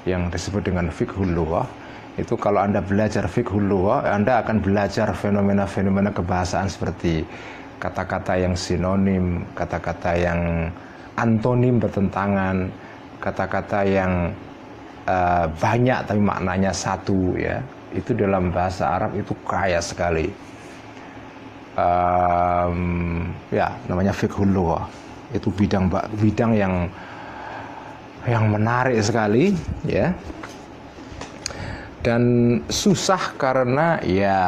yang 0.04 0.28
disebut 0.28 0.68
dengan 0.68 0.92
fiqhul 0.92 1.32
lughah 1.32 1.68
itu 2.20 2.38
kalau 2.38 2.62
Anda 2.62 2.84
belajar 2.84 3.26
fiqhul 3.26 3.66
lughah 3.66 4.06
Anda 4.06 4.44
akan 4.44 4.60
belajar 4.60 5.12
fenomena-fenomena 5.16 6.12
kebahasaan 6.12 6.68
seperti 6.68 7.24
kata-kata 7.84 8.40
yang 8.40 8.56
sinonim, 8.56 9.44
kata-kata 9.52 10.16
yang 10.16 10.72
antonim 11.20 11.84
bertentangan, 11.84 12.72
kata-kata 13.20 13.84
yang 13.84 14.32
uh, 15.04 15.52
banyak 15.60 16.00
tapi 16.08 16.22
maknanya 16.24 16.72
satu 16.72 17.36
ya. 17.36 17.60
Itu 17.92 18.16
dalam 18.16 18.56
bahasa 18.56 18.88
Arab 18.96 19.12
itu 19.20 19.36
kaya 19.44 19.84
sekali. 19.84 20.32
Um, 21.76 23.28
ya, 23.52 23.68
namanya 23.92 24.16
fiqhul 24.16 24.50
lughah. 24.50 24.88
Itu 25.34 25.50
bidang 25.50 25.90
bidang 26.22 26.52
yang 26.54 26.74
yang 28.24 28.48
menarik 28.48 28.96
sekali 29.04 29.52
ya 29.84 30.16
dan 32.04 32.24
susah 32.68 33.36
karena 33.40 34.00
ya 34.04 34.40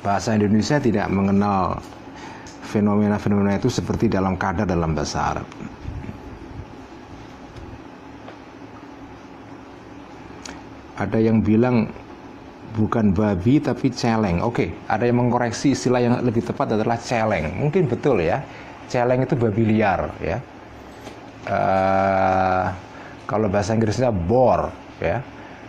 bahasa 0.00 0.32
Indonesia 0.32 0.80
tidak 0.80 1.08
mengenal 1.12 1.80
fenomena-fenomena 2.64 3.60
itu 3.60 3.68
seperti 3.68 4.08
dalam 4.08 4.40
kadar 4.40 4.64
dalam 4.64 4.96
bahasa 4.96 5.36
Arab. 5.36 5.48
Ada 11.00 11.16
yang 11.16 11.40
bilang 11.40 11.88
bukan 12.76 13.12
babi 13.12 13.60
tapi 13.60 13.92
celeng. 13.92 14.40
Oke, 14.40 14.72
ada 14.88 15.04
yang 15.04 15.20
mengkoreksi 15.20 15.72
istilah 15.76 16.00
yang 16.00 16.14
lebih 16.24 16.44
tepat 16.44 16.76
adalah 16.76 16.96
celeng. 17.00 17.56
Mungkin 17.56 17.88
betul 17.88 18.20
ya. 18.24 18.44
Celeng 18.90 19.22
itu 19.22 19.38
babi 19.38 19.62
liar 19.62 20.10
ya. 20.18 20.38
Uh, 21.46 22.66
kalau 23.30 23.46
bahasa 23.46 23.78
Inggrisnya 23.78 24.10
bor 24.10 24.74
ya. 24.98 25.22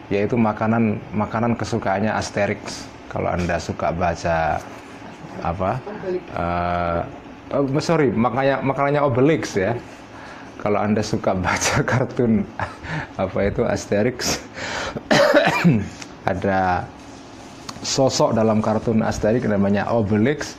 Yaitu 0.10 0.36
makanan 0.36 0.98
makanan 1.14 1.54
kesukaannya 1.54 2.12
Asterix. 2.12 2.90
Kalau 3.14 3.30
anda 3.30 3.62
suka 3.62 3.94
baca 3.94 4.58
apa 5.40 5.80
uh, 6.36 7.00
oh, 7.56 7.64
sorry 7.80 8.12
makanya 8.12 8.60
makanannya 8.66 9.02
Obelix 9.06 9.54
ya. 9.54 9.78
Kalau 10.58 10.82
anda 10.82 11.06
suka 11.06 11.38
baca 11.38 11.82
kartun 11.90 12.42
apa 13.22 13.40
itu 13.46 13.62
Asterix 13.62 14.42
ada 16.32 16.86
sosok 17.86 18.34
dalam 18.34 18.62
kartun 18.62 19.06
Asterix 19.06 19.46
namanya 19.46 19.90
Obelix 19.90 20.58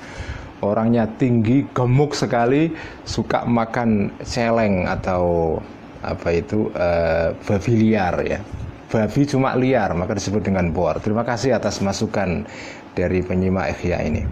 orangnya 0.62 1.10
tinggi, 1.18 1.66
gemuk 1.74 2.14
sekali, 2.14 2.70
suka 3.02 3.42
makan 3.44 4.14
celeng 4.22 4.86
atau 4.86 5.58
apa 6.02 6.28
itu 6.34 6.70
uh, 6.74 7.34
babi 7.46 7.72
liar 7.78 8.14
ya. 8.22 8.40
Babi 8.88 9.24
cuma 9.24 9.56
liar, 9.58 9.92
maka 9.96 10.14
disebut 10.14 10.44
dengan 10.44 10.70
bor. 10.70 11.00
Terima 11.02 11.26
kasih 11.26 11.56
atas 11.56 11.80
masukan 11.80 12.44
dari 12.92 13.24
penyimak 13.24 13.72
Ikhya 13.74 13.98
ini. 14.04 14.22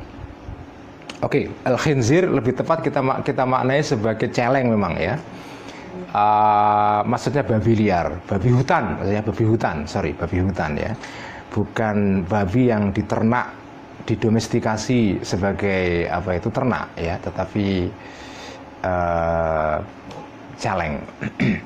Oke, 1.20 1.44
okay, 1.48 1.68
al 1.68 1.76
khinzir 1.76 2.24
lebih 2.24 2.56
tepat 2.56 2.80
kita 2.80 3.00
kita 3.20 3.44
maknai 3.44 3.84
sebagai 3.84 4.32
celeng 4.32 4.72
memang 4.72 4.96
ya. 4.96 5.20
Uh, 6.10 7.06
maksudnya 7.06 7.46
babi 7.46 7.86
liar, 7.86 8.10
babi 8.26 8.50
hutan, 8.50 8.98
maksudnya 8.98 9.22
babi 9.22 9.44
hutan, 9.46 9.76
sorry, 9.86 10.10
babi 10.10 10.42
hutan 10.42 10.74
ya, 10.74 10.90
bukan 11.54 12.26
babi 12.26 12.66
yang 12.66 12.90
diternak 12.90 13.59
didomestikasi 14.06 15.20
sebagai 15.24 16.08
apa 16.08 16.36
itu 16.38 16.48
ternak 16.52 16.92
ya, 16.96 17.18
tetapi 17.20 17.90
uh, 18.84 19.80
caleng. 20.60 21.00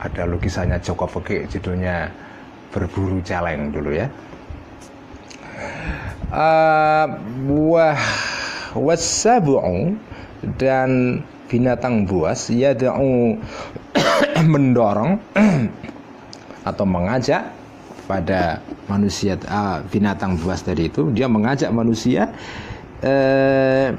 Ada 0.00 0.24
lukisannya 0.24 0.80
Joko 0.80 1.04
Peke 1.04 1.44
judulnya 1.44 2.08
berburu 2.72 3.20
caleng 3.20 3.68
dulu 3.68 3.92
ya. 3.92 4.08
Uh, 6.30 7.18
wah 7.50 7.98
dan 10.56 11.20
binatang 11.50 12.06
buas 12.06 12.48
yada'u 12.48 13.36
mendorong 14.52 15.18
atau 16.70 16.86
mengajak 16.86 17.59
pada 18.10 18.58
manusia 18.90 19.38
uh, 19.46 19.86
binatang 19.86 20.34
buas 20.34 20.66
tadi 20.66 20.90
itu 20.90 21.14
dia 21.14 21.30
mengajak 21.30 21.70
manusia 21.70 22.34
eh, 23.06 23.94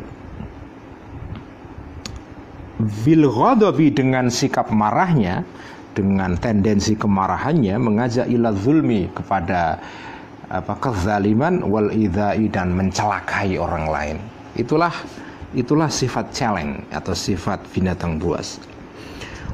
dengan 3.95 4.27
sikap 4.27 4.67
marahnya 4.75 5.47
dengan 5.95 6.35
tendensi 6.35 6.99
kemarahannya 6.99 7.79
mengajak 7.79 8.27
ila 8.27 8.51
zulmi 8.51 9.07
kepada 9.15 9.79
apa 10.51 10.75
kezaliman 10.83 11.63
wal 11.63 11.87
idai 11.95 12.51
dan 12.51 12.75
mencelakai 12.75 13.55
orang 13.55 13.85
lain. 13.87 14.17
Itulah 14.59 14.91
itulah 15.55 15.87
sifat 15.87 16.35
celeng 16.35 16.83
atau 16.91 17.15
sifat 17.15 17.63
binatang 17.71 18.19
buas. 18.19 18.59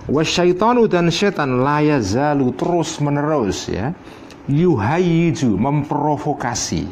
Wasyaitanu 0.07 0.87
dan 0.87 1.11
setan 1.11 1.61
laya 1.61 1.99
zalu 1.99 2.55
terus 2.55 2.95
menerus 3.03 3.67
ya 3.67 3.91
yuhayiju 4.47 5.55
memprovokasi. 5.59 6.87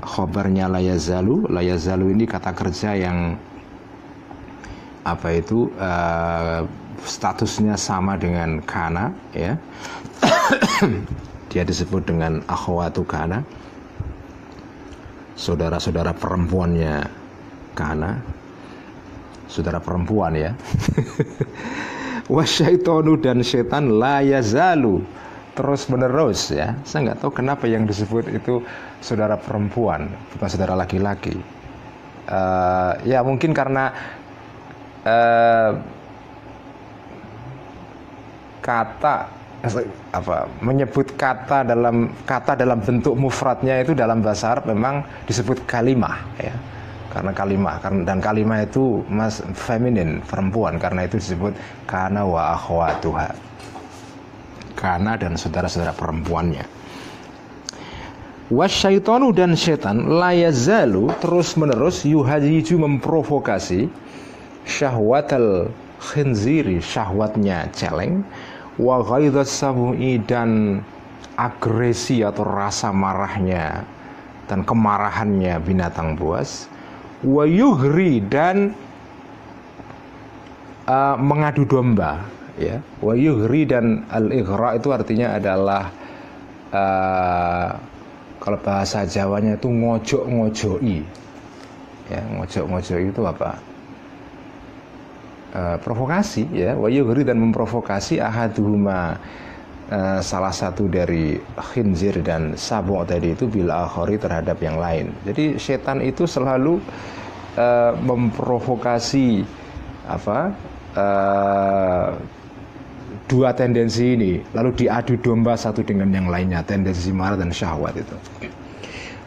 Khobarnya 0.00 0.64
layazalu 0.70 1.44
layazalu 1.52 2.16
ini 2.16 2.24
kata 2.24 2.56
kerja 2.56 2.96
yang 2.96 3.36
apa 5.04 5.28
itu 5.36 5.68
uh, 5.76 6.64
statusnya 7.04 7.76
sama 7.76 8.16
dengan 8.16 8.64
kana 8.64 9.12
ya. 9.36 9.58
Dia 11.50 11.66
disebut 11.66 12.06
dengan 12.06 12.40
akhwatu 12.46 13.02
kana. 13.04 13.42
Saudara-saudara 15.34 16.14
perempuannya 16.14 17.04
kana. 17.74 18.22
Saudara 19.50 19.82
perempuan 19.82 20.38
ya. 20.38 20.54
Wasyaitonu 22.34 23.18
dan 23.18 23.42
setan 23.42 23.98
layazalu 23.98 25.02
terus 25.60 25.92
menerus 25.92 26.48
ya. 26.48 26.72
Saya 26.88 27.12
nggak 27.12 27.20
tahu 27.20 27.36
kenapa 27.36 27.68
yang 27.68 27.84
disebut 27.84 28.32
itu 28.32 28.64
saudara 29.04 29.36
perempuan 29.36 30.08
bukan 30.32 30.48
saudara 30.48 30.72
laki-laki. 30.72 31.36
Uh, 32.24 32.96
ya 33.04 33.20
mungkin 33.20 33.52
karena 33.52 33.92
uh, 35.04 35.76
kata 38.64 39.28
apa 40.16 40.48
menyebut 40.64 41.12
kata 41.20 41.68
dalam 41.68 42.16
kata 42.24 42.56
dalam 42.56 42.80
bentuk 42.80 43.12
mufradnya 43.12 43.84
itu 43.84 43.92
dalam 43.92 44.24
bahasa 44.24 44.56
Arab 44.56 44.72
memang 44.72 45.04
disebut 45.28 45.68
kalimah 45.68 46.24
ya. 46.40 46.56
Karena 47.12 47.36
kalimah 47.36 47.84
dan 48.08 48.22
kalimah 48.22 48.64
itu 48.64 49.04
mas 49.12 49.44
feminin 49.52 50.24
perempuan. 50.24 50.80
Karena 50.80 51.04
itu 51.04 51.20
disebut 51.20 51.52
kana 51.84 52.24
wa 52.24 52.56
akhwatuha 52.56 53.49
Kana 54.80 55.20
dan 55.20 55.36
saudara-saudara 55.36 55.92
perempuannya. 55.92 56.64
Wasyaitonu 58.50 59.30
dan 59.30 59.54
setan 59.54 60.10
layazalu 60.10 61.12
terus 61.22 61.54
menerus 61.54 62.02
yuhajiju 62.02 62.82
memprovokasi 62.82 63.86
syahwatal 64.66 65.70
khinziri 66.02 66.82
syahwatnya 66.82 67.70
celeng 67.70 68.26
wa 68.80 69.04
sabu'i 69.46 70.18
dan 70.24 70.80
agresi 71.38 72.26
atau 72.26 72.42
rasa 72.42 72.90
marahnya 72.90 73.84
dan 74.50 74.66
kemarahannya 74.66 75.60
binatang 75.62 76.18
buas 76.18 76.66
wa 77.22 77.44
dan 78.26 78.72
uh, 80.90 81.14
mengadu 81.20 81.62
domba 81.68 82.24
ya. 82.60 82.76
Wa 83.00 83.16
yughri 83.16 83.64
dan 83.64 84.04
al 84.12 84.28
ighra 84.28 84.76
itu 84.76 84.92
artinya 84.92 85.40
adalah 85.40 85.88
uh, 86.70 87.70
kalau 88.40 88.58
bahasa 88.60 89.08
Jawanya 89.08 89.56
itu 89.56 89.68
ngojok-ngojoi. 89.68 90.98
Ya 92.12 92.20
ngojok-ngojoi 92.36 93.04
itu 93.08 93.22
apa? 93.24 93.50
Uh, 95.50 95.76
provokasi 95.80 96.46
ya. 96.52 96.76
Wa 96.76 96.92
yughri 96.92 97.24
dan 97.24 97.40
memprovokasi 97.40 98.20
ahaduhuma 98.20 99.18
uh, 99.90 100.20
salah 100.22 100.54
satu 100.54 100.86
dari 100.86 101.36
khinzir 101.74 102.22
dan 102.22 102.54
sabu 102.54 102.96
tadi 103.02 103.34
itu 103.34 103.50
bila 103.50 103.84
akhori 103.88 104.16
terhadap 104.16 104.56
yang 104.62 104.78
lain. 104.78 105.10
Jadi 105.26 105.58
setan 105.58 106.00
itu 106.00 106.24
selalu 106.24 106.78
uh, 107.58 107.92
memprovokasi 107.98 109.42
apa 110.06 110.54
uh, 110.96 112.08
dua 113.30 113.54
tendensi 113.54 114.18
ini 114.18 114.42
lalu 114.50 114.74
diadu 114.74 115.14
domba 115.22 115.54
satu 115.54 115.86
dengan 115.86 116.10
yang 116.10 116.26
lainnya 116.26 116.66
tendensi 116.66 117.14
marah 117.14 117.38
dan 117.38 117.54
syahwat 117.54 117.94
itu. 117.94 118.16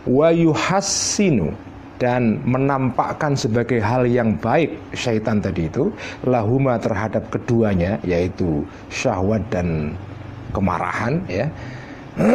Wa 0.03 0.27
yuhassinu 0.35 1.55
dan 2.03 2.43
menampakkan 2.43 3.31
sebagai 3.39 3.79
hal 3.79 4.03
yang 4.03 4.35
baik 4.35 4.75
syaitan 4.91 5.39
tadi 5.39 5.71
itu 5.71 5.87
lahuma 6.27 6.75
terhadap 6.75 7.31
keduanya 7.31 7.95
yaitu 8.03 8.67
syahwat 8.91 9.39
dan 9.47 9.95
kemarahan 10.51 11.23
ya. 11.31 11.47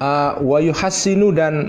Uh, 0.00 0.32
wa 0.40 0.56
yuhassinu 0.64 1.28
dan 1.28 1.68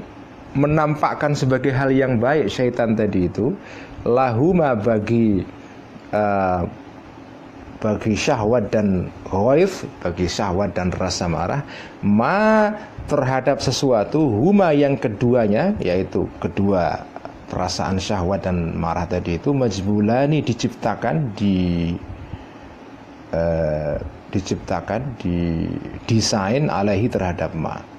menampakkan 0.52 1.32
sebagai 1.32 1.72
hal 1.72 1.92
yang 1.92 2.20
baik 2.20 2.52
syaitan 2.52 2.96
tadi 2.96 3.32
itu 3.32 3.56
lahuma 4.04 4.76
bagi 4.76 5.46
uh, 6.12 6.68
bagi 7.82 8.14
syahwat 8.14 8.70
dan 8.70 9.10
ghaif 9.26 9.88
bagi 10.06 10.30
syahwat 10.30 10.78
dan 10.78 10.94
rasa 10.94 11.26
marah 11.26 11.66
ma 12.06 12.70
terhadap 13.10 13.58
sesuatu 13.58 14.22
huma 14.22 14.70
yang 14.76 14.94
keduanya 15.00 15.74
yaitu 15.82 16.30
kedua 16.38 17.02
perasaan 17.50 17.98
syahwat 17.98 18.46
dan 18.46 18.78
marah 18.78 19.10
tadi 19.10 19.42
itu 19.42 19.52
majbulani 19.52 20.46
diciptakan 20.46 21.34
di 21.34 21.92
uh, 23.34 23.98
diciptakan 24.32 25.02
di 25.20 25.68
desain 26.08 26.72
alaihi 26.72 27.12
terhadap 27.12 27.52
ma 27.58 27.91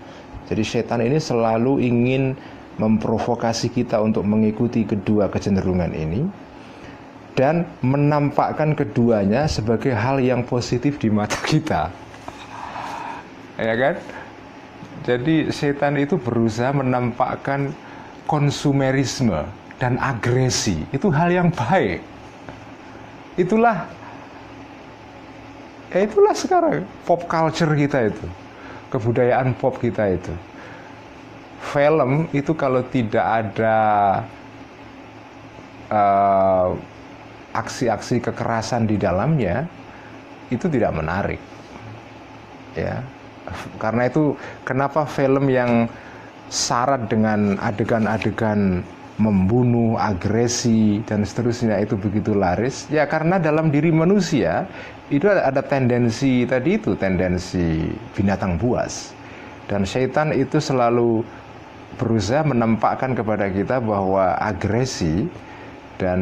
jadi 0.51 0.63
setan 0.67 1.01
ini 1.05 1.23
selalu 1.23 1.79
ingin 1.83 2.35
memprovokasi 2.81 3.69
kita 3.71 4.01
untuk 4.01 4.25
mengikuti 4.25 4.83
kedua 4.83 5.29
kecenderungan 5.29 5.93
ini 5.93 6.25
dan 7.33 7.65
menampakkan 7.81 8.77
keduanya 8.77 9.49
sebagai 9.49 9.93
hal 9.97 10.21
yang 10.21 10.45
positif 10.45 11.01
di 11.01 11.09
mata 11.09 11.37
kita. 11.45 11.89
Ya 13.57 13.75
kan? 13.77 13.95
Jadi 15.03 15.51
setan 15.51 15.99
itu 15.99 16.17
berusaha 16.21 16.71
menampakkan 16.71 17.73
konsumerisme 18.29 19.45
dan 19.81 19.99
agresi. 19.99 20.85
Itu 20.95 21.11
hal 21.11 21.33
yang 21.33 21.49
baik. 21.51 22.01
Itulah 23.41 23.89
ya 25.93 26.09
itulah 26.09 26.33
sekarang 26.33 26.89
pop 27.05 27.29
culture 27.29 27.73
kita 27.77 28.09
itu 28.09 28.27
kebudayaan 28.93 29.57
pop 29.57 29.81
kita 29.81 30.13
itu. 30.13 30.35
Film 31.73 32.29
itu 32.37 32.53
kalau 32.53 32.85
tidak 32.93 33.25
ada 33.25 33.79
eh, 35.89 36.69
aksi-aksi 37.57 38.21
kekerasan 38.21 38.85
di 38.85 39.01
dalamnya, 39.01 39.65
itu 40.53 40.69
tidak 40.69 40.93
menarik. 40.93 41.41
Ya, 42.77 43.05
karena 43.77 44.09
itu 44.09 44.37
kenapa 44.65 45.05
film 45.05 45.49
yang 45.49 45.89
syarat 46.49 47.09
dengan 47.09 47.61
adegan-adegan 47.61 48.85
membunuh, 49.21 50.01
agresi 50.01 51.05
dan 51.05 51.23
seterusnya 51.23 51.81
itu 51.85 52.01
begitu 52.01 52.33
laris? 52.33 52.89
Ya 52.89 53.05
karena 53.05 53.37
dalam 53.37 53.69
diri 53.69 53.93
manusia 53.93 54.65
itu 55.13 55.29
ada, 55.29 55.61
tendensi 55.61 56.49
tadi 56.49 56.81
itu, 56.81 56.97
tendensi 56.97 57.93
binatang 58.17 58.57
buas. 58.57 59.13
Dan 59.69 59.85
syaitan 59.85 60.33
itu 60.33 60.57
selalu 60.57 61.21
berusaha 62.01 62.41
menampakkan 62.41 63.13
kepada 63.13 63.53
kita 63.53 63.77
bahwa 63.79 64.33
agresi 64.41 65.29
dan 66.01 66.21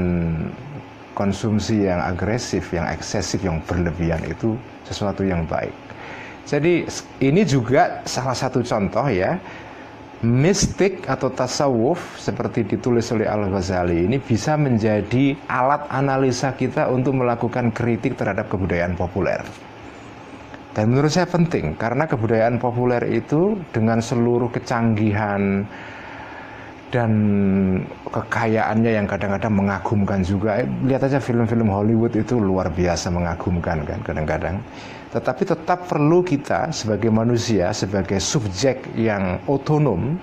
konsumsi 1.14 1.86
yang 1.86 2.03
agresif, 2.03 2.74
yang 2.74 2.91
eksesif, 2.91 3.38
yang 3.47 3.62
berlebihan 3.62 4.20
itu 4.26 4.59
sesuatu 4.82 5.22
yang 5.22 5.47
baik. 5.47 5.72
Jadi 6.51 6.82
ini 7.22 7.47
juga 7.47 8.03
salah 8.03 8.34
satu 8.34 8.59
contoh 8.66 9.07
ya 9.07 9.38
mistik 10.21 11.09
atau 11.09 11.33
tasawuf 11.33 12.21
seperti 12.21 12.68
ditulis 12.68 13.09
oleh 13.09 13.25
Al-Ghazali 13.25 14.05
ini 14.05 14.21
bisa 14.21 14.61
menjadi 14.61 15.33
alat 15.49 15.89
analisa 15.89 16.53
kita 16.53 16.93
untuk 16.93 17.16
melakukan 17.16 17.73
kritik 17.73 18.21
terhadap 18.21 18.53
kebudayaan 18.53 19.01
populer. 19.01 19.41
Dan 20.71 20.93
menurut 20.93 21.11
saya 21.11 21.27
penting 21.27 21.75
karena 21.75 22.05
kebudayaan 22.07 22.61
populer 22.61 23.03
itu 23.11 23.59
dengan 23.73 23.99
seluruh 23.99 24.53
kecanggihan 24.53 25.66
dan 26.91 27.12
kekayaannya 28.07 28.91
yang 28.93 29.07
kadang-kadang 29.09 29.55
mengagumkan 29.57 30.21
juga. 30.23 30.62
Lihat 30.62 31.11
aja 31.11 31.18
film-film 31.18 31.71
Hollywood 31.71 32.14
itu 32.14 32.39
luar 32.39 32.71
biasa 32.71 33.09
mengagumkan 33.11 33.83
kan 33.89 33.99
kadang-kadang. 34.05 34.62
Tetapi 35.11 35.42
tetap 35.42 35.90
perlu 35.90 36.22
kita 36.22 36.70
sebagai 36.70 37.11
manusia, 37.11 37.74
sebagai 37.74 38.22
subjek 38.22 38.94
yang 38.94 39.42
otonom, 39.50 40.14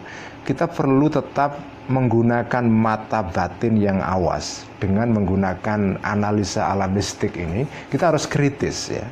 kita 0.48 0.64
perlu 0.72 1.12
tetap 1.12 1.60
menggunakan 1.92 2.64
mata 2.68 3.20
batin 3.20 3.76
yang 3.76 4.00
awas. 4.00 4.64
Dengan 4.80 5.12
menggunakan 5.12 6.00
analisa 6.06 6.72
alamistik 6.72 7.36
ini 7.36 7.68
kita 7.92 8.16
harus 8.16 8.30
kritis 8.30 8.94
ya. 8.94 9.04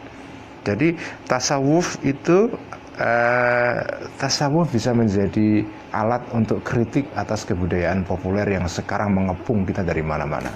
Jadi 0.63 0.95
tasawuf 1.27 1.99
itu 2.07 2.55
eh, 2.95 3.79
tasawuf 4.15 4.71
bisa 4.71 4.95
menjadi 4.95 5.67
alat 5.91 6.23
untuk 6.31 6.63
kritik 6.63 7.11
atas 7.19 7.43
kebudayaan 7.43 8.07
populer 8.07 8.47
yang 8.47 8.65
sekarang 8.71 9.11
mengepung 9.11 9.67
kita 9.67 9.83
dari 9.83 10.01
mana-mana. 10.05 10.55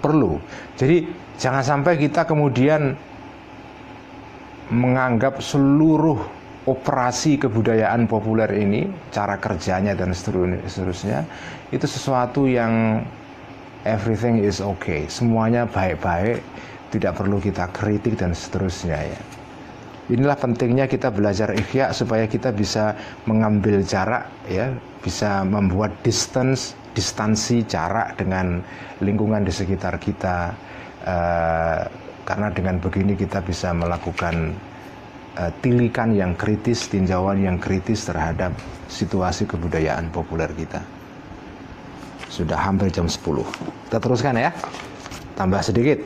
Perlu. 0.00 0.40
Jadi 0.80 1.04
jangan 1.36 1.60
sampai 1.60 2.00
kita 2.00 2.24
kemudian 2.24 2.96
menganggap 4.72 5.38
seluruh 5.38 6.18
operasi 6.66 7.38
kebudayaan 7.38 8.10
populer 8.10 8.50
ini, 8.58 8.90
cara 9.14 9.38
kerjanya 9.38 9.94
dan 9.94 10.10
seterusnya, 10.10 11.22
itu 11.70 11.86
sesuatu 11.86 12.50
yang 12.50 13.06
everything 13.86 14.42
is 14.42 14.58
okay, 14.58 15.06
semuanya 15.06 15.70
baik-baik, 15.70 16.42
tidak 16.90 17.14
perlu 17.14 17.38
kita 17.38 17.70
kritik 17.70 18.18
dan 18.18 18.34
seterusnya 18.34 18.98
ya. 18.98 19.20
Inilah 20.06 20.38
pentingnya 20.38 20.86
kita 20.86 21.10
belajar 21.10 21.50
ikhya 21.54 21.90
supaya 21.90 22.26
kita 22.26 22.54
bisa 22.54 22.94
mengambil 23.26 23.82
jarak 23.82 24.26
ya, 24.50 24.70
bisa 25.02 25.42
membuat 25.46 25.94
distance, 26.02 26.78
distansi 26.94 27.66
jarak 27.66 28.14
dengan 28.18 28.62
lingkungan 29.02 29.42
di 29.42 29.50
sekitar 29.54 29.98
kita. 29.98 30.54
Uh, 31.06 32.05
karena 32.26 32.50
dengan 32.50 32.82
begini 32.82 33.14
kita 33.14 33.38
bisa 33.46 33.70
melakukan 33.70 34.50
uh, 35.38 35.50
tilikan 35.62 36.10
yang 36.10 36.34
kritis, 36.34 36.90
tinjauan 36.90 37.38
yang 37.38 37.56
kritis 37.62 38.02
terhadap 38.10 38.50
situasi 38.90 39.46
kebudayaan 39.46 40.10
populer 40.10 40.50
kita. 40.58 40.82
Sudah 42.26 42.58
hampir 42.58 42.90
jam 42.90 43.06
10. 43.06 43.22
Kita 43.86 44.02
teruskan 44.02 44.34
ya. 44.34 44.50
Tambah 45.38 45.62
sedikit. 45.62 46.02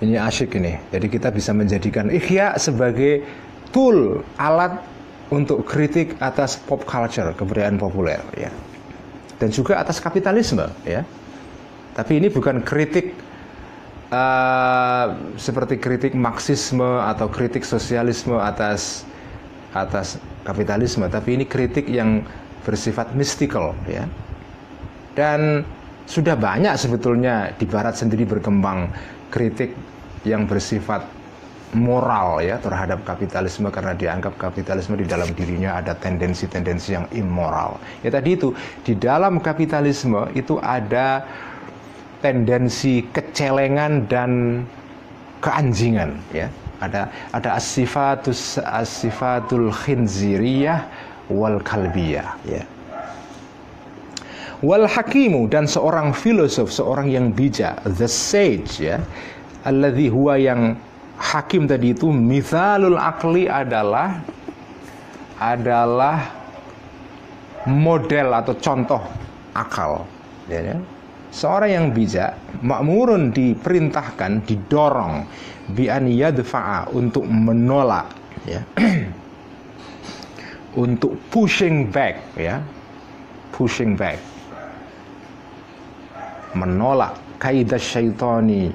Ini 0.00 0.16
asyik 0.16 0.56
ini. 0.56 0.80
Jadi 0.88 1.06
kita 1.12 1.28
bisa 1.28 1.52
menjadikan 1.52 2.08
ikhya 2.08 2.56
sebagai 2.56 3.20
tool, 3.68 4.24
alat 4.40 4.80
untuk 5.28 5.68
kritik 5.68 6.16
atas 6.18 6.56
pop 6.56 6.88
culture, 6.88 7.36
kebudayaan 7.36 7.76
populer 7.76 8.24
ya. 8.40 8.48
Dan 9.36 9.52
juga 9.52 9.76
atas 9.76 10.00
kapitalisme 10.00 10.64
ya. 10.88 11.04
Tapi 11.92 12.16
ini 12.16 12.32
bukan 12.32 12.64
kritik 12.64 13.12
uh, 14.10 15.06
seperti 15.38 15.78
kritik 15.78 16.12
Marxisme 16.12 17.00
atau 17.06 17.30
kritik 17.30 17.62
sosialisme 17.62 18.36
atas 18.36 19.06
atas 19.70 20.18
kapitalisme, 20.42 21.06
tapi 21.06 21.38
ini 21.38 21.46
kritik 21.46 21.86
yang 21.86 22.26
bersifat 22.66 23.14
mystical 23.14 23.72
ya. 23.86 24.04
Dan 25.14 25.62
sudah 26.10 26.34
banyak 26.34 26.74
sebetulnya 26.74 27.54
di 27.54 27.66
barat 27.70 27.94
sendiri 27.94 28.26
berkembang 28.26 28.90
kritik 29.30 29.74
yang 30.26 30.44
bersifat 30.50 31.06
moral 31.70 32.42
ya 32.42 32.58
terhadap 32.58 33.06
kapitalisme 33.06 33.70
karena 33.70 33.94
dianggap 33.94 34.34
kapitalisme 34.34 34.98
di 34.98 35.06
dalam 35.06 35.30
dirinya 35.38 35.78
ada 35.78 35.94
tendensi-tendensi 35.94 36.98
yang 36.98 37.06
immoral. 37.14 37.78
Ya 38.02 38.10
tadi 38.10 38.34
itu 38.34 38.50
di 38.82 38.98
dalam 38.98 39.38
kapitalisme 39.38 40.34
itu 40.34 40.58
ada 40.58 41.22
tendensi 42.20 43.04
kecelengan 43.10 44.06
dan 44.06 44.62
keanjingan 45.40 46.16
ya. 46.30 46.48
Ada 46.80 47.12
ada 47.36 47.60
asifatus 47.60 48.56
asifatul 48.56 49.68
khinziriyah 49.68 50.80
wal 51.28 51.60
kalbiyah 51.60 52.40
ya. 52.48 52.64
Wal 54.60 54.88
hakimu 54.88 55.48
dan 55.48 55.64
seorang 55.64 56.12
filosof 56.12 56.68
seorang 56.72 57.08
yang 57.08 57.32
bijak 57.32 57.80
the 57.96 58.08
sage 58.08 58.80
ya. 58.80 59.00
Alladhi 59.64 60.08
huwa 60.08 60.40
yang 60.40 60.76
hakim 61.20 61.68
tadi 61.68 61.92
itu 61.92 62.08
mithalul 62.08 62.96
akli 62.96 63.44
adalah 63.44 64.24
adalah 65.36 66.32
model 67.68 68.28
atau 68.40 68.56
contoh 68.56 69.02
akal 69.52 70.08
ya, 70.48 70.60
ya 70.72 70.76
seorang 71.30 71.70
yang 71.70 71.86
bijak 71.94 72.34
makmurun 72.62 73.30
diperintahkan 73.30 74.42
didorong 74.44 75.24
bi 75.70 75.86
an 75.86 76.10
yadfa'a 76.10 76.90
untuk 76.90 77.24
menolak 77.26 78.10
ya. 78.46 78.62
Untuk 80.70 81.18
pushing 81.34 81.90
back 81.90 82.38
ya. 82.38 82.62
Pushing 83.50 83.98
back. 83.98 84.22
Menolak 86.54 87.18
kaidah 87.42 87.74
syaitani 87.74 88.70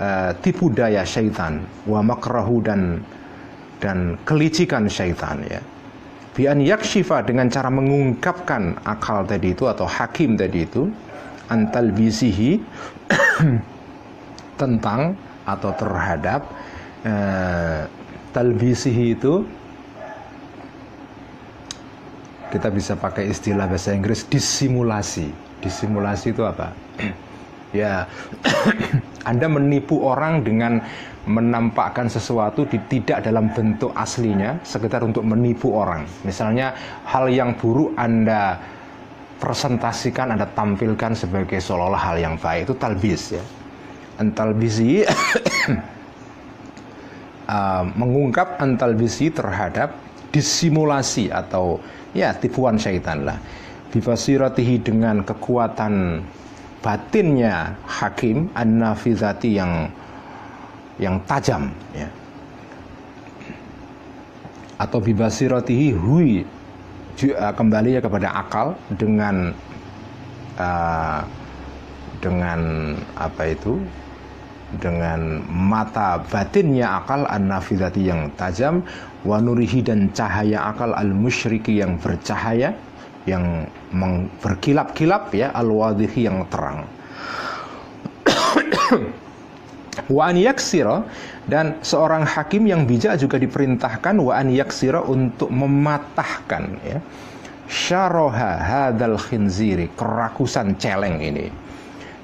uh, 0.00 0.32
tipu 0.40 0.72
daya 0.72 1.04
syaitan 1.04 1.60
wa 1.84 2.00
makrahu 2.00 2.64
dan 2.64 3.04
dan 3.84 4.16
kelicikan 4.24 4.88
syaitan 4.88 5.44
ya 5.44 5.60
bian 6.34 6.58
yakshifa 6.58 7.22
dengan 7.22 7.46
cara 7.46 7.70
mengungkapkan 7.70 8.82
akal 8.82 9.22
tadi 9.22 9.54
itu 9.54 9.70
atau 9.70 9.86
hakim 9.86 10.34
tadi 10.34 10.66
itu 10.66 10.90
antal 11.46 11.94
bisihi 11.94 12.58
tentang 14.60 15.14
atau 15.44 15.70
terhadap 15.76 16.40
uh, 17.04 17.84
talbisihi 18.32 19.14
itu 19.14 19.44
kita 22.50 22.70
bisa 22.70 22.94
pakai 22.94 23.34
istilah 23.34 23.66
bahasa 23.66 23.90
Inggris 23.90 24.22
disimulasi. 24.30 25.30
Disimulasi 25.62 26.34
itu 26.34 26.42
apa? 26.42 26.74
Ya 27.74 28.06
Anda 29.30 29.50
menipu 29.50 29.98
orang 30.06 30.46
dengan 30.46 30.78
menampakkan 31.24 32.08
sesuatu 32.08 32.68
di, 32.68 32.76
tidak 32.88 33.24
dalam 33.24 33.48
bentuk 33.52 33.92
aslinya 33.96 34.60
sekedar 34.60 35.00
untuk 35.00 35.24
menipu 35.24 35.72
orang. 35.72 36.04
Misalnya 36.24 36.76
hal 37.08 37.32
yang 37.32 37.56
buruk 37.56 37.96
Anda 37.96 38.60
presentasikan, 39.40 40.36
Anda 40.36 40.44
tampilkan 40.52 41.16
sebagai 41.16 41.60
seolah-olah 41.60 42.02
hal 42.12 42.16
yang 42.20 42.36
baik 42.36 42.68
itu 42.68 42.74
talbis 42.76 43.22
ya. 43.40 43.44
Antalbisi 44.14 45.02
uh, 47.50 47.82
mengungkap 47.98 48.62
antalbisi 48.62 49.26
terhadap 49.34 49.90
disimulasi 50.30 51.34
atau 51.34 51.82
ya 52.14 52.30
tipuan 52.36 52.78
syaitan 52.78 53.26
lah. 53.26 53.38
Bifasiratihi 53.90 54.82
dengan 54.82 55.22
kekuatan 55.22 56.22
batinnya 56.82 57.78
hakim 57.86 58.50
an-nafizati 58.52 59.56
yang 59.56 59.88
yang 60.98 61.18
tajam 61.26 61.70
ya. 61.94 62.08
Atau 64.78 64.98
bibasiratihi 64.98 65.94
hui 65.94 66.42
uh, 66.42 67.54
kembali 67.54 67.98
ya 67.98 68.00
kepada 68.02 68.28
akal 68.34 68.74
dengan 68.98 69.54
uh, 70.58 71.20
dengan 72.18 72.60
apa 73.14 73.42
itu? 73.54 73.78
Dengan 74.74 75.38
mata 75.46 76.18
batinnya 76.18 76.98
akal 76.98 77.30
an-nafidati 77.30 78.10
yang 78.10 78.26
tajam 78.34 78.82
wa 79.22 79.38
nurihi 79.38 79.86
dan 79.86 80.10
cahaya 80.10 80.66
akal 80.66 80.90
al-musyriki 80.90 81.78
yang 81.78 81.94
bercahaya 82.02 82.74
yang 83.24 83.70
berkilap-kilap 84.42 85.30
ya 85.30 85.54
al-wadhihi 85.54 86.26
yang 86.26 86.42
terang 86.50 86.84
wa 90.10 90.30
an 90.30 90.36
yaksira 90.36 91.04
dan 91.46 91.78
seorang 91.84 92.26
hakim 92.26 92.66
yang 92.66 92.88
bijak 92.88 93.18
juga 93.20 93.38
diperintahkan 93.38 94.18
wa 94.18 94.34
an 94.34 94.50
yaksira 94.50 95.02
untuk 95.04 95.50
mematahkan 95.50 96.64
ya. 96.82 96.98
Syaroha 97.64 98.60
hadal 98.60 99.16
khinziri 99.16 99.88
kerakusan 99.96 100.76
celeng 100.76 101.16
ini. 101.24 101.48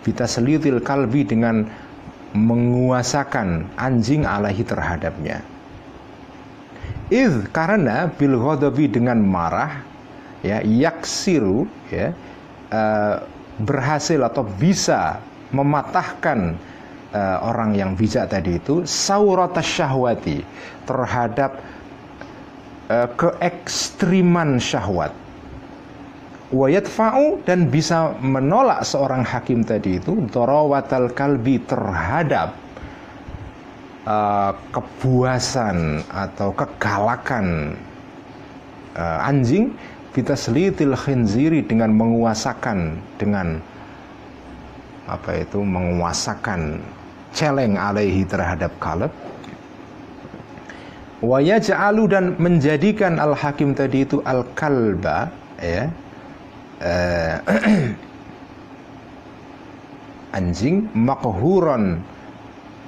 Kita 0.04 0.28
selitil 0.28 0.84
kalbi 0.84 1.24
dengan 1.24 1.64
menguasakan 2.36 3.74
anjing 3.80 4.28
alaihi 4.28 4.62
terhadapnya. 4.62 5.40
Id 7.10 7.50
karena 7.50 8.06
bil 8.06 8.38
ghadabi 8.38 8.86
dengan 8.86 9.18
marah 9.18 9.82
ya 10.46 10.62
yaksiru 10.62 11.66
ya 11.90 12.14
uh, 12.70 13.16
berhasil 13.60 14.22
atau 14.22 14.46
bisa 14.46 15.18
mematahkan 15.50 16.54
uh, 17.14 17.38
orang 17.46 17.74
yang 17.74 17.94
bijak 17.94 18.30
tadi 18.30 18.58
itu 18.58 18.82
saurata 18.86 19.62
syahwati 19.62 20.42
terhadap 20.86 21.58
uh, 22.90 23.08
keekstriman 23.14 24.58
syahwat. 24.58 25.14
Fa'u 26.50 27.38
dan 27.46 27.70
bisa 27.70 28.18
menolak 28.18 28.82
seorang 28.82 29.22
hakim 29.22 29.62
tadi 29.62 30.02
itu 30.02 30.18
dorowatal 30.34 31.14
kalbi 31.14 31.62
terhadap 31.62 32.58
uh, 34.02 34.50
kebuasan 34.74 36.02
atau 36.10 36.50
kegalakan 36.50 37.78
uh, 38.98 39.28
anjing 39.30 39.70
kita 40.10 40.34
selitil 40.34 40.98
khinziri 40.98 41.62
dengan 41.62 41.94
menguasakan 41.94 42.98
dengan 43.14 43.62
apa 45.06 45.42
itu 45.42 45.62
menguasakan 45.62 46.82
celeng 47.30 47.78
alaihi 47.78 48.26
terhadap 48.26 48.74
Kaleb 48.82 49.12
wa 51.20 51.38
yaj'alu 51.38 52.08
dan 52.08 52.24
menjadikan 52.40 53.20
al 53.20 53.36
hakim 53.36 53.76
tadi 53.76 54.08
itu 54.08 54.24
al 54.24 54.44
kalba 54.56 55.28
ya. 55.60 55.84
Eh, 56.80 57.36
anjing 60.38 60.88
makhuron 60.96 62.00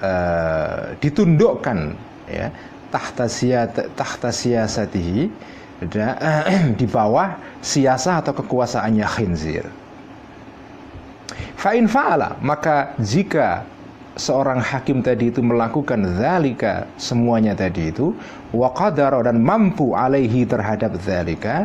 eh, 0.00 0.96
ditundukkan 0.96 1.92
ya 2.24 2.48
tahta 2.88 3.28
siyat 3.28 3.92
tahta 3.92 4.32
siyasatihi 4.32 5.28
di 6.80 6.86
bawah 6.88 7.36
siasa 7.60 8.24
atau 8.24 8.32
kekuasaannya 8.32 9.06
khinzir. 9.12 9.66
Fa'in 11.60 11.84
fa'ala 11.86 12.40
maka 12.40 12.96
jika 12.96 13.68
seorang 14.16 14.60
hakim 14.60 15.00
tadi 15.00 15.32
itu 15.32 15.40
melakukan 15.40 16.20
zalika 16.20 16.84
semuanya 17.00 17.56
tadi 17.56 17.88
itu 17.88 18.12
wa 18.52 18.68
qadara 18.72 19.24
dan 19.24 19.40
mampu 19.40 19.96
alaihi 19.96 20.44
terhadap 20.44 20.92
zalika 21.00 21.64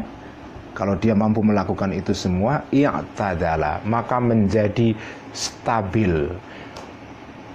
kalau 0.71 0.95
dia 0.95 1.17
mampu 1.17 1.43
melakukan 1.43 1.91
itu 1.91 2.15
semua 2.15 2.63
i'tadala 2.71 3.83
maka 3.83 4.21
menjadi 4.23 4.95
stabil 5.35 6.31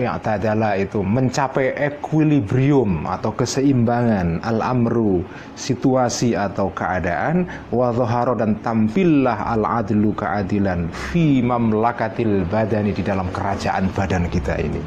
i'tadala 0.05 0.77
itu 0.77 1.01
mencapai 1.01 1.75
equilibrium 1.79 3.07
atau 3.07 3.33
keseimbangan 3.33 4.43
al-amru 4.43 5.23
situasi 5.55 6.35
atau 6.35 6.69
keadaan 6.75 7.47
wa 7.71 7.91
dan 8.35 8.59
tampillah 8.61 9.55
al-adlu 9.57 10.13
keadilan 10.13 10.91
fi 10.91 11.41
mamlakatil 11.41 12.45
badani 12.51 12.93
di 12.93 13.03
dalam 13.07 13.31
kerajaan 13.31 13.89
badan 13.95 14.27
kita 14.29 14.59
ini. 14.59 14.83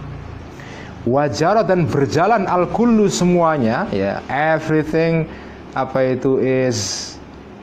Wajar 1.05 1.61
dan 1.69 1.85
berjalan 1.85 2.49
al 2.49 2.65
kullu 2.73 3.05
semuanya 3.05 3.85
ya 3.93 4.25
everything 4.25 5.29
apa 5.77 6.17
itu 6.17 6.41
is 6.41 7.13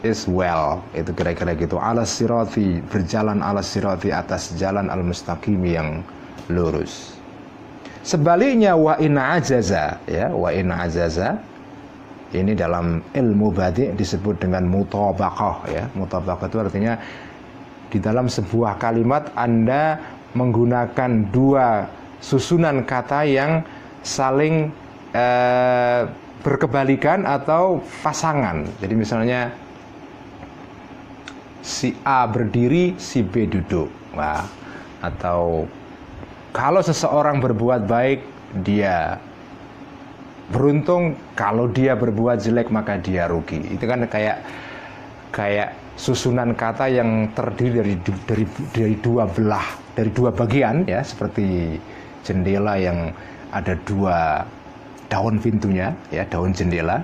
is 0.07 0.31
well 0.31 0.79
itu 0.95 1.11
kira-kira 1.11 1.59
gitu. 1.59 1.75
Ala 1.75 2.07
sirati 2.07 2.79
berjalan 2.87 3.43
ala 3.43 3.59
sirati 3.59 4.15
atas 4.15 4.55
jalan 4.55 4.87
al 4.87 5.03
mustaqimi 5.03 5.75
yang 5.75 6.07
lurus 6.51 7.22
Sebaliknya 8.03 8.75
wa 8.75 8.99
in 8.99 9.15
ajaza 9.15 10.03
ya 10.11 10.27
wa 10.35 10.51
in 10.51 10.75
ajaza 10.75 11.39
ini 12.35 12.57
dalam 12.57 12.99
ilmu 13.15 13.55
badi 13.55 13.93
disebut 13.95 14.43
dengan 14.43 14.67
mutabaqah 14.67 15.57
ya. 15.71 15.85
Mutabaqah 15.95 16.49
itu 16.49 16.59
artinya 16.59 16.95
di 17.93 18.01
dalam 18.01 18.27
sebuah 18.27 18.81
kalimat 18.81 19.31
Anda 19.37 20.01
menggunakan 20.33 21.29
dua 21.29 21.87
susunan 22.19 22.89
kata 22.89 23.29
yang 23.29 23.61
saling 24.01 24.73
eh, 25.13 26.03
berkebalikan 26.43 27.23
atau 27.29 27.85
pasangan. 28.01 28.67
Jadi 28.81 28.95
misalnya 28.97 29.53
si 31.63 31.95
A 32.03 32.27
berdiri, 32.27 32.99
si 32.99 33.23
B 33.23 33.47
duduk. 33.47 33.93
Nah, 34.17 34.43
atau 35.05 35.69
kalau 36.53 36.85
seseorang 36.85 37.41
berbuat 37.41 37.89
baik, 37.89 38.21
dia 38.61 39.17
beruntung. 40.53 41.17
Kalau 41.33 41.73
dia 41.73 41.97
berbuat 41.97 42.45
jelek, 42.45 42.69
maka 42.69 43.01
dia 43.01 43.25
rugi. 43.25 43.73
Itu 43.73 43.89
kan 43.89 44.05
kayak 44.05 44.45
kayak 45.33 45.73
susunan 45.97 46.53
kata 46.53 46.93
yang 46.93 47.33
terdiri 47.33 47.81
dari 47.81 47.95
dari 48.29 48.45
dari 48.69 48.97
dua 49.01 49.25
belah, 49.25 49.65
dari 49.97 50.13
dua 50.13 50.29
bagian 50.29 50.85
ya, 50.85 51.01
seperti 51.01 51.81
jendela 52.21 52.77
yang 52.77 53.17
ada 53.49 53.73
dua 53.89 54.45
daun 55.09 55.41
pintunya, 55.41 55.97
ya 56.13 56.29
daun 56.29 56.53
jendela 56.53 57.01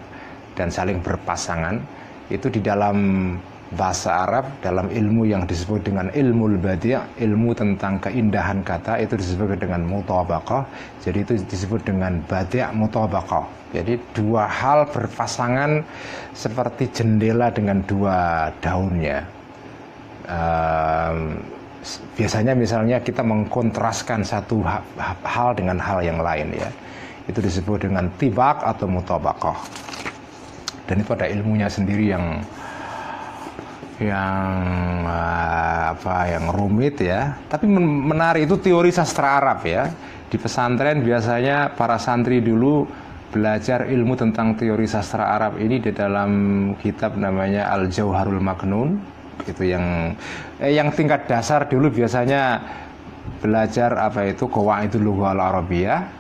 dan 0.61 0.69
saling 0.69 1.01
berpasangan. 1.01 1.81
Itu 2.29 2.53
di 2.53 2.61
dalam 2.61 3.33
bahasa 3.77 4.25
Arab 4.25 4.49
dalam 4.65 4.89
ilmu 4.89 5.29
yang 5.29 5.45
disebut 5.45 5.85
dengan 5.85 6.09
ilmu 6.09 6.57
badi' 6.57 6.97
ilmu 7.21 7.53
tentang 7.53 8.01
keindahan 8.01 8.65
kata 8.65 8.97
itu 9.05 9.13
disebut 9.21 9.61
dengan 9.61 9.85
mutabaqah. 9.85 10.65
Jadi 11.05 11.19
itu 11.21 11.33
disebut 11.45 11.85
dengan 11.85 12.17
badi' 12.25 12.65
mutabaqah. 12.73 13.45
Jadi 13.77 14.01
dua 14.17 14.49
hal 14.49 14.89
berpasangan 14.89 15.85
seperti 16.33 16.89
jendela 16.89 17.53
dengan 17.53 17.85
dua 17.85 18.49
daunnya. 18.65 19.21
Um, 20.25 21.37
biasanya 22.17 22.57
misalnya 22.57 23.05
kita 23.05 23.21
mengkontraskan 23.21 24.25
satu 24.25 24.65
hal 25.25 25.51
dengan 25.53 25.77
hal 25.77 26.01
yang 26.01 26.25
lain 26.25 26.57
ya. 26.57 26.73
Itu 27.29 27.45
disebut 27.45 27.85
dengan 27.85 28.09
tibak 28.17 28.65
atau 28.65 28.89
mutabaqah. 28.89 29.61
Dan 30.89 31.05
itu 31.05 31.13
ada 31.13 31.29
ilmunya 31.29 31.69
sendiri 31.69 32.17
yang 32.17 32.41
yang 33.99 34.47
uh, 35.03 35.95
apa 35.95 36.17
yang 36.31 36.55
rumit 36.55 37.03
ya. 37.03 37.35
Tapi 37.51 37.67
menarik 37.71 38.47
itu 38.47 38.57
teori 38.59 38.95
sastra 38.95 39.39
Arab 39.43 39.67
ya. 39.67 39.91
Di 40.29 40.37
pesantren 40.37 41.03
biasanya 41.03 41.73
para 41.75 41.97
santri 41.99 42.39
dulu 42.39 42.87
belajar 43.29 43.85
ilmu 43.85 44.17
tentang 44.17 44.57
teori 44.57 44.89
sastra 44.89 45.37
Arab 45.37 45.61
ini 45.61 45.81
di 45.85 45.93
dalam 45.93 46.31
kitab 46.81 47.17
namanya 47.21 47.69
Al 47.69 47.93
Jauharul 47.93 48.41
Maknun 48.41 48.97
itu 49.45 49.69
yang 49.69 50.17
eh, 50.59 50.73
yang 50.73 50.89
tingkat 50.97 51.29
dasar 51.29 51.69
dulu 51.69 51.93
biasanya 51.93 52.59
belajar 53.39 53.93
apa 54.01 54.33
itu 54.33 54.49
itu 54.49 54.97
Lughal 54.99 55.39
Arabiyah 55.39 56.18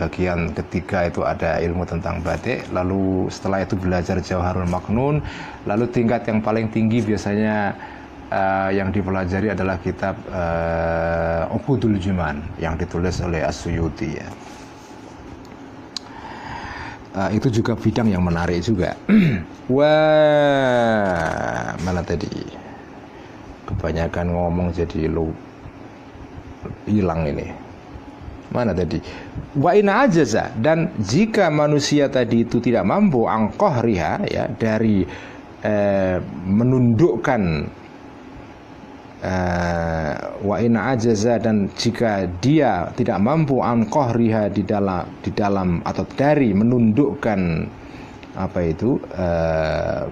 bagian 0.00 0.56
ketiga 0.56 1.08
itu 1.08 1.20
ada 1.20 1.60
ilmu 1.60 1.84
tentang 1.84 2.24
batik 2.24 2.64
lalu 2.72 3.28
setelah 3.28 3.60
itu 3.60 3.76
belajar 3.76 4.16
Jauharul 4.24 4.68
Maknun 4.68 5.20
lalu 5.68 5.84
tingkat 5.92 6.24
yang 6.26 6.40
paling 6.40 6.72
tinggi 6.72 7.04
biasanya 7.04 7.76
uh, 8.32 8.72
yang 8.72 8.88
dipelajari 8.88 9.52
adalah 9.52 9.76
kitab 9.78 10.16
uh, 10.32 11.52
Uqudul 11.52 12.00
Juman 12.00 12.40
yang 12.56 12.80
ditulis 12.80 13.20
oleh 13.20 13.44
As-Suyuti 13.44 14.16
ya. 14.16 14.28
Uh, 17.12 17.28
itu 17.36 17.52
juga 17.52 17.76
bidang 17.76 18.08
yang 18.08 18.24
menarik 18.24 18.64
juga. 18.64 18.96
Wah, 19.76 19.92
mana 21.84 22.00
tadi? 22.00 22.32
Kebanyakan 23.68 24.32
ngomong 24.32 24.72
jadi 24.72 25.12
lu 25.12 25.28
hilang 26.88 27.28
ini 27.28 27.61
mana 28.52 28.76
tadi? 28.76 29.00
Wa 29.56 29.72
ina 29.72 30.04
ajaza. 30.06 30.52
Dan 30.60 30.92
jika 31.00 31.48
manusia 31.48 32.12
tadi 32.12 32.44
itu 32.44 32.60
tidak 32.60 32.84
mampu 32.84 33.24
angkoh 33.24 33.80
riha 33.80 34.22
ya 34.28 34.46
dari 34.52 35.02
eh, 35.64 36.16
menundukkan 36.46 37.42
eh, 39.24 40.14
wa 40.44 40.56
ina 40.60 40.92
ajaza 40.92 41.40
dan 41.40 41.72
jika 41.78 42.28
dia 42.44 42.92
tidak 42.98 43.18
mampu 43.22 43.62
angkoh 43.64 44.12
riha 44.12 44.52
di 44.52 44.62
dalam 44.66 45.08
di 45.22 45.30
dalam 45.32 45.80
atau 45.86 46.04
dari 46.12 46.52
menundukkan 46.52 47.40
apa 48.36 48.60
itu 48.64 48.96
eh, 49.16 50.04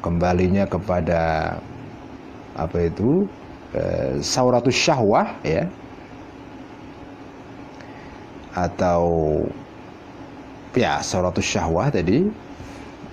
kembalinya 0.00 0.64
kepada 0.64 1.54
apa 2.56 2.78
itu 2.80 3.28
eh, 3.76 4.18
sauratus 4.18 4.74
syahwah 4.74 5.36
ya 5.44 5.68
atau 8.54 9.02
ya 10.74 11.02
suratus 11.02 11.46
syahwah 11.46 11.90
tadi. 11.90 12.26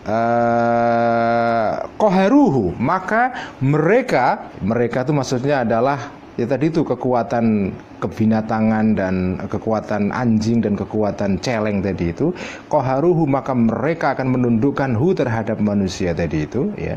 Uh, 0.07 1.83
koheruhu 1.99 2.71
maka 2.79 3.35
mereka 3.59 4.47
mereka 4.63 5.03
itu 5.03 5.11
maksudnya 5.11 5.67
adalah 5.67 5.99
ya 6.39 6.47
tadi 6.47 6.71
itu 6.71 6.79
kekuatan 6.87 7.75
kebinatangan 7.99 8.95
dan 8.95 9.15
kekuatan 9.51 10.13
anjing 10.13 10.61
dan 10.61 10.77
kekuatan 10.77 11.41
celeng 11.41 11.81
tadi 11.81 12.13
itu. 12.13 12.31
Koharuhu 12.71 13.25
maka 13.27 13.51
mereka 13.51 14.15
akan 14.15 14.37
menundukkan 14.37 14.95
hu 14.95 15.11
terhadap 15.17 15.57
manusia 15.59 16.13
tadi 16.13 16.45
itu 16.45 16.71
ya. 16.77 16.95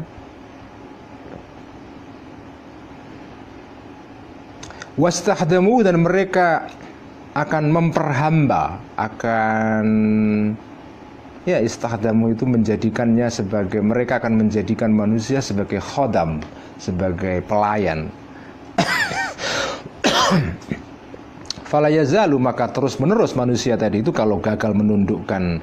Wastahdamu 5.01 5.80
dan 5.80 6.05
mereka 6.05 6.68
akan 7.35 7.64
memperhamba, 7.70 8.83
akan 8.99 9.87
ya 11.47 11.62
istahdamu 11.62 12.35
itu 12.35 12.45
menjadikannya 12.47 13.31
sebagai 13.31 13.78
mereka 13.81 14.18
akan 14.18 14.47
menjadikan 14.47 14.91
manusia 14.91 15.39
sebagai 15.39 15.78
khodam, 15.78 16.43
sebagai 16.76 17.43
pelayan. 17.47 18.11
Falayazalu 21.70 22.35
maka 22.43 22.66
terus 22.74 22.99
menerus 22.99 23.39
manusia 23.39 23.78
tadi 23.78 24.03
itu 24.03 24.11
kalau 24.11 24.43
gagal 24.43 24.74
menundukkan 24.74 25.62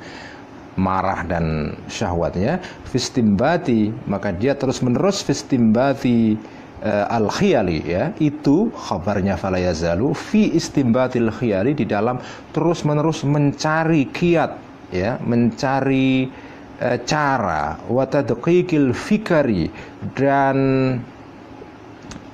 marah 0.77 1.25
dan 1.25 1.75
syahwatnya 1.89 2.61
fistimbati 2.87 3.91
maka 4.05 4.29
dia 4.31 4.53
terus 4.53 4.79
menerus 4.85 5.25
fistimbati 5.25 6.37
uh, 6.83 7.05
al 7.09 7.29
khiyali 7.31 7.81
ya 7.85 8.13
itu 8.21 8.69
khabarnya 8.73 9.39
falayazalu 9.39 10.13
fi 10.13 10.53
istimbatil 10.53 11.29
khiyali 11.33 11.73
di 11.73 11.85
dalam 11.87 12.21
terus 12.53 12.85
menerus 12.85 13.25
mencari 13.25 14.09
kiat 14.09 14.51
ya 14.93 15.17
mencari 15.23 16.29
uh, 16.81 16.97
cara 17.05 17.81
watadqiqil 17.89 18.93
fikari 18.93 19.69
dan 20.13 20.57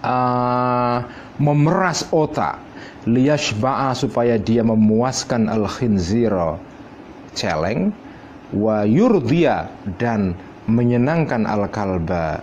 uh, 0.03 0.97
memeras 1.39 2.05
otak 2.13 2.59
liyashba'a 3.03 3.91
supaya 3.95 4.39
dia 4.39 4.63
memuaskan 4.63 5.51
al 5.51 5.67
khinzira 5.67 6.55
celeng 7.35 7.91
wa 8.53 8.85
dan 9.97 10.37
menyenangkan 10.69 11.43
al 11.43 11.67
kalba 11.67 12.39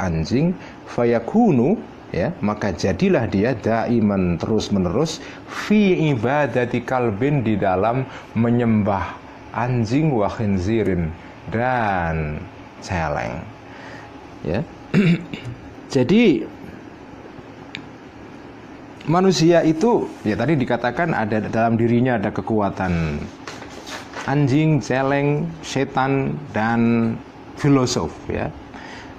anjing 0.00 0.56
fayakunu 0.92 1.80
ya 2.12 2.36
maka 2.44 2.76
jadilah 2.76 3.24
dia 3.24 3.56
daiman 3.56 4.36
terus 4.36 4.68
menerus 4.68 5.24
fi 5.48 6.12
ibadati 6.12 6.84
kalbin 6.84 7.40
di 7.40 7.56
dalam 7.56 8.04
menyembah 8.36 9.16
anjing 9.56 10.12
wa 10.12 10.28
khinzirin 10.28 11.08
dan 11.48 12.40
celeng. 12.84 13.40
Ya. 14.44 14.60
Jadi 15.94 16.44
manusia 19.08 19.64
itu 19.64 20.08
ya 20.24 20.36
tadi 20.36 20.56
dikatakan 20.56 21.16
ada 21.16 21.40
dalam 21.48 21.76
dirinya 21.80 22.20
ada 22.20 22.32
kekuatan. 22.32 23.20
Anjing, 24.22 24.78
celeng, 24.78 25.50
setan 25.66 26.38
dan 26.54 27.12
filosof 27.58 28.14
ya 28.30 28.54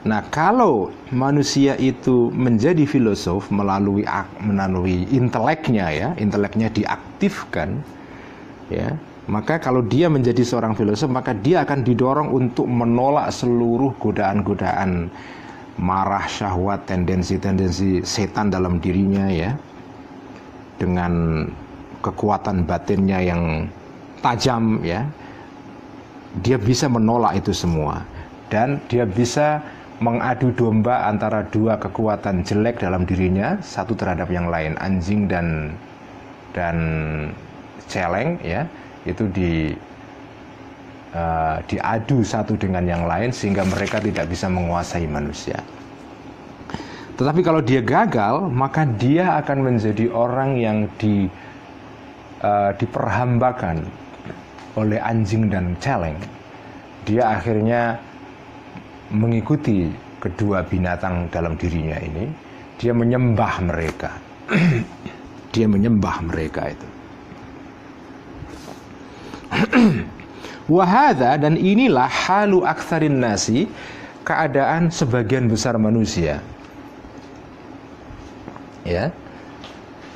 Nah, 0.04 0.20
kalau 0.28 0.92
manusia 1.16 1.80
itu 1.80 2.28
menjadi 2.36 2.84
filosof 2.84 3.48
melalui 3.48 4.04
melalui 4.44 5.08
inteleknya 5.08 5.88
ya, 5.96 6.10
inteleknya 6.20 6.68
diaktifkan 6.68 7.80
ya, 8.68 9.00
maka 9.32 9.64
kalau 9.64 9.80
dia 9.80 10.12
menjadi 10.12 10.44
seorang 10.44 10.76
filosof 10.76 11.08
maka 11.08 11.32
dia 11.32 11.64
akan 11.64 11.88
didorong 11.88 12.36
untuk 12.36 12.68
menolak 12.68 13.32
seluruh 13.32 13.96
godaan-godaan 13.96 15.08
marah, 15.80 16.28
syahwat, 16.28 16.84
tendensi-tendensi 16.84 18.04
setan 18.04 18.52
dalam 18.52 18.84
dirinya 18.84 19.32
ya. 19.32 19.56
Dengan 20.76 21.48
kekuatan 22.04 22.68
batinnya 22.68 23.24
yang 23.24 23.72
tajam 24.20 24.84
ya. 24.84 25.08
Dia 26.44 26.60
bisa 26.60 26.92
menolak 26.92 27.40
itu 27.40 27.56
semua 27.56 28.04
dan 28.54 28.78
dia 28.86 29.06
bisa 29.10 29.66
mengadu 30.04 30.52
domba 30.52 31.08
antara 31.08 31.48
dua 31.48 31.80
kekuatan 31.80 32.44
jelek 32.44 32.84
dalam 32.84 33.08
dirinya 33.08 33.56
satu 33.64 33.96
terhadap 33.96 34.28
yang 34.28 34.52
lain 34.52 34.76
anjing 34.84 35.32
dan 35.32 35.72
dan 36.52 36.78
celeng 37.88 38.36
ya 38.44 38.68
itu 39.08 39.24
di 39.32 39.72
uh, 41.16 41.58
diadu 41.72 42.20
satu 42.20 42.60
dengan 42.60 42.84
yang 42.84 43.08
lain 43.08 43.32
sehingga 43.32 43.64
mereka 43.64 44.04
tidak 44.04 44.28
bisa 44.28 44.52
menguasai 44.52 45.08
manusia. 45.08 45.64
Tetapi 47.16 47.40
kalau 47.46 47.64
dia 47.64 47.80
gagal 47.80 48.52
maka 48.52 48.84
dia 48.84 49.40
akan 49.40 49.72
menjadi 49.72 50.12
orang 50.12 50.60
yang 50.60 50.78
di 51.00 51.32
uh, 52.44 52.76
diperhambakan 52.76 53.88
oleh 54.76 55.00
anjing 55.00 55.48
dan 55.48 55.78
celeng. 55.80 56.20
Dia 57.08 57.40
akhirnya 57.40 58.00
mengikuti 59.14 59.88
kedua 60.18 60.66
binatang 60.66 61.30
dalam 61.30 61.54
dirinya 61.54 62.02
ini, 62.02 62.26
dia 62.82 62.92
menyembah 62.92 63.62
mereka. 63.62 64.12
dia 65.54 65.70
menyembah 65.70 66.18
mereka 66.26 66.74
itu. 66.74 66.88
Wahada 70.74 71.38
dan 71.38 71.60
inilah 71.60 72.10
halu 72.10 72.66
aksarin 72.66 73.22
nasi 73.22 73.70
keadaan 74.26 74.90
sebagian 74.90 75.46
besar 75.46 75.78
manusia. 75.78 76.42
Ya. 78.84 79.14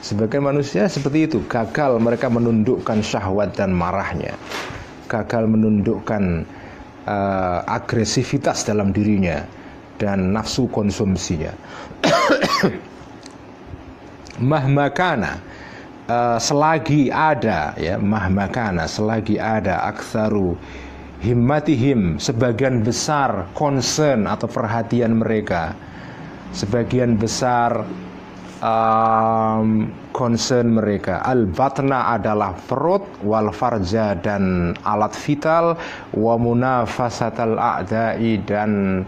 Sebagian 0.02 0.48
manusia 0.48 0.88
seperti 0.88 1.28
itu, 1.28 1.44
gagal 1.52 2.00
mereka 2.00 2.32
menundukkan 2.32 3.04
syahwat 3.04 3.60
dan 3.60 3.76
marahnya. 3.76 4.40
Gagal 5.12 5.52
menundukkan 5.52 6.48
uh, 7.08 7.64
agresivitas 7.64 8.68
dalam 8.68 8.92
dirinya 8.92 9.48
dan 9.96 10.36
nafsu 10.36 10.68
konsumsinya. 10.68 11.56
Mahmakana 14.52 15.42
uh, 16.06 16.38
selagi 16.38 17.10
ada 17.10 17.74
ya 17.80 17.98
mahmakana 17.98 18.86
selagi 18.86 19.42
ada 19.42 19.82
aksaru 19.90 20.54
himmatihim 21.26 22.22
sebagian 22.22 22.86
besar 22.86 23.50
concern 23.58 24.30
atau 24.30 24.46
perhatian 24.46 25.18
mereka 25.18 25.74
sebagian 26.54 27.18
besar 27.18 27.82
um, 28.62 29.90
concern 30.14 30.78
mereka. 30.78 31.22
Al 31.26 31.50
batna 31.50 32.14
adalah 32.16 32.56
perut 32.56 33.06
wal 33.24 33.50
farja 33.54 34.18
dan 34.18 34.74
alat 34.86 35.14
vital 35.16 35.78
wa 36.16 36.36
munafasatal 36.36 37.58
a'dai 37.58 38.42
dan 38.46 39.02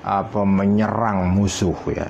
apa 0.00 0.42
menyerang 0.44 1.32
musuh 1.36 1.76
ya. 1.92 2.08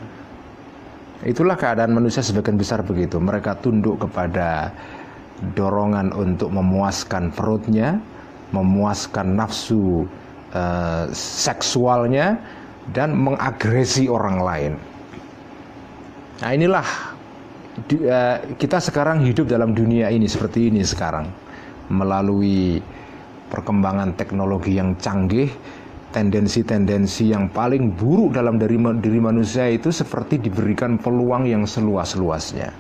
Itulah 1.21 1.59
keadaan 1.59 1.93
manusia 1.93 2.25
sebagian 2.25 2.57
besar 2.57 2.81
begitu. 2.81 3.21
Mereka 3.21 3.61
tunduk 3.61 4.09
kepada 4.09 4.73
dorongan 5.53 6.17
untuk 6.17 6.49
memuaskan 6.49 7.33
perutnya 7.33 8.01
memuaskan 8.51 9.39
nafsu 9.39 10.07
uh, 10.55 11.07
seksualnya 11.15 12.39
dan 12.91 13.15
mengagresi 13.15 14.11
orang 14.11 14.39
lain. 14.43 14.73
Nah 16.41 16.51
inilah 16.57 16.87
uh, 18.01 18.37
kita 18.57 18.81
sekarang 18.81 19.21
hidup 19.29 19.45
dalam 19.45 19.77
dunia 19.77 20.09
ini 20.09 20.25
seperti 20.25 20.73
ini 20.73 20.81
sekarang 20.81 21.29
melalui 21.93 22.81
perkembangan 23.53 24.17
teknologi 24.17 24.79
yang 24.81 24.97
canggih 24.97 25.53
tendensi-tendensi 26.11 27.31
yang 27.31 27.51
paling 27.55 27.95
buruk 27.95 28.35
dalam 28.35 28.59
diri, 28.59 28.79
diri 28.99 29.21
manusia 29.23 29.71
itu 29.71 29.95
seperti 29.95 30.43
diberikan 30.43 30.99
peluang 30.99 31.47
yang 31.47 31.63
seluas-luasnya. 31.67 32.75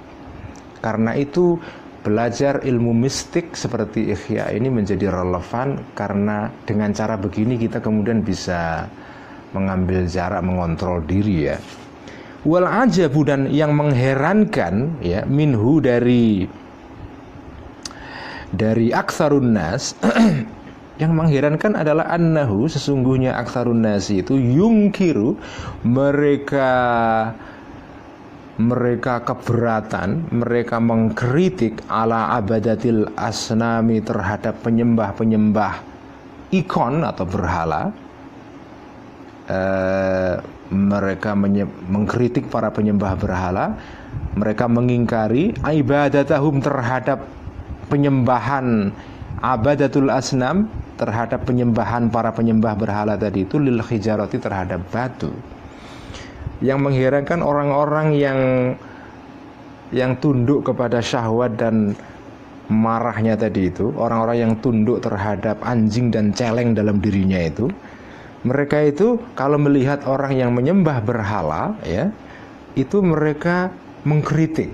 Karena 0.82 1.14
itu 1.14 1.60
belajar 2.00 2.64
ilmu 2.64 2.96
mistik 2.96 3.52
seperti 3.52 4.10
ikhya 4.16 4.50
ini 4.56 4.72
menjadi 4.72 5.12
relevan 5.12 5.92
karena 5.92 6.48
dengan 6.64 6.96
cara 6.96 7.20
begini 7.20 7.60
kita 7.60 7.84
kemudian 7.84 8.24
bisa 8.24 8.88
mengambil 9.52 10.08
jarak 10.08 10.40
mengontrol 10.40 11.04
diri 11.04 11.52
ya. 11.52 11.58
Wal 12.40 12.64
ajabu 12.64 13.20
dan 13.20 13.52
yang 13.52 13.76
mengherankan 13.76 14.96
ya 15.04 15.28
minhu 15.28 15.76
dari 15.84 16.48
dari 18.48 18.88
aksarun 18.90 19.52
nas 19.52 19.92
yang 21.02 21.12
mengherankan 21.12 21.76
adalah 21.76 22.08
annahu 22.08 22.64
sesungguhnya 22.64 23.36
aksarun 23.36 23.84
nas 23.84 24.08
itu 24.08 24.40
yungkiru 24.40 25.36
mereka 25.84 26.72
mereka 28.60 29.24
keberatan, 29.24 30.28
mereka 30.28 30.76
mengkritik 30.76 31.80
ala 31.88 32.36
abadatil 32.36 33.08
asnami 33.16 34.04
terhadap 34.04 34.60
penyembah-penyembah 34.60 35.80
ikon 36.52 37.00
atau 37.00 37.24
berhala. 37.24 37.88
E, 39.48 39.60
mereka 40.70 41.34
mengkritik 41.90 42.46
para 42.46 42.70
penyembah 42.70 43.18
berhala, 43.18 43.74
mereka 44.38 44.70
mengingkari 44.70 45.54
ibadatahum 45.66 46.62
terhadap 46.62 47.26
penyembahan 47.90 48.94
abadatul 49.42 50.08
asnam 50.14 50.70
terhadap 50.94 51.48
penyembahan 51.48 52.12
para 52.12 52.28
penyembah 52.30 52.76
berhala 52.76 53.16
tadi 53.16 53.48
itu 53.48 53.56
lil 53.56 53.80
hijarati 53.80 54.36
terhadap 54.36 54.84
batu. 54.92 55.32
Yang 56.60 56.78
mengherankan 56.84 57.40
orang-orang 57.40 58.12
yang 58.14 58.40
yang 59.90 60.14
tunduk 60.20 60.68
kepada 60.68 61.00
syahwat 61.00 61.56
dan 61.56 61.96
marahnya 62.70 63.34
tadi 63.34 63.72
itu, 63.72 63.90
orang-orang 63.96 64.38
yang 64.38 64.52
tunduk 64.62 65.02
terhadap 65.02 65.58
anjing 65.66 66.12
dan 66.14 66.30
celeng 66.30 66.76
dalam 66.76 67.02
dirinya 67.02 67.40
itu, 67.42 67.66
mereka 68.46 68.80
itu 68.80 69.20
kalau 69.36 69.60
melihat 69.60 70.04
orang 70.08 70.32
yang 70.36 70.50
menyembah 70.56 71.04
berhala, 71.04 71.76
ya, 71.84 72.08
itu 72.76 73.00
mereka 73.04 73.68
mengkritik. 74.06 74.72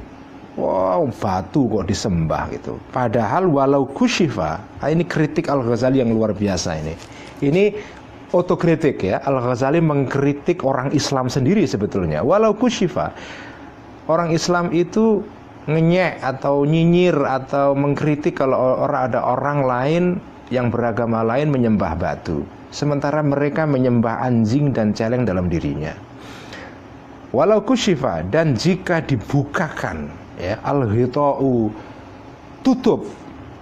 Wow, 0.57 1.13
batu 1.21 1.69
kok 1.69 1.85
disembah 1.85 2.49
gitu. 2.49 2.81
Padahal 2.89 3.45
walau 3.45 3.85
kushifa, 3.85 4.65
ah, 4.81 4.89
ini 4.89 5.05
kritik 5.05 5.53
Al 5.53 5.61
Ghazali 5.61 6.01
yang 6.01 6.17
luar 6.17 6.33
biasa 6.33 6.81
ini. 6.81 6.97
Ini 7.45 7.77
otokritik 8.35 8.99
ya 9.05 9.23
Al 9.23 9.39
Ghazali 9.39 9.79
mengkritik 9.79 10.67
orang 10.67 10.91
Islam 10.91 11.31
sendiri 11.31 11.63
sebetulnya 11.69 12.27
walau 12.27 12.57
kusyifa 12.57 13.15
orang 14.11 14.35
Islam 14.35 14.75
itu 14.75 15.23
ngenyek 15.67 16.23
atau 16.23 16.63
nyinyir 16.63 17.15
atau 17.27 17.75
mengkritik 17.75 18.39
kalau 18.39 18.87
ada 18.87 19.19
orang 19.23 19.67
lain 19.67 20.05
yang 20.51 20.71
beragama 20.71 21.27
lain 21.27 21.51
menyembah 21.51 21.99
batu 21.99 22.47
sementara 22.71 23.23
mereka 23.23 23.65
menyembah 23.65 24.23
anjing 24.23 24.71
dan 24.75 24.93
celeng 24.93 25.27
dalam 25.27 25.51
dirinya. 25.51 25.95
Walau 27.35 27.61
kusyifa 27.67 28.25
dan 28.31 28.57
jika 28.57 29.03
dibukakan 29.03 30.09
ya 30.41 30.57
al 30.63 30.87
tutup 32.63 33.07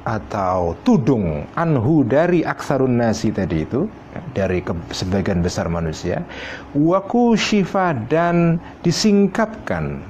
atau 0.05 0.77
tudung 0.85 1.49
anhu 1.57 2.05
dari 2.05 2.45
aksarun 2.45 3.01
nasi 3.01 3.33
tadi 3.33 3.65
itu 3.65 3.89
dari 4.37 4.61
ke, 4.61 4.77
sebagian 4.93 5.41
besar 5.41 5.73
manusia 5.73 6.21
waku 6.77 7.33
shifa 7.41 7.97
dan 8.13 8.61
disingkapkan 8.85 10.05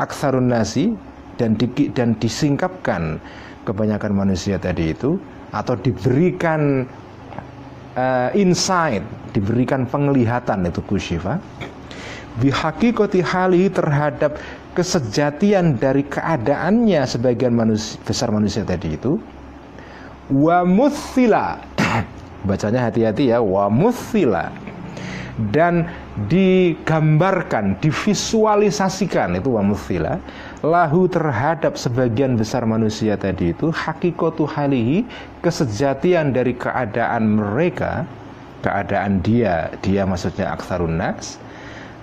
aksarun 0.00 0.48
nasi 0.48 0.96
dan 1.36 1.52
di, 1.56 1.68
dan 1.92 2.16
disingkapkan 2.16 3.20
kebanyakan 3.68 4.12
manusia 4.16 4.56
tadi 4.56 4.96
itu 4.96 5.20
atau 5.52 5.76
diberikan 5.76 6.88
uh, 7.96 8.30
insight 8.34 9.02
diberikan 9.34 9.86
penglihatan 9.86 10.66
itu 10.66 10.82
kushifa 10.84 11.38
bihakikoti 12.38 13.20
hali 13.20 13.66
terhadap 13.68 14.38
kesejatian 14.72 15.76
dari 15.76 16.06
keadaannya 16.06 17.02
sebagian 17.02 17.52
manusia, 17.52 17.98
besar 18.06 18.30
manusia 18.30 18.62
tadi 18.62 18.94
itu. 18.94 19.18
Wa 20.30 20.62
bacanya 22.48 22.86
hati-hati 22.86 23.34
ya 23.34 23.42
wa 23.42 23.66
dan 25.50 25.88
digambarkan 26.28 27.80
divisualisasikan 27.80 29.40
itu 29.40 29.56
wa 29.56 29.64
lahu 30.60 31.08
terhadap 31.08 31.80
sebagian 31.80 32.36
besar 32.36 32.68
manusia 32.68 33.16
tadi 33.16 33.56
itu 33.56 33.72
hakikatu 33.72 34.44
halihi 34.44 35.08
kesejatian 35.40 36.36
dari 36.36 36.52
keadaan 36.56 37.40
mereka 37.40 38.04
keadaan 38.60 39.24
dia 39.24 39.72
dia 39.80 40.04
maksudnya 40.04 40.52
aksarun 40.52 41.00
nas 41.00 41.40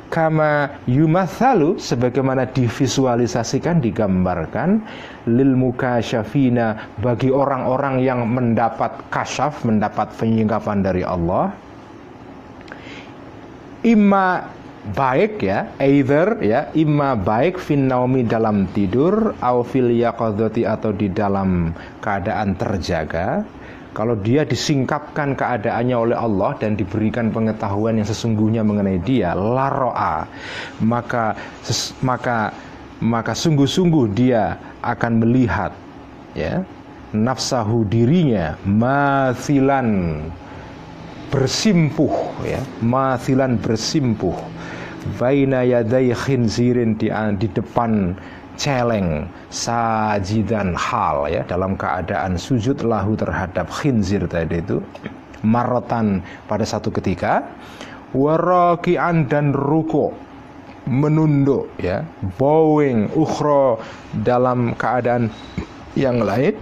kama 0.09 0.71
yumathalu 0.87 1.77
sebagaimana 1.77 2.47
divisualisasikan 2.49 3.83
digambarkan 3.83 4.81
lil 5.27 5.53
mukasyafina 5.53 6.97
bagi 7.03 7.29
orang-orang 7.29 8.01
yang 8.01 8.25
mendapat 8.25 8.89
kasyaf 9.11 9.67
mendapat 9.67 10.09
penyingkapan 10.15 10.81
dari 10.81 11.03
Allah 11.03 11.51
imma 13.83 14.56
baik 14.93 15.43
ya 15.43 15.73
either 15.83 16.39
ya 16.39 16.71
imma 16.77 17.17
baik 17.17 17.59
fin 17.59 17.87
naumi 17.89 18.23
dalam 18.23 18.69
tidur 18.71 19.35
au 19.39 19.63
fil 19.63 19.91
yaqadhati 19.91 20.63
atau 20.63 20.95
di 20.95 21.11
dalam 21.11 21.73
keadaan 21.99 22.55
terjaga. 22.55 23.43
Kalau 23.97 24.13
dia 24.13 24.45
disingkapkan 24.45 25.33
keadaannya 25.33 25.97
oleh 25.97 26.13
Allah 26.13 26.53
dan 26.61 26.77
diberikan 26.77 27.33
pengetahuan 27.33 27.97
yang 27.97 28.05
sesungguhnya 28.05 28.61
mengenai 28.61 29.01
dia, 29.01 29.33
laroa, 29.33 30.29
maka 30.85 31.33
maka 32.05 32.53
maka 33.01 33.33
sungguh-sungguh 33.33 34.05
dia 34.13 34.57
akan 34.85 35.17
melihat 35.17 35.73
ya 36.37 36.61
nafsahu 37.13 37.89
dirinya 37.89 38.53
mathilan 38.65 40.21
bersimpuh 41.33 42.13
ya 42.45 42.61
mathilan 42.79 43.59
bersimpuh 43.59 44.35
baina 45.17 45.63
yadai 45.63 46.11
khinzirin 46.13 46.97
di, 46.99 47.09
di 47.11 47.47
depan 47.51 48.17
celeng 48.57 49.29
sajidan 49.53 50.73
hal 50.73 51.29
ya. 51.29 51.45
Dalam 51.45 51.77
keadaan 51.77 52.35
sujud 52.35 52.81
lahu 52.83 53.13
terhadap 53.13 53.69
khinzir 53.69 54.25
tadi 54.25 54.59
itu 54.59 54.81
marotan 55.45 56.25
pada 56.49 56.65
satu 56.65 56.89
ketika 56.89 57.45
warakian 58.11 59.29
dan 59.29 59.53
ruko 59.53 60.11
menunduk 60.89 61.69
ya. 61.79 62.03
Bowing 62.41 63.13
ukhra 63.13 63.77
dalam 64.25 64.73
keadaan 64.75 65.29
yang 65.93 66.21
lain 66.21 66.57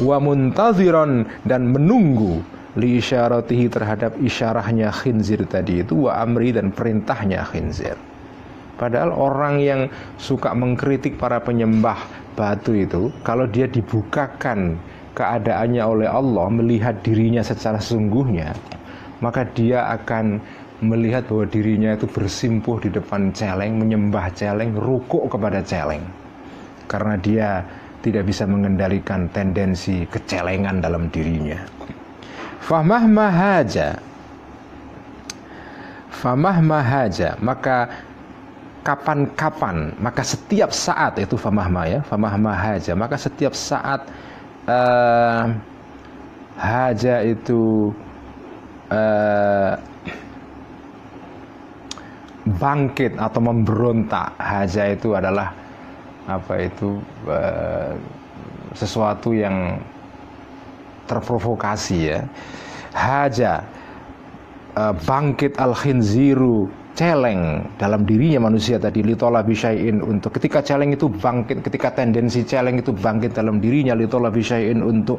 wa 0.00 0.16
muntaziron 0.16 1.28
dan 1.44 1.68
menunggu 1.68 2.40
li 2.80 2.98
isyaratihi 3.00 3.68
terhadap 3.68 4.16
isyarahnya 4.16 4.88
khinzir 4.92 5.44
tadi 5.44 5.84
itu 5.84 6.08
wa 6.08 6.20
amri 6.24 6.56
dan 6.56 6.72
perintahnya 6.72 7.44
khinzir 7.44 7.96
padahal 8.80 9.12
orang 9.12 9.60
yang 9.60 9.80
suka 10.16 10.56
mengkritik 10.56 11.20
para 11.20 11.36
penyembah 11.44 12.00
batu 12.32 12.72
itu 12.72 13.12
kalau 13.20 13.44
dia 13.44 13.68
dibukakan 13.68 14.80
keadaannya 15.12 15.84
oleh 15.84 16.08
Allah 16.08 16.48
melihat 16.48 16.96
dirinya 17.04 17.44
secara 17.44 17.76
sungguhnya 17.76 18.56
maka 19.20 19.44
dia 19.52 19.92
akan 19.92 20.40
melihat 20.82 21.28
bahwa 21.30 21.46
dirinya 21.46 21.94
itu 21.94 22.10
bersimpuh 22.10 22.82
di 22.82 22.90
depan 22.90 23.30
celeng 23.36 23.78
menyembah 23.78 24.32
celeng 24.34 24.74
rukuk 24.74 25.28
kepada 25.30 25.60
celeng 25.62 26.02
karena 26.90 27.14
dia 27.20 27.48
tidak 28.02 28.26
bisa 28.26 28.44
mengendalikan 28.50 29.30
tendensi 29.30 30.02
kecelengan 30.10 30.82
dalam 30.82 31.06
dirinya. 31.14 31.56
Famah 32.62 33.04
mahaja 33.10 33.98
Famah 36.14 36.62
mahaja 36.62 37.34
Maka 37.42 37.90
kapan-kapan 38.86 39.90
Maka 39.98 40.22
setiap 40.22 40.70
saat 40.70 41.18
itu 41.18 41.34
famah 41.34 41.66
ya 41.84 42.00
Famah 42.06 42.38
mahaja 42.38 42.94
Maka 42.94 43.18
setiap 43.18 43.52
saat 43.52 44.06
uh, 44.70 45.50
Haja 46.62 47.26
itu 47.26 47.90
uh, 48.92 49.74
Bangkit 52.42 53.14
atau 53.22 53.38
memberontak. 53.38 54.34
Haja 54.34 54.90
itu 54.90 55.14
adalah 55.14 55.54
apa 56.26 56.66
itu 56.66 56.98
uh, 57.30 57.94
sesuatu 58.74 59.30
yang 59.30 59.78
terprovokasi 61.12 61.98
ya. 62.08 62.20
Haja 62.96 63.64
uh, 64.76 64.96
bangkit 64.96 65.60
al 65.60 65.76
khinziru 65.76 66.68
celeng 66.92 67.64
dalam 67.80 68.04
dirinya 68.04 68.48
manusia 68.48 68.76
tadi 68.76 69.00
litola 69.00 69.40
bisyai'in 69.40 70.04
untuk 70.04 70.36
ketika 70.36 70.60
celeng 70.60 70.92
itu 70.92 71.08
bangkit 71.08 71.64
ketika 71.64 71.88
tendensi 71.96 72.44
celeng 72.44 72.80
itu 72.80 72.92
bangkit 72.92 73.32
dalam 73.32 73.64
dirinya 73.64 73.96
litola 73.96 74.28
bisyai'in 74.28 74.84
untuk 74.84 75.16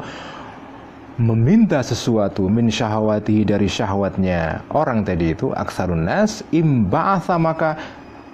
meminta 1.18 1.82
sesuatu 1.86 2.50
min 2.50 2.74
syahwati 2.74 3.46
dari 3.46 3.70
syahwatnya. 3.70 4.66
Orang 4.74 5.06
tadi 5.06 5.34
itu 5.34 5.54
aksarun 5.54 6.10
nas 6.10 6.42
imba'atha 6.54 7.38
maka 7.38 7.78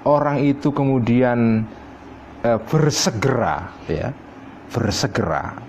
orang 0.07 0.39
itu 0.43 0.71
kemudian 0.71 1.63
uh, 2.43 2.59
bersegera 2.67 3.67
ya 3.87 4.11
bersegera 4.69 5.68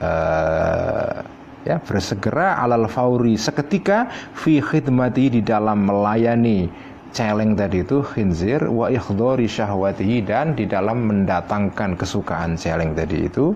uh, 0.00 1.22
ya 1.64 1.76
bersegera 1.82 2.60
alal 2.60 2.86
fauri. 2.86 3.34
Seketika 3.34 4.10
fi 4.34 4.58
khidmati 4.58 5.38
di 5.38 5.40
dalam 5.44 5.86
melayani 5.88 6.68
celeng 7.14 7.54
tadi 7.54 7.86
itu 7.86 8.02
khinzir 8.02 8.66
wa 8.66 8.90
ikhdori 8.90 9.46
syahwatihi 9.46 10.26
dan 10.26 10.58
di 10.58 10.66
dalam 10.66 11.06
mendatangkan 11.06 11.94
kesukaan 11.94 12.58
celeng 12.58 12.92
tadi 12.92 13.30
itu. 13.30 13.54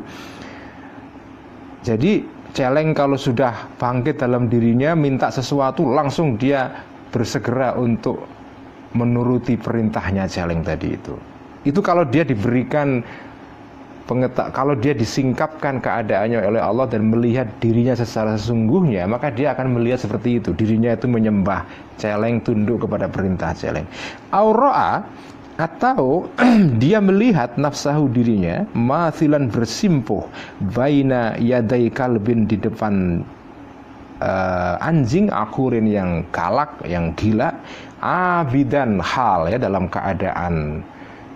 Jadi 1.82 2.22
celeng 2.54 2.94
kalau 2.94 3.18
sudah 3.18 3.70
bangkit 3.76 4.22
dalam 4.22 4.46
dirinya 4.46 4.94
minta 4.94 5.28
sesuatu 5.28 5.86
langsung 5.90 6.38
dia 6.38 6.70
bersegera 7.10 7.74
untuk 7.74 8.24
menuruti 8.96 9.58
perintahnya 9.58 10.24
celeng 10.30 10.64
tadi 10.64 10.96
itu. 10.96 11.14
Itu 11.66 11.84
kalau 11.84 12.06
dia 12.06 12.24
diberikan 12.24 13.02
pengetak 14.08 14.56
kalau 14.56 14.72
dia 14.72 14.96
disingkapkan 14.96 15.84
keadaannya 15.84 16.40
oleh 16.40 16.62
Allah 16.64 16.88
dan 16.88 17.12
melihat 17.12 17.44
dirinya 17.60 17.92
secara 17.92 18.40
sesungguhnya 18.40 19.04
maka 19.04 19.28
dia 19.28 19.52
akan 19.52 19.76
melihat 19.76 20.00
seperti 20.00 20.40
itu. 20.40 20.56
Dirinya 20.56 20.96
itu 20.96 21.04
menyembah 21.04 21.68
celeng 22.00 22.40
tunduk 22.40 22.88
kepada 22.88 23.04
perintah 23.06 23.52
celeng. 23.52 23.84
Auroa 24.32 25.04
atau 25.58 26.30
dia 26.82 27.02
melihat 27.02 27.58
nafsahu 27.60 28.08
dirinya 28.08 28.62
mathilan 28.72 29.50
bersimpuh 29.50 30.22
baina 30.72 31.34
yadai 31.36 31.90
kalbin 31.90 32.46
di 32.46 32.54
depan 32.54 33.26
uh, 34.22 34.78
anjing 34.78 35.26
akurin 35.34 35.90
yang 35.90 36.22
galak 36.30 36.70
yang 36.86 37.10
gila 37.18 37.50
abidan 37.98 39.02
hal 39.02 39.50
ya 39.50 39.58
dalam 39.58 39.90
keadaan 39.90 40.86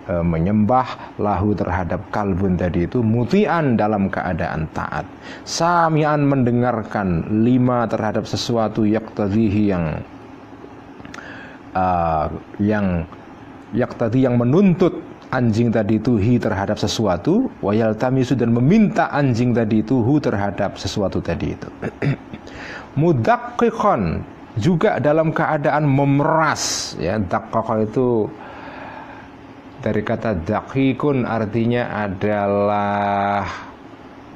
e, 0.07 0.13
menyembah 0.23 1.17
lahu 1.19 1.55
terhadap 1.55 1.99
kalbun 2.11 2.55
tadi 2.55 2.85
itu 2.87 3.03
mutian 3.03 3.75
dalam 3.75 4.07
keadaan 4.07 4.67
taat. 4.71 5.07
Samian 5.47 6.25
mendengarkan 6.27 7.41
lima 7.43 7.87
terhadap 7.87 8.27
sesuatu 8.27 8.83
yaktadhihi 8.87 9.63
yang 9.71 9.85
uh, 11.73 12.29
yang 12.61 13.05
yaktadhi 13.73 14.25
yang 14.25 14.37
menuntut 14.37 15.01
anjing 15.33 15.73
tadi 15.73 15.97
itu 15.97 16.21
hi 16.21 16.37
terhadap 16.37 16.77
sesuatu 16.77 17.49
wayal 17.65 17.97
tamisu 17.97 18.37
dan 18.37 18.53
meminta 18.53 19.09
anjing 19.09 19.51
tadi 19.51 19.81
itu 19.81 19.97
hu 20.05 20.21
terhadap 20.21 20.77
sesuatu 20.77 21.17
tadi 21.19 21.57
itu. 21.57 21.69
Mudakikon 23.01 24.21
juga 24.61 25.01
dalam 25.01 25.33
keadaan 25.33 25.89
memeras 25.89 26.93
ya. 27.01 27.17
Dakkaka 27.17 27.89
itu 27.89 28.29
dari 29.83 29.99
kata 29.99 30.47
dakikun 30.47 31.27
artinya 31.27 32.07
adalah 32.07 33.43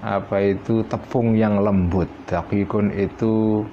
apa 0.03 0.37
itu 0.43 0.83
tepung 0.91 1.39
yang 1.39 1.63
lembut. 1.63 2.11
Dakikun 2.27 2.91
itu 2.91 3.63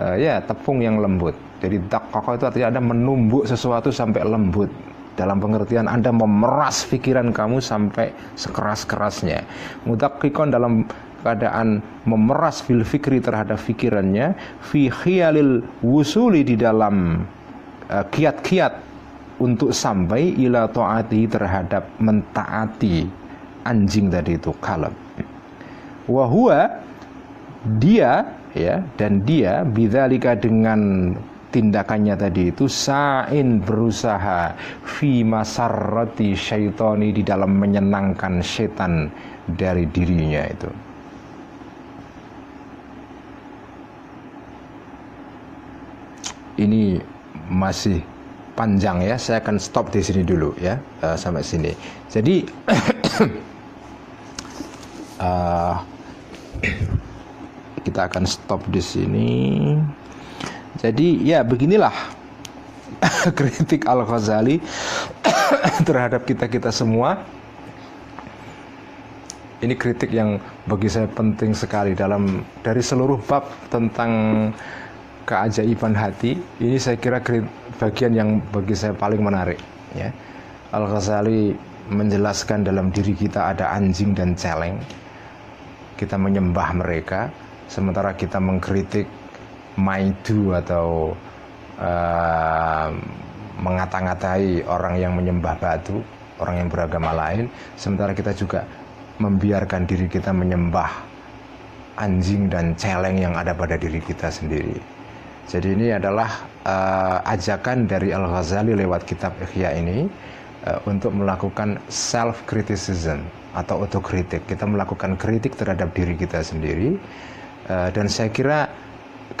uh, 0.00 0.16
ya 0.16 0.40
tepung 0.40 0.80
yang 0.80 0.96
lembut. 0.96 1.36
Jadi 1.60 1.76
dakikah 1.92 2.40
itu 2.40 2.44
artinya 2.48 2.68
ada 2.72 2.80
menumbuk 2.80 3.44
sesuatu 3.44 3.92
sampai 3.92 4.24
lembut. 4.24 4.72
Dalam 5.12 5.42
pengertian 5.44 5.90
Anda 5.90 6.08
memeras 6.08 6.88
pikiran 6.88 7.36
kamu 7.36 7.60
sampai 7.60 8.08
sekeras-kerasnya. 8.38 9.44
Mudakikon 9.84 10.48
dalam 10.48 10.88
keadaan 11.20 11.84
memeras 12.08 12.64
fil 12.64 12.86
fikri 12.86 13.20
terhadap 13.20 13.60
pikirannya 13.60 14.38
fi 14.64 14.88
khiyalil 14.88 15.60
wusuli 15.84 16.48
di 16.48 16.56
dalam 16.56 17.28
uh, 17.92 18.04
kiat-kiat 18.08 18.87
untuk 19.38 19.70
sampai 19.70 20.34
ila 20.42 20.66
taati 20.66 21.30
terhadap 21.30 21.86
mentaati 22.02 23.06
anjing 23.62 24.10
tadi 24.10 24.34
itu 24.34 24.50
kalab. 24.58 24.94
Wahua 26.10 26.82
dia 27.78 28.26
ya 28.56 28.80
dan 28.96 29.22
dia 29.22 29.62
bidzalika 29.62 30.34
dengan 30.34 31.12
tindakannya 31.48 32.16
tadi 32.16 32.52
itu 32.52 32.68
sain 32.68 33.60
berusaha 33.62 34.52
fi 34.84 35.24
masarrati 35.24 36.36
syaitani 36.36 37.12
di 37.14 37.22
dalam 37.24 37.56
menyenangkan 37.56 38.40
setan 38.44 39.08
dari 39.48 39.88
dirinya 39.88 40.44
itu. 40.48 40.70
Ini 46.58 46.98
masih 47.46 48.02
panjang 48.58 49.06
ya. 49.06 49.14
Saya 49.14 49.38
akan 49.38 49.62
stop 49.62 49.94
di 49.94 50.02
sini 50.02 50.26
dulu 50.26 50.50
ya 50.58 50.82
uh, 51.06 51.14
sampai 51.14 51.46
sini. 51.46 51.70
Jadi 52.10 52.42
uh, 55.22 55.78
kita 57.86 58.10
akan 58.10 58.26
stop 58.26 58.66
di 58.66 58.82
sini. 58.82 59.30
Jadi 60.82 61.22
ya 61.22 61.46
beginilah 61.46 61.94
kritik 63.38 63.86
Al 63.86 64.02
Ghazali 64.02 64.58
terhadap 65.86 66.26
kita 66.26 66.50
kita 66.50 66.74
semua. 66.74 67.22
Ini 69.58 69.74
kritik 69.74 70.14
yang 70.14 70.38
bagi 70.70 70.86
saya 70.86 71.10
penting 71.10 71.50
sekali 71.50 71.90
dalam 71.90 72.46
dari 72.62 72.78
seluruh 72.78 73.18
bab 73.26 73.42
tentang 73.74 74.10
keajaiban 75.26 75.92
hati 75.92 76.40
ini 76.62 76.80
saya 76.80 76.96
kira 76.96 77.20
bagian 77.78 78.12
yang 78.12 78.30
bagi 78.50 78.74
saya 78.74 78.92
paling 78.92 79.22
menarik 79.22 79.58
ya. 79.94 80.10
Al 80.74 80.84
Ghazali 80.84 81.54
menjelaskan 81.88 82.66
dalam 82.66 82.92
diri 82.92 83.16
kita 83.16 83.54
ada 83.54 83.72
anjing 83.72 84.12
dan 84.12 84.36
celeng. 84.36 84.76
Kita 85.96 86.20
menyembah 86.20 86.76
mereka 86.76 87.32
sementara 87.70 88.12
kita 88.12 88.36
mengkritik 88.38 89.08
maidu 89.80 90.52
atau 90.52 91.16
uh, 91.80 92.88
mengata-ngatai 93.58 94.68
orang 94.68 94.94
yang 95.00 95.16
menyembah 95.16 95.54
batu 95.56 96.02
orang 96.38 96.66
yang 96.66 96.68
beragama 96.68 97.16
lain. 97.16 97.48
Sementara 97.74 98.12
kita 98.12 98.36
juga 98.36 98.62
membiarkan 99.18 99.88
diri 99.88 100.06
kita 100.06 100.30
menyembah 100.30 100.90
anjing 101.98 102.46
dan 102.46 102.78
celeng 102.78 103.18
yang 103.18 103.34
ada 103.34 103.50
pada 103.50 103.74
diri 103.74 103.98
kita 103.98 104.30
sendiri 104.30 104.97
Jadi 105.48 105.72
ini 105.72 105.88
adalah 105.88 106.44
uh, 106.68 107.24
ajakan 107.24 107.88
dari 107.88 108.12
Al 108.12 108.28
Ghazali 108.28 108.76
lewat 108.76 109.08
kitab 109.08 109.32
Ihya 109.40 109.80
ini 109.80 110.04
uh, 110.68 110.76
untuk 110.84 111.16
melakukan 111.16 111.80
self 111.88 112.44
criticism 112.44 113.24
atau 113.56 113.80
otokritik. 113.80 114.44
Kita 114.44 114.68
melakukan 114.68 115.16
kritik 115.16 115.56
terhadap 115.56 115.96
diri 115.96 116.20
kita 116.20 116.44
sendiri 116.44 117.00
uh, 117.72 117.88
dan 117.88 118.12
saya 118.12 118.28
kira 118.28 118.68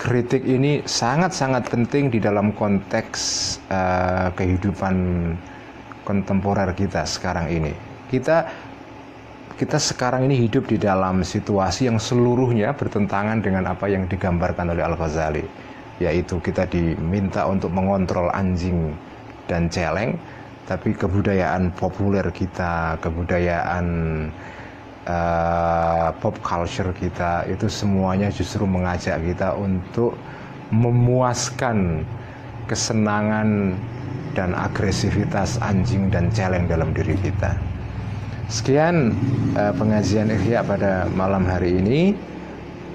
kritik 0.00 0.48
ini 0.48 0.80
sangat-sangat 0.88 1.68
penting 1.68 2.08
di 2.08 2.24
dalam 2.24 2.56
konteks 2.56 3.20
uh, 3.68 4.32
kehidupan 4.32 4.96
kontemporer 6.08 6.72
kita 6.72 7.04
sekarang 7.04 7.52
ini. 7.52 7.76
Kita 8.08 8.48
kita 9.60 9.76
sekarang 9.76 10.24
ini 10.24 10.40
hidup 10.48 10.72
di 10.72 10.80
dalam 10.80 11.20
situasi 11.20 11.84
yang 11.84 12.00
seluruhnya 12.00 12.72
bertentangan 12.72 13.44
dengan 13.44 13.68
apa 13.68 13.92
yang 13.92 14.08
digambarkan 14.08 14.72
oleh 14.72 14.80
Al-Ghazali 14.80 15.67
yaitu 15.98 16.38
kita 16.38 16.66
diminta 16.70 17.46
untuk 17.46 17.74
mengontrol 17.74 18.30
anjing 18.34 18.94
dan 19.50 19.66
celeng 19.70 20.14
tapi 20.68 20.92
kebudayaan 20.92 21.72
populer 21.74 22.28
kita 22.28 23.00
kebudayaan 23.00 23.86
uh, 25.08 26.12
pop 26.20 26.36
culture 26.44 26.92
kita 26.92 27.48
itu 27.48 27.66
semuanya 27.66 28.28
justru 28.28 28.68
mengajak 28.68 29.16
kita 29.24 29.56
untuk 29.56 30.12
memuaskan 30.68 32.04
kesenangan 32.68 33.72
dan 34.36 34.52
agresivitas 34.52 35.56
anjing 35.64 36.12
dan 36.12 36.28
celeng 36.30 36.68
dalam 36.68 36.92
diri 36.92 37.16
kita. 37.16 37.56
Sekian 38.52 39.16
uh, 39.56 39.72
pengajian 39.72 40.28
Ikhya 40.28 40.60
pada 40.64 41.08
malam 41.16 41.48
hari 41.48 41.80
ini. 41.80 42.12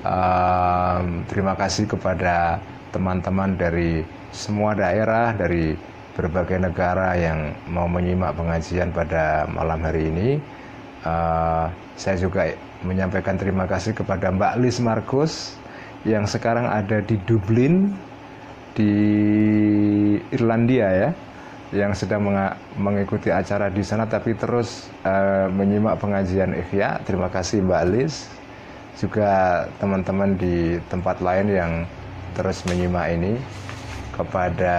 Uh, 0.05 1.23
terima 1.31 1.57
kasih 1.57 1.89
kepada 1.89 2.59
teman-teman 2.93 3.57
dari 3.57 4.05
semua 4.29 4.77
daerah, 4.77 5.33
dari 5.33 5.73
berbagai 6.13 6.61
negara 6.61 7.17
yang 7.17 7.57
mau 7.65 7.89
menyimak 7.89 8.37
pengajian 8.37 8.93
pada 8.93 9.49
malam 9.49 9.81
hari 9.81 10.13
ini. 10.13 10.29
Uh, 11.03 11.67
saya 11.99 12.15
juga 12.15 12.53
menyampaikan 12.85 13.35
terima 13.35 13.67
kasih 13.67 13.91
kepada 13.91 14.31
Mbak 14.31 14.53
Lis 14.63 14.77
Markus 14.79 15.33
yang 16.07 16.23
sekarang 16.23 16.69
ada 16.69 17.03
di 17.03 17.19
Dublin 17.27 17.91
di 18.73 18.93
Irlandia 20.31 20.87
ya 20.89 21.09
yang 21.73 21.91
sedang 21.97 22.29
mengikuti 22.77 23.33
acara 23.33 23.67
di 23.73 23.81
sana 23.81 24.05
tapi 24.05 24.37
terus 24.37 24.87
uh, 25.03 25.49
menyimak 25.49 25.97
pengajian 25.97 26.53
Ikhya. 26.53 27.01
Terima 27.01 27.33
kasih 27.33 27.65
Mbak 27.65 27.81
Alis. 27.89 28.29
Juga 28.93 29.65
teman-teman 29.81 30.37
di 30.37 30.77
tempat 30.85 31.17
lain 31.17 31.49
yang 31.49 31.71
terus 32.33 32.65
menyimak 32.65 33.13
ini 33.13 33.33
kepada 34.13 34.77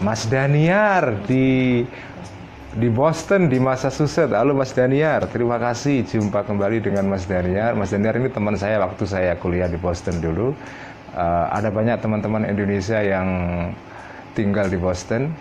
Mas 0.00 0.28
Daniar 0.28 1.24
di 1.24 1.84
di 2.76 2.88
Boston 2.92 3.48
di 3.48 3.56
Massachusetts. 3.56 4.36
Halo 4.36 4.52
Mas 4.52 4.76
Daniar, 4.76 5.24
terima 5.32 5.56
kasih 5.56 6.04
jumpa 6.04 6.44
kembali 6.44 6.84
dengan 6.84 7.08
Mas 7.08 7.24
Daniar. 7.24 7.72
Mas 7.72 7.88
Daniar 7.88 8.20
ini 8.20 8.28
teman 8.28 8.52
saya 8.60 8.76
waktu 8.84 9.04
saya 9.08 9.32
kuliah 9.40 9.64
di 9.64 9.80
Boston 9.80 10.20
dulu. 10.20 10.52
Uh, 11.16 11.46
ada 11.48 11.72
banyak 11.72 11.96
teman-teman 12.04 12.44
Indonesia 12.44 13.00
yang 13.00 13.28
tinggal 14.36 14.68
di 14.68 14.76
Boston. 14.76 15.32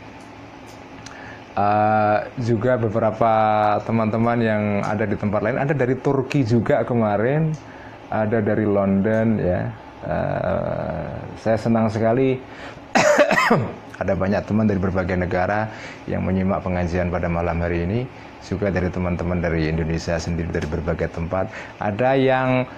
Uh, 1.56 2.24
juga 2.40 2.80
beberapa 2.80 3.32
teman-teman 3.84 4.40
yang 4.40 4.64
ada 4.84 5.04
di 5.04 5.20
tempat 5.20 5.40
lain, 5.44 5.60
ada 5.60 5.72
dari 5.76 5.96
Turki 6.00 6.44
juga 6.48 6.84
kemarin, 6.88 7.52
ada 8.10 8.40
dari 8.42 8.66
London 8.66 9.28
ya. 9.40 9.62
Uh, 10.06 11.18
saya 11.42 11.58
senang 11.58 11.90
sekali 11.90 12.38
ada 14.02 14.14
banyak 14.14 14.46
teman 14.46 14.70
dari 14.70 14.78
berbagai 14.78 15.18
negara 15.18 15.66
yang 16.06 16.22
menyimak 16.22 16.62
pengajian 16.62 17.10
pada 17.10 17.26
malam 17.26 17.58
hari 17.58 17.90
ini, 17.90 18.06
juga 18.46 18.70
dari 18.70 18.94
teman-teman 18.94 19.42
dari 19.42 19.66
Indonesia 19.66 20.20
sendiri 20.22 20.52
dari 20.54 20.68
berbagai 20.70 21.10
tempat. 21.10 21.50
Ada 21.82 22.14
yang 22.14 22.70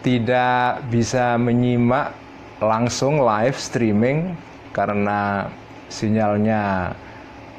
tidak 0.00 0.80
bisa 0.88 1.36
menyimak 1.36 2.16
langsung 2.60 3.20
live 3.20 3.56
streaming 3.56 4.32
karena 4.72 5.48
sinyalnya 5.92 6.92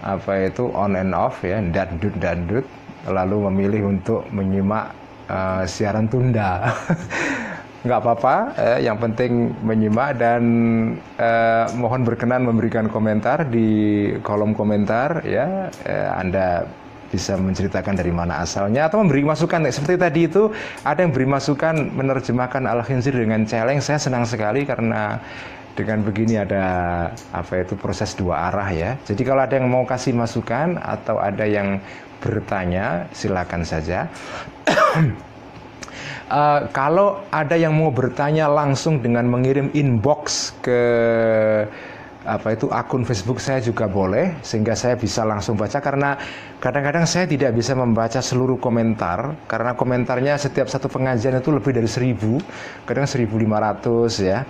apa 0.02 0.50
itu 0.50 0.66
on 0.74 0.98
and 0.98 1.14
off 1.14 1.46
ya 1.46 1.62
dandut 1.62 2.14
dandut 2.18 2.66
lalu 3.06 3.50
memilih 3.50 3.94
untuk 3.94 4.26
menyimak 4.34 4.94
uh, 5.30 5.64
siaran 5.68 6.08
tunda. 6.08 6.62
Nggak 7.82 7.98
apa-apa 7.98 8.36
eh, 8.62 8.80
yang 8.86 9.02
penting 9.02 9.58
menyimak 9.66 10.22
dan 10.22 10.44
eh, 11.18 11.66
mohon 11.74 12.06
berkenan 12.06 12.46
memberikan 12.46 12.86
komentar 12.86 13.50
di 13.50 14.06
kolom 14.22 14.54
komentar 14.54 15.26
ya. 15.26 15.74
Eh, 15.82 16.10
anda 16.14 16.70
bisa 17.10 17.34
menceritakan 17.42 17.98
dari 17.98 18.14
mana 18.14 18.46
asalnya 18.46 18.86
atau 18.86 19.02
memberi 19.02 19.26
masukan. 19.26 19.66
Seperti 19.74 19.98
tadi 19.98 20.22
itu 20.30 20.54
ada 20.86 21.02
yang 21.02 21.10
beri 21.10 21.26
masukan 21.26 21.90
menerjemahkan 21.90 22.70
al 22.70 22.86
khinzir 22.86 23.18
dengan 23.18 23.50
celeng. 23.50 23.82
Saya 23.82 23.98
senang 23.98 24.30
sekali 24.30 24.62
karena 24.62 25.18
dengan 25.74 26.06
begini 26.06 26.38
ada 26.38 26.64
apa 27.34 27.66
itu 27.66 27.74
proses 27.74 28.14
dua 28.14 28.54
arah 28.54 28.70
ya. 28.70 28.92
Jadi 29.10 29.26
kalau 29.26 29.42
ada 29.42 29.58
yang 29.58 29.66
mau 29.66 29.90
kasih 29.90 30.14
masukan 30.14 30.78
atau 30.78 31.18
ada 31.18 31.50
yang 31.50 31.82
bertanya 32.22 33.10
silakan 33.12 33.66
saja. 33.66 34.08
uh, 36.30 36.70
kalau 36.78 37.26
ada 37.34 37.58
yang 37.58 37.74
mau 37.74 37.90
bertanya 37.90 38.46
langsung 38.48 39.02
dengan 39.02 39.26
mengirim 39.28 39.74
inbox 39.74 40.54
ke 40.62 40.80
apa 42.22 42.54
itu 42.54 42.70
akun 42.70 43.02
Facebook 43.02 43.42
saya 43.42 43.58
juga 43.66 43.90
boleh 43.90 44.38
sehingga 44.46 44.78
saya 44.78 44.94
bisa 44.94 45.26
langsung 45.26 45.58
baca 45.58 45.82
karena 45.82 46.14
kadang-kadang 46.62 47.10
saya 47.10 47.26
tidak 47.26 47.58
bisa 47.58 47.74
membaca 47.74 48.22
seluruh 48.22 48.62
komentar 48.62 49.34
karena 49.50 49.74
komentarnya 49.74 50.38
setiap 50.38 50.70
satu 50.70 50.86
pengajian 50.86 51.42
itu 51.42 51.50
lebih 51.50 51.74
dari 51.74 51.90
seribu 51.90 52.38
kadang 52.86 53.10
1500 53.10 54.22
ya 54.22 54.46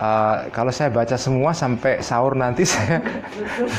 uh, 0.00 0.48
kalau 0.52 0.72
saya 0.72 0.92
baca 0.92 1.16
semua 1.16 1.52
sampai 1.52 2.00
sahur 2.04 2.36
nanti 2.36 2.64
saya 2.72 3.00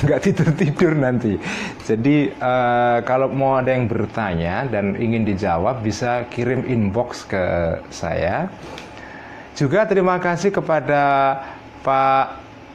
nggak 0.05 0.21
tidur 0.21 0.49
tidur 0.53 0.93
nanti. 0.97 1.37
Jadi 1.85 2.33
uh, 2.37 3.01
kalau 3.05 3.31
mau 3.31 3.57
ada 3.57 3.73
yang 3.73 3.89
bertanya 3.89 4.65
dan 4.67 4.97
ingin 4.97 5.25
dijawab 5.25 5.81
bisa 5.81 6.25
kirim 6.29 6.65
inbox 6.65 7.25
ke 7.25 7.43
saya. 7.89 8.49
Juga 9.57 9.89
terima 9.89 10.21
kasih 10.21 10.53
kepada 10.53 11.33
Pak 11.81 12.25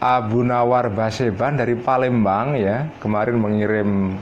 Abu 0.03 0.43
Nawar 0.43 0.91
Baseban 0.91 1.55
dari 1.55 1.79
Palembang 1.79 2.59
ya 2.59 2.91
kemarin 2.99 3.39
mengirim 3.39 4.19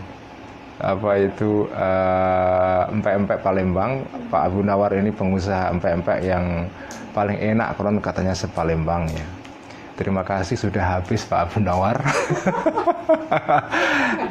apa 0.81 1.11
itu 1.20 1.69
uh, 1.77 2.89
empek-empek 2.89 3.44
Palembang 3.44 4.01
Pak 4.32 4.43
Abu 4.48 4.65
Nawar 4.65 4.97
ini 4.97 5.12
pengusaha 5.12 5.69
empek-empek 5.77 6.19
yang 6.24 6.66
paling 7.12 7.36
enak 7.36 7.77
kalau 7.77 7.93
katanya 8.01 8.32
sepalembang 8.32 9.05
ya. 9.12 9.27
Terima 10.01 10.24
kasih 10.24 10.57
sudah 10.57 10.81
habis 10.97 11.28
Pak 11.28 11.52
Abu 11.52 11.59
Nawar. 11.61 12.01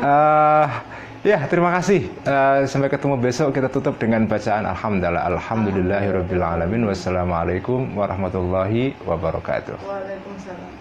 uh, 0.01 0.65
ya 1.30 1.45
terima 1.45 1.69
kasih. 1.77 2.09
Uh, 2.26 2.65
sampai 2.65 2.89
ketemu 2.89 3.21
besok 3.21 3.53
kita 3.53 3.69
tutup 3.69 4.01
dengan 4.01 4.26
bacaan 4.26 4.65
Alhamdulillah. 4.65 5.30
Alhamdulillahirobbilalamin. 5.30 6.89
Wassalamualaikum 6.89 7.93
warahmatullahi 7.93 8.97
wabarakatuh. 9.05 9.77
Waalaikumsalam. 9.85 10.78